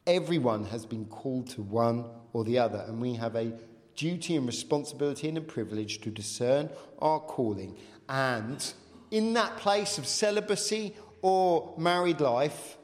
Everyone 0.05 0.65
has 0.65 0.85
been 0.85 1.05
called 1.05 1.47
to 1.51 1.61
one 1.61 2.05
or 2.33 2.43
the 2.43 2.57
other, 2.57 2.83
and 2.87 2.99
we 2.99 3.13
have 3.13 3.35
a 3.35 3.53
duty 3.95 4.35
and 4.35 4.47
responsibility 4.47 5.29
and 5.29 5.37
a 5.37 5.41
privilege 5.41 6.01
to 6.01 6.09
discern 6.09 6.69
our 6.99 7.19
calling. 7.19 7.77
And 8.07 8.73
in 9.11 9.33
that 9.33 9.57
place 9.57 9.97
of 9.97 10.07
celibacy 10.07 10.95
or 11.21 11.75
married 11.77 12.21
life, 12.21 12.77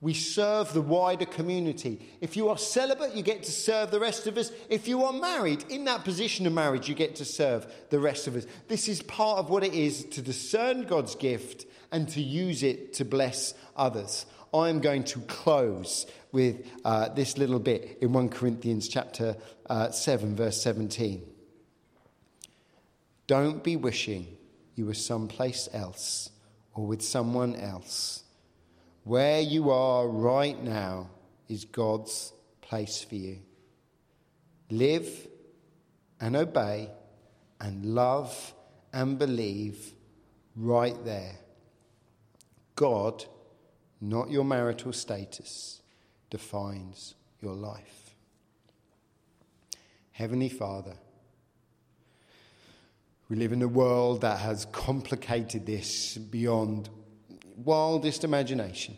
we 0.00 0.12
serve 0.12 0.72
the 0.72 0.82
wider 0.82 1.24
community. 1.24 2.06
If 2.20 2.36
you 2.36 2.50
are 2.50 2.58
celibate, 2.58 3.14
you 3.14 3.22
get 3.22 3.42
to 3.44 3.50
serve 3.50 3.90
the 3.90 4.00
rest 4.00 4.26
of 4.26 4.36
us. 4.36 4.50
If 4.68 4.86
you 4.86 5.04
are 5.04 5.12
married, 5.12 5.64
in 5.70 5.84
that 5.86 6.04
position 6.04 6.46
of 6.46 6.52
marriage, 6.52 6.88
you 6.88 6.94
get 6.94 7.16
to 7.16 7.24
serve 7.24 7.66
the 7.90 8.00
rest 8.00 8.26
of 8.26 8.36
us. 8.36 8.46
This 8.68 8.88
is 8.88 9.02
part 9.02 9.38
of 9.38 9.48
what 9.48 9.64
it 9.64 9.72
is 9.72 10.04
to 10.06 10.20
discern 10.20 10.82
God's 10.82 11.14
gift 11.14 11.64
and 11.90 12.08
to 12.10 12.20
use 12.20 12.62
it 12.62 12.92
to 12.94 13.04
bless 13.04 13.54
others. 13.76 14.26
I 14.52 14.68
am 14.68 14.80
going 14.80 15.04
to 15.04 15.20
close 15.20 16.06
with 16.32 16.66
uh, 16.84 17.08
this 17.10 17.38
little 17.38 17.60
bit 17.60 17.98
in 18.00 18.12
1 18.12 18.28
Corinthians 18.28 18.88
chapter 18.88 19.36
uh, 19.70 19.90
7, 19.90 20.36
verse 20.36 20.60
17. 20.60 21.22
Don't 23.26 23.64
be 23.64 23.76
wishing 23.76 24.36
you 24.74 24.86
were 24.86 24.94
someplace 24.94 25.68
else 25.72 26.30
or 26.74 26.86
with 26.86 27.00
someone 27.00 27.54
else 27.56 28.23
where 29.04 29.40
you 29.40 29.70
are 29.70 30.08
right 30.08 30.60
now 30.62 31.10
is 31.48 31.66
God's 31.66 32.32
place 32.62 33.04
for 33.04 33.14
you. 33.14 33.38
Live 34.70 35.28
and 36.20 36.34
obey 36.34 36.90
and 37.60 37.84
love 37.84 38.54
and 38.92 39.18
believe 39.18 39.92
right 40.56 40.96
there. 41.04 41.36
God, 42.76 43.24
not 44.00 44.30
your 44.30 44.44
marital 44.44 44.92
status, 44.92 45.82
defines 46.30 47.14
your 47.40 47.54
life. 47.54 48.14
Heavenly 50.12 50.48
Father, 50.48 50.94
we 53.28 53.36
live 53.36 53.52
in 53.52 53.62
a 53.62 53.68
world 53.68 54.22
that 54.22 54.38
has 54.38 54.64
complicated 54.66 55.66
this 55.66 56.16
beyond 56.16 56.88
wildest 57.56 58.24
imagination. 58.24 58.96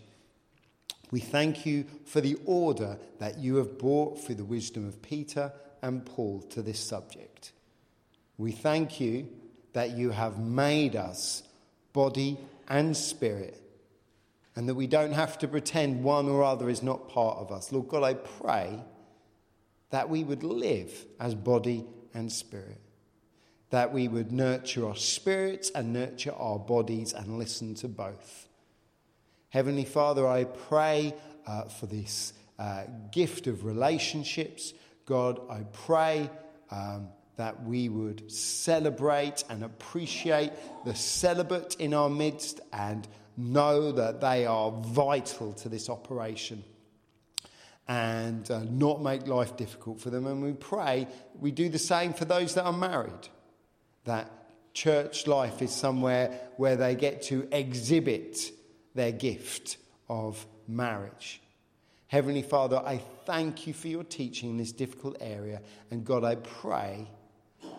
We 1.11 1.21
thank 1.21 1.65
you 1.67 1.85
for 2.05 2.21
the 2.21 2.37
order 2.45 2.99
that 3.19 3.39
you 3.39 3.57
have 3.57 3.79
brought 3.79 4.21
through 4.21 4.35
the 4.37 4.45
wisdom 4.45 4.87
of 4.87 5.03
Peter 5.03 5.53
and 5.83 6.05
Paul 6.05 6.43
to 6.51 6.63
this 6.63 6.81
subject. 6.81 7.53
We 8.39 8.53
thank 8.53 9.01
you 9.01 9.29
that 9.73 9.91
you 9.91 10.11
have 10.11 10.39
made 10.39 10.97
us 10.97 11.43
body 11.93 12.39
and 12.69 12.97
spirit, 12.97 13.63
and 14.57 14.69
that 14.69 14.75
we 14.75 14.87
don't 14.87 15.13
have 15.13 15.39
to 15.39 15.49
pretend 15.49 16.03
one 16.03 16.29
or 16.29 16.43
other 16.43 16.69
is 16.69 16.83
not 16.83 17.09
part 17.09 17.39
of 17.39 17.53
us. 17.53 17.71
Lord 17.73 17.89
God, 17.89 18.03
I 18.03 18.15
pray 18.15 18.83
that 19.91 20.09
we 20.09 20.25
would 20.25 20.43
live 20.43 21.07
as 21.21 21.35
body 21.35 21.85
and 22.13 22.33
spirit, 22.33 22.81
that 23.71 23.93
we 23.93 24.09
would 24.09 24.33
nurture 24.33 24.87
our 24.87 24.97
spirits 24.97 25.71
and 25.71 25.93
nurture 25.93 26.35
our 26.35 26.59
bodies 26.59 27.12
and 27.12 27.39
listen 27.39 27.75
to 27.75 27.89
both. 27.89 28.49
Heavenly 29.51 29.85
Father, 29.85 30.27
I 30.27 30.45
pray 30.45 31.14
uh, 31.47 31.62
for 31.62 31.87
this 31.87 32.33
uh, 32.59 32.85
gift 33.11 33.47
of 33.47 33.64
relationships. 33.64 34.73
God, 35.05 35.41
I 35.51 35.64
pray 35.73 36.31
um, 36.71 37.09
that 37.37 37.62
we 37.64 37.89
would 37.89 38.31
celebrate 38.31 39.45
and 39.49 39.62
appreciate 39.62 40.53
the 40.85 40.95
celibate 40.95 41.77
in 41.77 41.95
our 41.95 42.11
midst 42.11 42.61
and 42.73 43.07
know 43.37 43.93
that 43.93 44.21
they 44.21 44.47
are 44.47 44.71
vital 44.71 45.53
to 45.53 45.69
this 45.69 45.91
operation 45.91 46.64
and 47.89 48.51
uh, 48.51 48.62
not 48.71 49.03
make 49.03 49.27
life 49.27 49.57
difficult 49.57 50.01
for 50.01 50.11
them. 50.11 50.27
And 50.27 50.43
we 50.43 50.53
pray 50.53 51.07
we 51.39 51.51
do 51.51 51.69
the 51.69 51.79
same 51.79 52.12
for 52.12 52.25
those 52.25 52.55
that 52.55 52.64
are 52.64 52.73
married, 52.73 53.29
that 54.07 54.31
church 54.75 55.27
life 55.27 55.63
is 55.63 55.73
somewhere 55.73 56.39
where 56.57 56.77
they 56.77 56.95
get 56.95 57.23
to 57.23 57.49
exhibit 57.53 58.51
their 58.95 59.13
gift 59.13 59.77
of 60.09 60.47
marriage. 60.67 61.41
Heavenly 62.09 62.43
Father, 62.43 62.77
I 62.79 62.99
thank 63.25 63.67
you 63.67 63.75
for 63.75 63.89
your 63.89 64.05
teaching 64.05 64.51
in 64.51 64.57
this 64.57 64.73
difficult 64.73 65.17
area. 65.21 65.61
And 65.91 66.05
God, 66.05 66.25
I 66.25 66.37
pray 66.37 67.09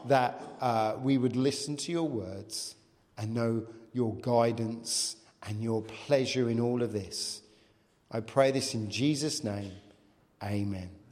that 0.05 0.41
uh, 0.59 0.95
we 1.01 1.17
would 1.17 1.35
listen 1.35 1.77
to 1.77 1.91
your 1.91 2.07
words 2.07 2.75
and 3.17 3.33
know 3.33 3.65
your 3.93 4.15
guidance 4.15 5.15
and 5.43 5.63
your 5.63 5.81
pleasure 5.81 6.49
in 6.49 6.59
all 6.59 6.83
of 6.83 6.91
this. 6.91 7.41
I 8.11 8.19
pray 8.19 8.51
this 8.51 8.73
in 8.73 8.89
Jesus' 8.89 9.43
name. 9.43 9.71
Amen. 10.43 10.96